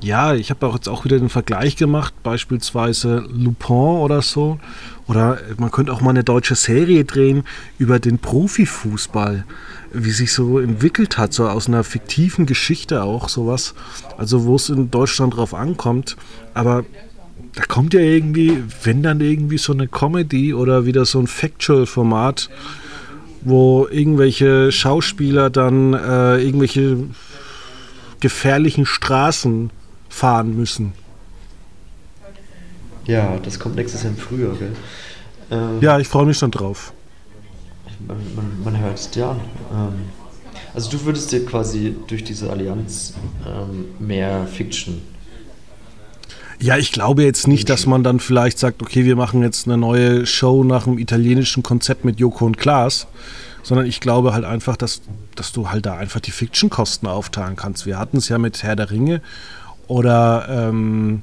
ja, 0.00 0.34
ich 0.34 0.50
habe 0.50 0.66
auch 0.66 0.74
jetzt 0.74 0.88
auch 0.88 1.04
wieder 1.04 1.18
den 1.18 1.28
Vergleich 1.28 1.76
gemacht, 1.76 2.14
beispielsweise 2.22 3.24
Lupin 3.32 3.76
oder 3.76 4.22
so. 4.22 4.58
Oder 5.06 5.38
man 5.58 5.70
könnte 5.70 5.92
auch 5.92 6.00
mal 6.00 6.10
eine 6.10 6.24
deutsche 6.24 6.54
Serie 6.54 7.04
drehen 7.04 7.44
über 7.78 7.98
den 7.98 8.18
Profifußball, 8.18 9.44
wie 9.92 10.10
sich 10.10 10.32
so 10.32 10.58
entwickelt 10.58 11.18
hat, 11.18 11.32
so 11.32 11.46
aus 11.46 11.68
einer 11.68 11.84
fiktiven 11.84 12.46
Geschichte 12.46 13.02
auch 13.02 13.28
sowas. 13.28 13.74
Also 14.18 14.44
wo 14.44 14.56
es 14.56 14.68
in 14.68 14.90
Deutschland 14.90 15.36
drauf 15.36 15.54
ankommt. 15.54 16.16
Aber 16.54 16.84
da 17.54 17.64
kommt 17.64 17.94
ja 17.94 18.00
irgendwie, 18.00 18.62
wenn 18.82 19.02
dann 19.02 19.20
irgendwie 19.20 19.58
so 19.58 19.72
eine 19.72 19.86
Comedy 19.86 20.54
oder 20.54 20.86
wieder 20.86 21.04
so 21.04 21.20
ein 21.20 21.28
Factual-Format, 21.28 22.50
wo 23.42 23.86
irgendwelche 23.90 24.72
Schauspieler 24.72 25.50
dann 25.50 25.92
äh, 25.92 26.42
irgendwelche 26.42 26.96
gefährlichen 28.20 28.86
Straßen 28.86 29.70
fahren 30.14 30.56
müssen. 30.56 30.92
Ja, 33.06 33.36
das 33.42 33.58
kommt 33.58 33.76
nächstes 33.76 34.02
Jahr 34.02 34.12
im 34.12 34.18
Frühjahr, 34.18 34.54
gell? 34.54 34.72
Ähm, 35.50 35.80
ja, 35.80 35.98
ich 35.98 36.08
freue 36.08 36.24
mich 36.24 36.38
schon 36.38 36.50
drauf. 36.50 36.92
Man, 38.06 38.16
man, 38.34 38.62
man 38.64 38.78
hört 38.78 38.98
es 38.98 39.10
dir 39.10 39.28
an. 39.28 39.40
Ähm, 39.72 39.92
also 40.72 40.90
du 40.90 41.04
würdest 41.04 41.32
dir 41.32 41.44
quasi 41.44 41.94
durch 42.06 42.24
diese 42.24 42.50
Allianz 42.50 43.14
ähm, 43.46 43.86
mehr 43.98 44.46
Fiction. 44.46 45.02
Ja, 46.60 46.76
ich 46.78 46.92
glaube 46.92 47.24
jetzt 47.24 47.46
nicht, 47.48 47.68
dass 47.68 47.84
man 47.84 48.04
dann 48.04 48.20
vielleicht 48.20 48.58
sagt, 48.58 48.82
okay, 48.82 49.04
wir 49.04 49.16
machen 49.16 49.42
jetzt 49.42 49.66
eine 49.66 49.76
neue 49.76 50.24
Show 50.24 50.64
nach 50.64 50.86
einem 50.86 50.98
italienischen 50.98 51.62
Konzept 51.62 52.04
mit 52.04 52.20
Joko 52.20 52.46
und 52.46 52.56
Klaas, 52.56 53.08
sondern 53.62 53.86
ich 53.86 54.00
glaube 54.00 54.32
halt 54.32 54.44
einfach, 54.44 54.76
dass, 54.76 55.02
dass 55.34 55.52
du 55.52 55.70
halt 55.70 55.86
da 55.86 55.96
einfach 55.96 56.20
die 56.20 56.30
Fiction-Kosten 56.30 57.06
aufteilen 57.06 57.56
kannst. 57.56 57.84
Wir 57.84 57.98
hatten 57.98 58.18
es 58.18 58.28
ja 58.28 58.38
mit 58.38 58.62
Herr 58.62 58.76
der 58.76 58.90
Ringe 58.90 59.20
oder 59.88 60.46
ähm, 60.48 61.22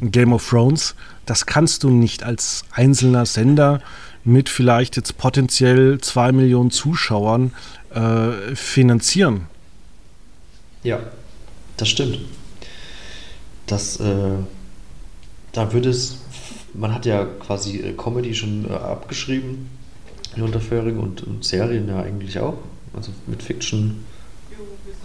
Game 0.00 0.32
of 0.32 0.48
Thrones, 0.48 0.94
das 1.26 1.46
kannst 1.46 1.84
du 1.84 1.90
nicht 1.90 2.24
als 2.24 2.64
einzelner 2.72 3.26
Sender 3.26 3.80
mit 4.24 4.48
vielleicht 4.48 4.96
jetzt 4.96 5.18
potenziell 5.18 6.00
zwei 6.00 6.32
Millionen 6.32 6.70
Zuschauern 6.70 7.52
äh, 7.94 8.54
finanzieren. 8.54 9.46
Ja, 10.82 11.00
das 11.76 11.88
stimmt. 11.88 12.18
Das, 13.66 13.98
äh, 14.00 14.34
da 15.52 15.72
würde 15.72 15.90
es, 15.90 16.18
man 16.74 16.94
hat 16.94 17.06
ja 17.06 17.24
quasi 17.24 17.78
äh, 17.78 17.92
Comedy 17.92 18.34
schon 18.34 18.68
äh, 18.68 18.72
abgeschrieben 18.72 19.70
in 20.36 20.42
Unterföhring 20.42 20.98
und, 20.98 21.22
und 21.22 21.44
Serien 21.44 21.88
ja 21.88 22.00
eigentlich 22.00 22.38
auch. 22.38 22.58
Also 22.94 23.12
mit 23.26 23.42
Fiction 23.42 24.04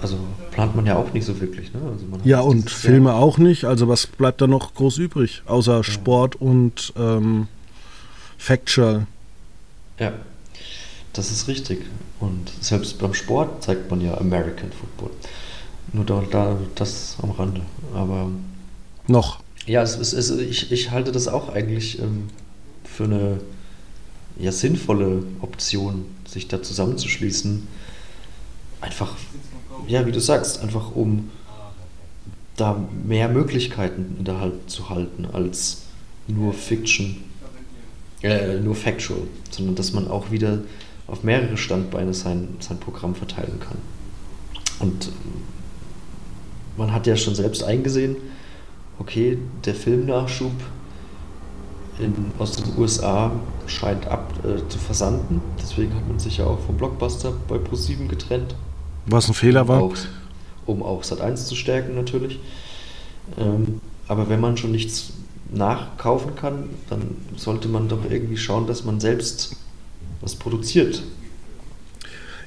also 0.01 0.17
plant 0.51 0.75
man 0.75 0.85
ja 0.85 0.95
auch 0.95 1.13
nicht 1.13 1.25
so 1.25 1.39
wirklich. 1.39 1.73
Ne? 1.73 1.79
Also 1.91 2.05
ja, 2.23 2.41
und 2.41 2.69
Filme 2.69 3.09
Jahr. 3.09 3.19
auch 3.19 3.37
nicht. 3.37 3.65
Also 3.65 3.87
was 3.87 4.07
bleibt 4.07 4.41
da 4.41 4.47
noch 4.47 4.73
groß 4.73 4.97
übrig, 4.97 5.41
außer 5.45 5.77
ja. 5.77 5.83
Sport 5.83 6.35
und 6.35 6.93
ähm, 6.97 7.47
Factual? 8.37 9.07
Ja, 9.99 10.13
das 11.13 11.31
ist 11.31 11.47
richtig. 11.47 11.79
Und 12.19 12.51
selbst 12.61 12.99
beim 12.99 13.13
Sport 13.13 13.63
zeigt 13.63 13.89
man 13.89 14.01
ja 14.01 14.17
American 14.17 14.71
Football. 14.71 15.11
Nur 15.93 16.05
da, 16.05 16.23
da 16.29 16.57
das 16.75 17.17
am 17.21 17.31
Rande. 17.31 17.61
Aber 17.93 18.29
noch. 19.07 19.39
Ja, 19.65 19.81
es, 19.81 19.97
es, 19.97 20.13
es, 20.13 20.31
ich, 20.31 20.71
ich 20.71 20.91
halte 20.91 21.11
das 21.11 21.27
auch 21.27 21.49
eigentlich 21.49 21.99
ähm, 21.99 22.27
für 22.83 23.05
eine 23.05 23.39
ja, 24.37 24.51
sinnvolle 24.51 25.23
Option, 25.41 26.05
sich 26.27 26.47
da 26.47 26.61
zusammenzuschließen. 26.61 27.67
Einfach 28.81 29.15
ja, 29.87 30.05
wie 30.05 30.11
du 30.11 30.19
sagst, 30.19 30.61
einfach 30.61 30.95
um 30.95 31.29
da 32.55 32.83
mehr 33.05 33.29
Möglichkeiten 33.29 34.15
in 34.19 34.25
der 34.25 34.39
Halt 34.39 34.69
zu 34.69 34.89
halten 34.89 35.27
als 35.31 35.83
nur 36.27 36.53
Fiction. 36.53 37.17
äh, 38.23 38.59
nur 38.59 38.75
factual, 38.75 39.21
sondern 39.51 39.75
dass 39.75 39.93
man 39.93 40.07
auch 40.07 40.31
wieder 40.31 40.59
auf 41.05 41.23
mehrere 41.23 41.57
Standbeine 41.57 42.13
sein, 42.13 42.55
sein 42.59 42.79
Programm 42.79 43.15
verteilen 43.15 43.59
kann. 43.59 43.77
Und 44.79 45.11
man 46.77 46.93
hat 46.93 47.07
ja 47.07 47.15
schon 47.15 47.35
selbst 47.35 47.63
eingesehen, 47.63 48.17
okay, 48.99 49.37
der 49.65 49.75
Filmnachschub 49.75 50.51
in, 51.99 52.31
aus 52.37 52.53
den 52.53 52.77
USA 52.77 53.31
scheint 53.65 54.07
ab 54.07 54.33
äh, 54.43 54.67
zu 54.67 54.77
versanden. 54.77 55.41
Deswegen 55.61 55.93
hat 55.95 56.07
man 56.07 56.19
sich 56.19 56.37
ja 56.37 56.45
auch 56.45 56.59
vom 56.59 56.77
Blockbuster 56.77 57.33
bei 57.47 57.55
Pro7 57.55 58.07
getrennt. 58.07 58.55
Was 59.07 59.27
ein 59.27 59.33
Fehler 59.33 59.67
war. 59.67 59.81
Auch, 59.81 59.95
um 60.65 60.83
auch 60.83 61.03
Sat1 61.03 61.45
zu 61.45 61.55
stärken 61.55 61.95
natürlich. 61.95 62.39
Ähm, 63.37 63.81
aber 64.07 64.29
wenn 64.29 64.39
man 64.39 64.57
schon 64.57 64.71
nichts 64.71 65.13
nachkaufen 65.51 66.35
kann, 66.35 66.69
dann 66.89 67.15
sollte 67.35 67.67
man 67.67 67.87
doch 67.87 68.09
irgendwie 68.09 68.37
schauen, 68.37 68.67
dass 68.67 68.83
man 68.83 68.99
selbst 68.99 69.55
was 70.21 70.35
produziert. 70.35 71.03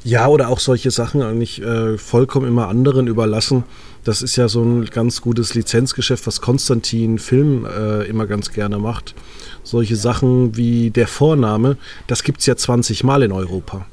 Ja, 0.03 0.29
oder 0.29 0.49
auch 0.49 0.61
solche 0.61 0.91
Sachen 0.91 1.23
eigentlich 1.23 1.61
äh, 1.61 1.99
vollkommen 1.99 2.49
immer 2.49 2.69
anderen 2.69 3.07
überlassen. 3.07 3.65
Das 4.03 4.23
ist 4.23 4.37
ja 4.37 4.49
so 4.49 4.63
ein 4.63 4.87
ganz 4.87 5.21
gutes 5.21 5.53
Lizenzgeschäft, 5.55 6.27
was 6.27 6.41
Konstantin 6.41 7.19
Film 7.19 7.67
äh, 7.67 8.05
immer 8.05 8.27
ganz 8.27 8.51
gerne 8.51 8.79
macht. 8.79 9.15
Solche 9.63 9.97
Sachen 9.97 10.57
wie 10.57 10.91
der 10.91 11.07
Vorname, 11.07 11.77
das 12.07 12.23
gibt 12.23 12.41
es 12.41 12.47
ja 12.47 12.57
20 12.57 13.05
Mal 13.05 13.23
in 13.23 13.33
Europa. 13.33 13.85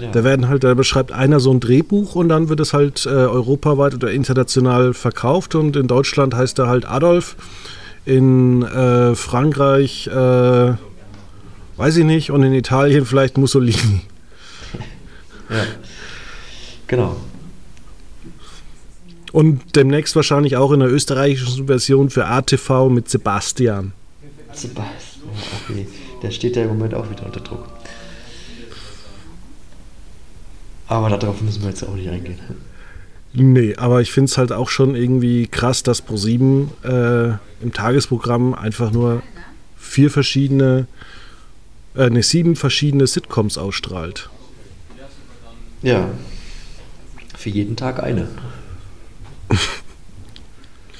Ja. 0.00 0.10
Da 0.12 0.24
werden 0.24 0.48
halt, 0.48 0.64
da 0.64 0.74
beschreibt 0.74 1.12
einer 1.12 1.40
so 1.40 1.50
ein 1.50 1.60
Drehbuch 1.60 2.14
und 2.14 2.28
dann 2.28 2.48
wird 2.48 2.60
es 2.60 2.72
halt 2.72 3.04
äh, 3.06 3.08
europaweit 3.08 3.94
oder 3.94 4.10
international 4.10 4.94
verkauft 4.94 5.54
und 5.54 5.76
in 5.76 5.88
Deutschland 5.88 6.34
heißt 6.34 6.58
er 6.58 6.68
halt 6.68 6.88
Adolf, 6.88 7.36
in 8.04 8.62
äh, 8.62 9.14
Frankreich 9.14 10.06
äh, 10.06 10.72
weiß 11.76 11.96
ich 11.96 12.04
nicht 12.04 12.30
und 12.30 12.42
in 12.42 12.52
Italien 12.52 13.04
vielleicht 13.04 13.38
Mussolini. 13.38 14.02
Ja, 15.50 15.64
genau. 16.86 17.16
Und 19.32 19.76
demnächst 19.76 20.14
wahrscheinlich 20.14 20.58
auch 20.58 20.72
in 20.72 20.80
der 20.80 20.90
österreichischen 20.90 21.66
Version 21.66 22.10
für 22.10 22.26
ATV 22.26 22.90
mit 22.90 23.08
Sebastian. 23.08 23.94
Sebastian, 24.52 25.30
okay. 25.62 25.86
Der 26.22 26.30
steht 26.30 26.56
ja 26.56 26.64
im 26.64 26.68
Moment 26.68 26.92
auch 26.92 27.10
wieder 27.10 27.24
unter 27.24 27.40
Druck. 27.40 27.77
Aber 30.88 31.10
darauf 31.10 31.40
müssen 31.42 31.62
wir 31.62 31.68
jetzt 31.68 31.82
auch 31.84 31.94
nicht 31.94 32.08
eingehen. 32.08 32.38
Nee, 33.34 33.76
aber 33.76 34.00
ich 34.00 34.10
finde 34.10 34.30
es 34.30 34.38
halt 34.38 34.52
auch 34.52 34.70
schon 34.70 34.94
irgendwie 34.94 35.46
krass, 35.46 35.82
dass 35.82 36.02
Pro7 36.04 36.68
äh, 36.82 37.36
im 37.62 37.72
Tagesprogramm 37.72 38.54
einfach 38.54 38.90
nur 38.90 39.22
vier 39.76 40.10
verschiedene, 40.10 40.86
äh, 41.94 42.08
ne, 42.08 42.22
sieben 42.22 42.56
verschiedene 42.56 43.06
Sitcoms 43.06 43.58
ausstrahlt. 43.58 44.30
Ja. 45.82 46.08
Für 47.36 47.50
jeden 47.50 47.76
Tag 47.76 48.02
eine. 48.02 48.28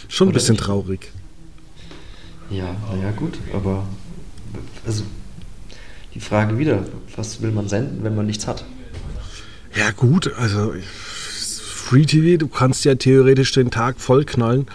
Schon 0.09 0.29
ein 0.29 0.33
bisschen 0.33 0.53
nicht? 0.53 0.65
traurig. 0.65 1.13
Ja, 2.51 2.77
naja, 2.93 3.11
gut, 3.11 3.39
aber 3.53 3.87
also 4.87 5.03
die 6.15 6.21
Frage 6.21 6.59
wieder, 6.59 6.85
was 7.17 7.43
will 7.43 7.51
man 7.51 7.69
senden, 7.69 8.05
wenn 8.05 8.15
man 8.15 8.27
nichts 8.27 8.47
hat? 8.47 8.65
Ja, 9.79 9.93
gut, 9.93 10.33
also 10.37 10.75
Free 10.83 12.05
TV, 12.05 12.37
du 12.37 12.49
kannst 12.49 12.85
ja 12.85 12.97
theoretisch 12.97 13.53
den 13.53 13.71
Tag 13.71 14.01
vollknallen 14.01 14.67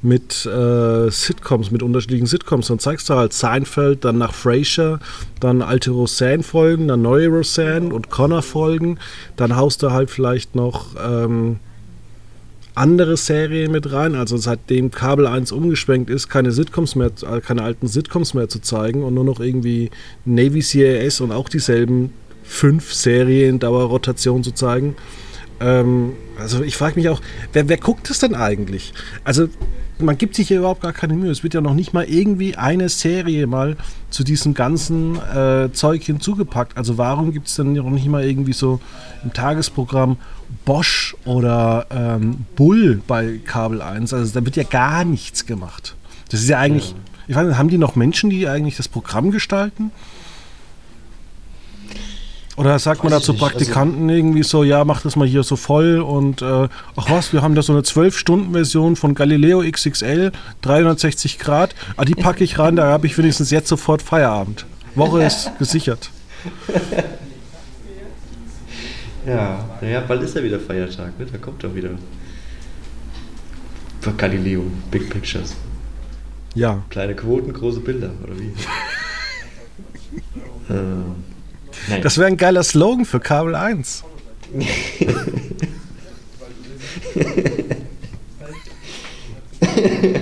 mit 0.00 0.46
äh, 0.46 1.10
Sitcoms, 1.10 1.70
mit 1.70 1.82
unterschiedlichen 1.82 2.24
Sitcoms. 2.24 2.68
Dann 2.68 2.78
zeigst 2.78 3.10
du 3.10 3.14
halt 3.14 3.34
Seinfeld, 3.34 4.06
dann 4.06 4.16
nach 4.16 4.32
Frasier, 4.32 4.98
dann 5.40 5.60
alte 5.60 5.90
Roseanne-Folgen, 5.90 6.88
dann 6.88 7.02
neue 7.02 7.28
Roseanne 7.28 7.92
und 7.92 8.08
Connor-Folgen. 8.08 8.98
Dann 9.36 9.56
haust 9.56 9.82
du 9.82 9.90
halt 9.90 10.10
vielleicht 10.10 10.54
noch 10.54 10.86
ähm, 11.06 11.56
andere 12.74 13.18
Serien 13.18 13.72
mit 13.72 13.92
rein. 13.92 14.14
Also 14.14 14.38
seitdem 14.38 14.90
Kabel 14.90 15.26
1 15.26 15.52
umgeschwenkt 15.52 16.08
ist, 16.08 16.30
keine 16.30 16.50
Sitcoms 16.50 16.94
mehr, 16.94 17.10
äh, 17.30 17.42
keine 17.42 17.62
alten 17.62 17.88
Sitcoms 17.88 18.32
mehr 18.32 18.48
zu 18.48 18.60
zeigen 18.60 19.04
und 19.04 19.12
nur 19.12 19.24
noch 19.24 19.40
irgendwie 19.40 19.90
Navy 20.24 20.62
CAS 20.62 21.20
und 21.20 21.30
auch 21.30 21.50
dieselben 21.50 22.14
fünf 22.46 22.92
Serien 22.94 23.58
Dauerrotation 23.58 24.42
zu 24.42 24.52
zeigen. 24.52 24.96
Ähm, 25.60 26.12
also 26.38 26.62
ich 26.62 26.76
frage 26.76 26.96
mich 26.96 27.08
auch, 27.08 27.20
wer, 27.52 27.68
wer 27.68 27.78
guckt 27.78 28.10
es 28.10 28.18
denn 28.18 28.34
eigentlich? 28.34 28.92
Also 29.24 29.48
man 29.98 30.18
gibt 30.18 30.34
sich 30.34 30.48
hier 30.48 30.58
überhaupt 30.58 30.82
gar 30.82 30.92
keine 30.92 31.14
Mühe. 31.14 31.30
Es 31.30 31.42
wird 31.42 31.54
ja 31.54 31.60
noch 31.60 31.74
nicht 31.74 31.94
mal 31.94 32.04
irgendwie 32.04 32.56
eine 32.56 32.88
Serie 32.88 33.46
mal 33.46 33.76
zu 34.10 34.24
diesem 34.24 34.52
ganzen 34.52 35.16
äh, 35.16 35.70
Zeug 35.72 36.02
hinzugepackt. 36.02 36.76
Also 36.76 36.98
warum 36.98 37.32
gibt 37.32 37.48
es 37.48 37.56
denn 37.56 37.72
noch 37.72 37.90
nicht 37.90 38.06
mal 38.06 38.24
irgendwie 38.24 38.52
so 38.52 38.80
im 39.24 39.32
Tagesprogramm 39.32 40.18
Bosch 40.64 41.16
oder 41.24 41.86
ähm, 41.90 42.44
Bull 42.56 43.00
bei 43.06 43.40
Kabel 43.44 43.80
1? 43.80 44.12
Also 44.12 44.38
da 44.38 44.44
wird 44.44 44.56
ja 44.56 44.64
gar 44.64 45.04
nichts 45.04 45.46
gemacht. 45.46 45.96
Das 46.28 46.40
ist 46.40 46.48
ja 46.48 46.58
eigentlich, 46.58 46.94
ich 47.26 47.34
weiß 47.34 47.46
nicht, 47.46 47.56
haben 47.56 47.70
die 47.70 47.78
noch 47.78 47.96
Menschen, 47.96 48.28
die 48.28 48.48
eigentlich 48.48 48.76
das 48.76 48.88
Programm 48.88 49.30
gestalten? 49.30 49.92
Oder 52.56 52.78
sagt 52.78 53.04
man 53.04 53.12
dazu 53.12 53.34
Praktikanten 53.34 54.04
also, 54.08 54.16
irgendwie 54.16 54.42
so, 54.42 54.64
ja, 54.64 54.82
mach 54.84 55.02
das 55.02 55.14
mal 55.14 55.28
hier 55.28 55.42
so 55.42 55.56
voll 55.56 56.00
und 56.00 56.40
äh, 56.40 56.68
ach 56.96 57.10
was, 57.10 57.34
wir 57.34 57.42
haben 57.42 57.54
da 57.54 57.60
so 57.60 57.72
eine 57.72 57.82
12-Stunden-Version 57.82 58.96
von 58.96 59.14
Galileo 59.14 59.62
XXL, 59.62 60.32
360 60.62 61.38
Grad, 61.38 61.74
ah, 61.96 62.06
die 62.06 62.14
packe 62.14 62.42
ich 62.42 62.58
rein, 62.58 62.76
da 62.76 62.86
habe 62.86 63.06
ich 63.06 63.18
wenigstens 63.18 63.50
jetzt 63.50 63.68
sofort 63.68 64.00
Feierabend. 64.00 64.64
Woche 64.94 65.22
ist 65.22 65.50
gesichert. 65.58 66.10
Ja, 69.26 69.64
naja, 69.82 70.00
bald 70.06 70.22
ist 70.22 70.34
ja 70.34 70.42
wieder 70.42 70.58
Feiertag, 70.58 71.18
ne? 71.18 71.26
Da 71.30 71.36
kommt 71.36 71.62
er 71.62 71.74
wieder. 71.74 71.90
Für 74.00 74.12
Galileo, 74.12 74.62
Big 74.90 75.10
Pictures. 75.10 75.56
Ja. 76.54 76.82
Kleine 76.88 77.14
Quoten, 77.14 77.52
große 77.52 77.80
Bilder, 77.80 78.12
oder 78.22 78.38
wie? 78.38 78.52
ähm. 80.70 81.35
Nein. 81.88 82.02
Das 82.02 82.18
wäre 82.18 82.26
ein 82.26 82.36
geiler 82.36 82.62
Slogan 82.62 83.04
für 83.04 83.20
Kabel 83.20 83.54
1. 83.54 84.04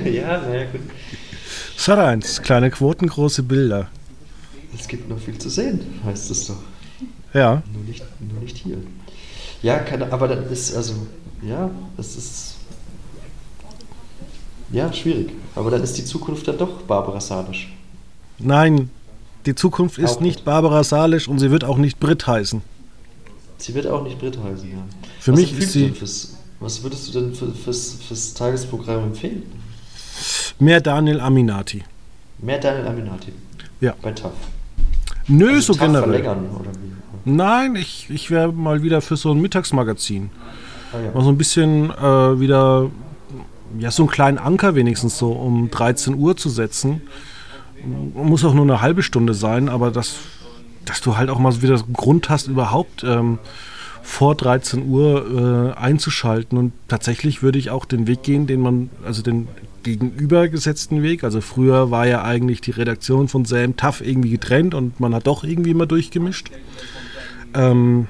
ja, 0.05 0.41
naja, 0.41 0.67
gut. 0.71 0.81
Sat 1.77 1.99
1, 1.99 2.43
kleine 2.43 2.71
Quoten, 2.71 3.07
große 3.09 3.43
Bilder. 3.43 3.89
Es 4.79 4.89
gibt 4.89 5.09
noch 5.09 5.19
viel 5.19 5.39
zu 5.39 5.51
sehen, 5.51 6.01
heißt 6.05 6.31
es 6.31 6.47
doch. 6.47 6.63
Ja. 7.33 7.63
Nur 7.73 7.85
nicht, 7.85 8.05
nur 8.21 8.41
nicht 8.41 8.57
hier. 8.57 8.79
Ja, 9.63 9.79
keine, 9.79 10.13
aber 10.13 10.29
dann 10.29 10.51
ist, 10.51 10.75
also, 10.75 10.95
ja, 11.43 11.71
es 11.99 12.17
ist. 12.17 12.55
Ja, 14.73 14.93
schwierig. 14.93 15.31
Aber 15.55 15.71
dann 15.71 15.83
ist 15.83 15.97
die 15.99 16.05
Zukunft 16.05 16.49
dann 16.49 16.59
doch 16.59 16.83
Barbara 16.83 17.21
Salisch. 17.21 17.73
Nein, 18.39 18.91
die 19.47 19.55
Zukunft 19.55 19.99
ist 19.99 20.21
nicht 20.21 20.45
Barbara 20.45 20.85
Salisch 20.85 21.29
und 21.29 21.39
sie 21.39 21.51
wird 21.51 21.65
auch 21.65 21.77
nicht 21.77 22.01
Brit 22.01 22.27
heißen. 22.27 22.63
Sie 23.59 23.75
wird 23.75 23.87
auch 23.87 24.03
nicht 24.03 24.19
Brit 24.19 24.39
heißen, 24.43 24.71
ja. 24.71 24.79
Für 25.21 25.33
was 25.33 25.41
mich 25.41 25.59
ist 25.59 25.73
sie. 25.73 25.91
Fürs, 25.91 26.37
was 26.61 26.83
würdest 26.83 27.09
du 27.09 27.21
denn 27.21 27.35
für, 27.35 27.53
fürs, 27.53 27.99
fürs 28.07 28.35
Tagesprogramm 28.35 29.05
empfehlen? 29.05 29.43
Mehr 30.59 30.81
Daniel 30.81 31.21
Aminati. 31.21 31.83
Mehr 32.39 32.59
Daniel 32.59 32.87
Aminati? 32.87 33.33
Ja. 33.81 33.95
Bei 34.01 34.13
TAF. 34.13 34.33
Nö, 35.29 35.55
also 35.55 35.73
so 35.73 35.79
generell. 35.79 36.03
Verlängern, 36.03 36.51
oder 36.59 36.71
wie? 36.73 37.31
Nein, 37.31 37.77
ich, 37.77 38.11
ich 38.11 38.31
wäre 38.31 38.53
mal 38.53 38.83
wieder 38.83 39.01
für 39.01 39.17
so 39.17 39.31
ein 39.31 39.41
Mittagsmagazin. 39.41 40.31
Ah, 40.93 41.01
ja. 41.01 41.11
Mal 41.13 41.25
so 41.25 41.31
ein 41.31 41.39
bisschen 41.39 41.91
äh, 41.91 42.41
wieder, 42.41 42.91
ja, 43.79 43.91
so 43.91 44.03
einen 44.03 44.11
kleinen 44.11 44.39
Anker 44.39 44.75
wenigstens 44.75 45.19
so 45.19 45.33
um 45.33 45.71
13 45.71 46.15
Uhr 46.15 46.37
zu 46.37 46.51
setzen 46.51 47.03
muss 48.15 48.45
auch 48.45 48.55
nur 48.55 48.65
eine 48.65 48.81
halbe 48.81 49.03
Stunde 49.03 49.35
sein, 49.35 49.69
aber 49.69 49.91
das, 49.91 50.17
dass 50.85 51.01
du 51.01 51.17
halt 51.17 51.31
auch 51.31 51.39
mal 51.39 51.63
wieder 51.63 51.83
Grund 51.93 52.29
hast, 52.29 52.49
überhaupt 52.49 53.05
ähm, 53.05 53.39
vor 54.03 54.35
13 54.35 54.89
Uhr 54.89 55.75
äh, 55.77 55.79
einzuschalten. 55.79 56.59
Und 56.59 56.73
tatsächlich 56.89 57.43
würde 57.43 57.59
ich 57.59 57.71
auch 57.71 57.85
den 57.85 58.07
Weg 58.07 58.23
gehen, 58.23 58.47
den 58.47 58.61
man, 58.61 58.91
also 59.05 59.23
den 59.23 59.49
gegenübergesetzten 59.83 61.03
Weg. 61.03 61.25
Also 61.25 61.41
früher 61.41 61.91
war 61.91 62.07
ja 62.07 62.23
eigentlich 62.23 62.61
die 62.61 62.73
Redaktion 62.73 63.29
von 63.29 63.45
Sam 63.45 63.77
Tough 63.77 64.01
irgendwie 64.01 64.31
getrennt 64.31 64.75
und 64.75 65.01
man 65.01 65.15
hat 65.15 65.27
doch 65.27 65.45
irgendwie 65.45 65.71
immer 65.71 65.87
durchgemischt. 65.87 66.51
Ähm, 67.55 68.09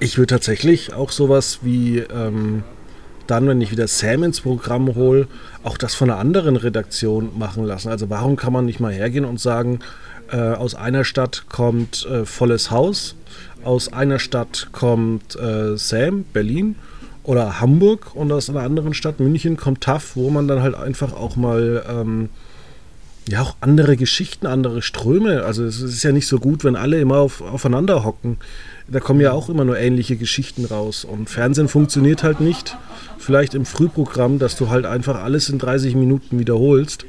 ich 0.00 0.18
würde 0.18 0.34
tatsächlich 0.34 0.92
auch 0.92 1.10
sowas 1.10 1.60
wie 1.62 1.98
ähm, 1.98 2.64
dann, 3.26 3.46
wenn 3.46 3.60
ich 3.60 3.70
wieder 3.70 3.86
Sam 3.86 4.24
ins 4.24 4.40
Programm 4.40 4.94
hole, 4.94 5.28
auch 5.64 5.76
das 5.76 5.94
von 5.94 6.10
einer 6.10 6.18
anderen 6.18 6.56
Redaktion 6.56 7.30
machen 7.38 7.64
lassen. 7.64 7.88
Also 7.88 8.10
warum 8.10 8.36
kann 8.36 8.52
man 8.52 8.66
nicht 8.66 8.80
mal 8.80 8.92
hergehen 8.92 9.24
und 9.24 9.40
sagen, 9.40 9.80
äh, 10.30 10.36
aus 10.36 10.74
einer 10.74 11.04
Stadt 11.04 11.44
kommt 11.48 12.06
äh, 12.06 12.24
Volles 12.24 12.70
Haus, 12.70 13.14
aus 13.64 13.92
einer 13.92 14.18
Stadt 14.18 14.68
kommt 14.72 15.36
äh, 15.36 15.76
Sam, 15.76 16.24
Berlin 16.32 16.76
oder 17.22 17.60
Hamburg 17.60 18.14
und 18.14 18.32
aus 18.32 18.50
einer 18.50 18.62
anderen 18.62 18.94
Stadt, 18.94 19.20
München, 19.20 19.56
kommt 19.56 19.82
TAF, 19.82 20.16
wo 20.16 20.30
man 20.30 20.48
dann 20.48 20.62
halt 20.62 20.74
einfach 20.74 21.12
auch 21.12 21.36
mal 21.36 21.84
ähm, 21.88 22.28
ja 23.28 23.42
auch 23.42 23.56
andere 23.60 23.96
Geschichten, 23.96 24.46
andere 24.46 24.82
Ströme. 24.82 25.44
Also 25.44 25.64
es 25.64 25.80
ist 25.80 26.02
ja 26.02 26.12
nicht 26.12 26.26
so 26.26 26.38
gut, 26.38 26.64
wenn 26.64 26.76
alle 26.76 27.00
immer 27.00 27.18
auf, 27.18 27.40
aufeinander 27.40 28.04
hocken. 28.04 28.38
Da 28.92 29.00
kommen 29.00 29.20
ja 29.20 29.32
auch 29.32 29.48
immer 29.48 29.64
nur 29.64 29.78
ähnliche 29.78 30.16
Geschichten 30.16 30.66
raus. 30.66 31.06
Und 31.06 31.30
Fernsehen 31.30 31.68
funktioniert 31.68 32.22
halt 32.22 32.40
nicht. 32.40 32.76
Vielleicht 33.16 33.54
im 33.54 33.64
Frühprogramm, 33.64 34.38
dass 34.38 34.54
du 34.54 34.68
halt 34.68 34.84
einfach 34.84 35.22
alles 35.22 35.48
in 35.48 35.58
30 35.58 35.94
Minuten 35.94 36.38
wiederholst. 36.38 37.06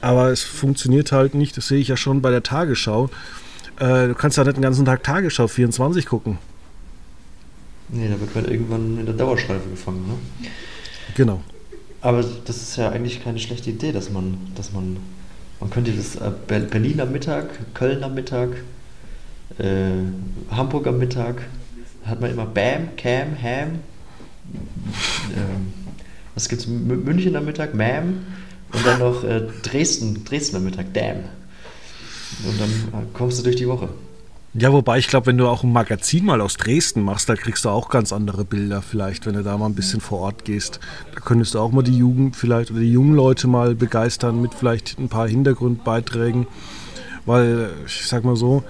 Aber 0.00 0.30
es 0.30 0.42
funktioniert 0.42 1.12
halt 1.12 1.34
nicht. 1.34 1.54
Das 1.58 1.68
sehe 1.68 1.80
ich 1.80 1.88
ja 1.88 1.98
schon 1.98 2.22
bei 2.22 2.30
der 2.30 2.42
Tagesschau. 2.42 3.10
Äh, 3.78 4.08
du 4.08 4.14
kannst 4.14 4.38
ja 4.38 4.44
nicht 4.44 4.56
den 4.56 4.62
ganzen 4.62 4.86
Tag 4.86 5.02
Tagesschau 5.02 5.48
24 5.48 6.06
gucken. 6.06 6.38
Nee, 7.90 8.08
da 8.08 8.18
wird 8.18 8.34
man 8.34 8.46
irgendwann 8.46 8.98
in 8.98 9.04
der 9.04 9.14
Dauerschleife 9.14 9.68
gefangen, 9.68 10.06
ne? 10.08 10.48
Genau. 11.14 11.42
Aber 12.00 12.24
das 12.46 12.56
ist 12.56 12.76
ja 12.76 12.88
eigentlich 12.88 13.22
keine 13.22 13.38
schlechte 13.38 13.68
Idee, 13.68 13.92
dass 13.92 14.10
man, 14.10 14.38
dass 14.54 14.72
man, 14.72 14.96
man 15.60 15.68
könnte 15.68 15.92
das 15.92 16.16
äh, 16.16 16.30
Berlin 16.46 17.02
am 17.02 17.12
Mittag, 17.12 17.74
Köln 17.74 18.02
am 18.02 18.14
Mittag, 18.14 18.48
äh, 19.58 20.54
Hamburg 20.54 20.86
am 20.86 20.98
Mittag, 20.98 21.42
hat 22.04 22.20
man 22.20 22.30
immer 22.30 22.46
Bam, 22.46 22.96
Cam, 22.96 23.36
Ham. 23.42 23.80
Ähm, 25.34 25.72
was 26.34 26.48
gibt's? 26.48 26.66
M 26.66 27.36
am 27.36 27.44
Mittag, 27.44 27.74
Mam. 27.74 28.20
Und 28.72 28.86
dann 28.86 28.98
noch 28.98 29.24
äh, 29.24 29.42
Dresden, 29.62 30.24
am 30.54 30.64
Mittag, 30.64 30.92
Damn. 30.94 31.24
Und 32.44 32.60
dann 32.60 32.70
äh, 32.70 33.06
kommst 33.12 33.38
du 33.38 33.42
durch 33.42 33.56
die 33.56 33.66
Woche. 33.66 33.88
Ja, 34.54 34.72
wobei 34.72 34.98
ich 34.98 35.08
glaube, 35.08 35.26
wenn 35.26 35.38
du 35.38 35.46
auch 35.46 35.62
ein 35.62 35.72
Magazin 35.72 36.24
mal 36.24 36.40
aus 36.40 36.56
Dresden 36.56 37.02
machst, 37.02 37.28
da 37.28 37.36
kriegst 37.36 37.64
du 37.64 37.68
auch 37.68 37.90
ganz 37.90 38.12
andere 38.12 38.44
Bilder 38.44 38.82
vielleicht, 38.82 39.26
wenn 39.26 39.34
du 39.34 39.42
da 39.42 39.56
mal 39.58 39.66
ein 39.66 39.74
bisschen 39.74 40.00
vor 40.00 40.20
Ort 40.20 40.44
gehst. 40.44 40.80
Da 41.14 41.20
könntest 41.20 41.54
du 41.54 41.58
auch 41.58 41.70
mal 41.70 41.82
die 41.82 41.96
Jugend 41.96 42.34
vielleicht 42.34 42.70
oder 42.70 42.80
die 42.80 42.92
jungen 42.92 43.14
Leute 43.14 43.46
mal 43.46 43.74
begeistern 43.74 44.40
mit 44.40 44.54
vielleicht 44.54 44.98
ein 44.98 45.08
paar 45.08 45.28
Hintergrundbeiträgen. 45.28 46.46
Weil, 47.26 47.70
ich 47.86 48.06
sag 48.06 48.24
mal 48.24 48.36
so, 48.36 48.64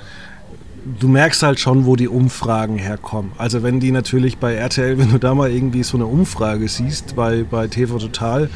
du 0.99 1.09
merkst 1.09 1.43
halt 1.43 1.61
schon, 1.61 1.87
wo 1.87 1.97
die 1.97 2.09
Umfragen 2.09 2.79
herkommen. 2.79 3.33
Also 3.39 3.63
wenn 3.63 3.81
die 3.81 3.91
natürlich 3.91 4.39
bei 4.39 4.55
RTL, 4.55 4.99
wenn 4.99 5.11
du 5.11 5.19
da 5.19 5.35
mal 5.35 5.51
irgendwie 5.51 5.83
so 5.83 5.97
eine 5.97 6.07
Umfrage 6.07 6.69
siehst, 6.69 7.17
bei, 7.17 7.45
bei 7.45 7.67
TV 7.67 7.99
Total, 7.99 8.49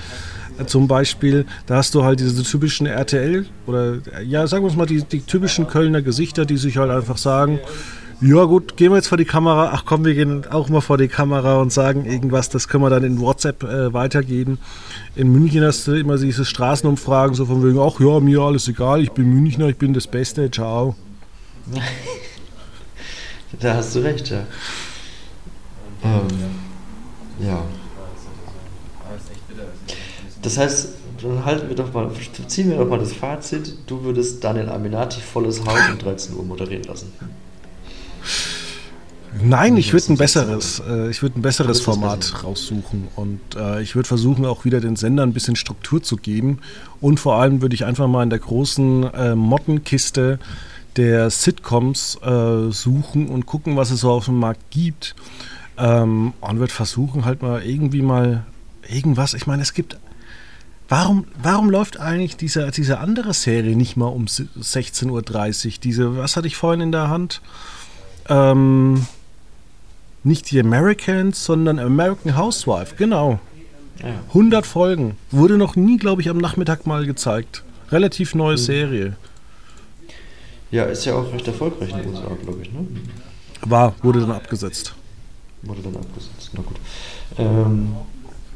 zum 0.67 0.87
Beispiel, 0.87 1.47
da 1.67 1.77
hast 1.77 1.95
du 1.95 2.05
halt 2.05 2.21
diese 2.21 2.43
typischen 2.43 2.87
RTL 2.87 3.47
oder 3.67 3.99
ja, 4.25 4.47
sagen 4.47 4.65
wir 4.65 4.71
es 4.71 4.77
mal, 4.77 4.87
die, 4.87 5.03
die 5.03 5.21
typischen 5.21 5.67
Kölner 5.67 6.03
Gesichter, 6.03 6.45
die 6.45 6.57
sich 6.57 6.77
halt 6.77 6.91
einfach 6.91 7.17
sagen, 7.17 7.59
ja 8.21 8.45
gut, 8.45 8.77
gehen 8.77 8.93
wir 8.93 8.97
jetzt 8.97 9.09
vor 9.09 9.19
die 9.19 9.25
Kamera, 9.25 9.71
ach 9.73 9.85
komm, 9.85 10.05
wir 10.05 10.15
gehen 10.15 10.45
auch 10.49 10.69
mal 10.69 10.81
vor 10.81 10.97
die 10.97 11.09
Kamera 11.09 11.61
und 11.61 11.73
sagen 11.73 12.05
irgendwas, 12.05 12.49
das 12.49 12.69
können 12.69 12.85
wir 12.85 12.91
dann 12.91 13.03
in 13.03 13.19
WhatsApp 13.19 13.65
äh, 13.65 13.93
weitergeben. 13.93 14.59
In 15.17 15.33
München 15.33 15.65
hast 15.65 15.89
du 15.89 15.93
immer 15.93 16.17
diese 16.17 16.45
Straßenumfragen, 16.45 17.35
so 17.35 17.47
von 17.47 17.65
wegen, 17.67 17.81
ach 17.81 17.99
ja, 17.99 18.21
mir 18.21 18.41
alles 18.41 18.69
egal, 18.69 19.03
ich 19.03 19.11
bin 19.11 19.29
Münchner, 19.29 19.69
ich 19.69 19.77
bin 19.77 19.93
das 19.93 20.07
Beste, 20.07 20.49
ciao. 20.51 20.95
Da 23.61 23.75
hast 23.75 23.95
du 23.95 24.01
recht, 24.01 24.31
ja. 24.31 24.45
Ähm, 26.05 26.29
ja. 27.41 27.63
Das 30.43 30.59
heißt, 30.59 30.89
dann 31.23 31.45
halten 31.45 31.69
wir 31.69 31.77
doch 31.77 31.93
mal, 31.93 32.11
ziehen 32.49 32.71
wir 32.71 32.79
doch 32.79 32.89
mal 32.89 32.99
das 32.99 33.13
Fazit. 33.13 33.77
Du 33.87 34.03
würdest 34.03 34.43
Daniel 34.43 34.69
Aminati 34.69 35.21
volles 35.21 35.65
Haus 35.65 35.79
um 35.91 35.99
13 35.99 36.35
Uhr 36.35 36.45
moderieren 36.45 36.83
lassen. 36.85 37.13
Nein, 39.41 39.77
ich 39.79 39.93
würde 39.93 40.13
ein 40.13 40.17
besseres, 40.19 40.83
äh, 40.87 41.11
ich 41.11 41.23
würde 41.23 41.39
ein 41.39 41.43
besseres 41.43 41.81
Format 41.81 42.45
raussuchen 42.45 43.09
und 43.17 43.41
äh, 43.57 43.81
ich 43.81 43.95
würde 43.95 44.07
versuchen, 44.07 44.45
auch 44.45 44.67
wieder 44.67 44.81
den 44.81 44.95
Sender 44.97 45.23
ein 45.23 45.33
bisschen 45.33 45.57
Struktur 45.57 46.03
zu 46.03 46.17
geben 46.17 46.59
und 47.01 47.19
vor 47.19 47.37
allem 47.37 47.63
würde 47.63 47.75
ich 47.75 47.87
einfach 47.87 48.09
mal 48.09 48.23
in 48.23 48.31
der 48.31 48.41
großen 48.41 49.05
äh, 49.05 49.35
Mottenkiste 49.35 50.39
der 50.97 51.31
Sitcoms 51.31 52.19
äh, 52.23 52.71
suchen 52.71 53.29
und 53.29 53.47
gucken, 53.47 53.77
was 53.77 53.91
es 53.91 54.01
so 54.01 54.11
auf 54.11 54.27
dem 54.27 54.39
Markt 54.39 54.71
gibt 54.71 55.15
ähm, 55.79 56.35
und 56.41 56.59
würde 56.59 56.73
versuchen, 56.73 57.25
halt 57.25 57.43
mal 57.43 57.63
irgendwie 57.63 58.03
mal 58.03 58.45
irgendwas. 58.89 59.35
Ich 59.35 59.47
meine, 59.47 59.63
es 59.63 59.75
gibt 59.75 59.97
Warum, 60.89 61.25
warum 61.43 61.71
läuft 61.71 61.99
eigentlich 61.99 62.37
diese, 62.37 62.71
diese 62.71 62.99
andere 62.99 63.33
Serie 63.33 63.75
nicht 63.77 63.97
mal 63.97 64.09
um 64.09 64.27
16.30 64.27 65.07
Uhr? 65.09 65.73
Diese, 65.83 66.19
was 66.19 66.37
hatte 66.37 66.47
ich 66.47 66.57
vorhin 66.57 66.83
in 66.83 66.93
der 66.93 67.09
Hand? 67.09 67.41
Ähm, 68.29 69.07
nicht 70.23 70.51
die 70.51 70.61
Americans, 70.61 71.47
sondern 71.47 71.79
American 71.79 72.37
Housewife, 72.37 72.97
genau. 72.97 73.41
100 74.29 74.67
Folgen. 74.67 75.17
Wurde 75.31 75.57
noch 75.57 75.77
nie, 75.77 75.97
glaube 75.97 76.21
ich, 76.21 76.29
am 76.29 76.37
Nachmittag 76.37 76.87
mal 76.87 77.07
gezeigt. 77.07 77.63
Relativ 77.91 78.35
neue 78.35 78.57
mhm. 78.57 78.61
Serie. 78.61 79.17
Ja, 80.73 80.85
ist 80.85 81.05
ja 81.05 81.15
auch 81.15 81.31
recht 81.33 81.47
erfolgreich 81.47 81.91
in 81.91 81.99
den 81.99 82.09
USA, 82.09 82.29
glaube 82.43 82.63
ich, 82.63 82.73
ne? 82.73 82.87
War, 83.61 83.95
wurde 84.03 84.21
dann 84.21 84.33
abgesetzt. 84.33 84.95
Wurde 85.63 85.83
dann 85.83 85.97
abgesetzt, 85.97 86.51
na 86.55 86.63
gut. 86.63 86.77
Ähm, 87.39 87.95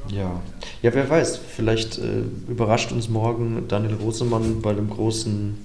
ja. 0.09 0.41
Ja, 0.83 0.95
wer 0.95 1.09
weiß, 1.11 1.37
vielleicht 1.37 1.99
äh, 1.99 2.23
überrascht 2.49 2.91
uns 2.91 3.11
morgen 3.11 3.69
Daniel 3.69 3.95
Rosemann 3.95 4.63
bei 4.63 4.73
dem 4.73 4.89
großen, 4.89 5.59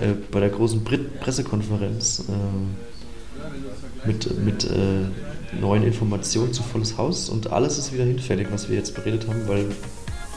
äh, 0.00 0.12
bei 0.30 0.38
der 0.38 0.50
großen 0.50 0.84
Pressekonferenz 1.20 2.24
äh, 2.28 4.06
mit, 4.06 4.38
mit 4.44 4.64
äh, 4.64 5.58
neuen 5.60 5.82
Informationen 5.82 6.52
zu 6.52 6.62
Volles 6.62 6.96
Haus 6.98 7.28
und 7.28 7.52
alles 7.52 7.78
ist 7.78 7.92
wieder 7.92 8.04
hinfällig, 8.04 8.46
was 8.52 8.68
wir 8.68 8.76
jetzt 8.76 8.94
beredet 8.94 9.26
haben, 9.26 9.48
weil 9.48 9.66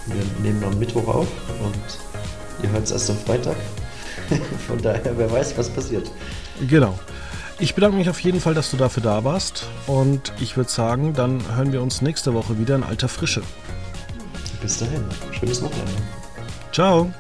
wir 0.08 0.24
nehmen 0.42 0.64
am 0.64 0.80
Mittwoch 0.80 1.08
auf 1.08 1.28
und 1.64 2.64
ihr 2.64 2.72
hört 2.72 2.86
es 2.86 2.92
erst 2.92 3.12
am 3.12 3.18
Freitag. 3.18 3.56
Von 4.68 4.82
daher, 4.82 5.18
wer 5.18 5.32
weiß, 5.32 5.58
was 5.58 5.70
passiert. 5.70 6.10
Genau. 6.68 6.98
Ich 7.60 7.74
bedanke 7.74 7.98
mich 7.98 8.10
auf 8.10 8.20
jeden 8.20 8.40
Fall, 8.40 8.54
dass 8.54 8.70
du 8.70 8.78
dafür 8.78 9.02
da 9.02 9.24
warst. 9.24 9.66
Und 9.88 10.32
ich 10.40 10.58
würde 10.58 10.70
sagen, 10.70 11.14
dann 11.14 11.42
hören 11.56 11.72
wir 11.72 11.82
uns 11.82 12.02
nächste 12.02 12.34
Woche 12.34 12.60
wieder 12.60 12.76
in 12.76 12.84
alter 12.84 13.10
Frische. 13.10 13.42
Bis 14.62 14.78
dahin. 14.78 15.04
Schönes 15.32 15.62
Wochenende. 15.62 15.94
Ciao. 16.72 17.12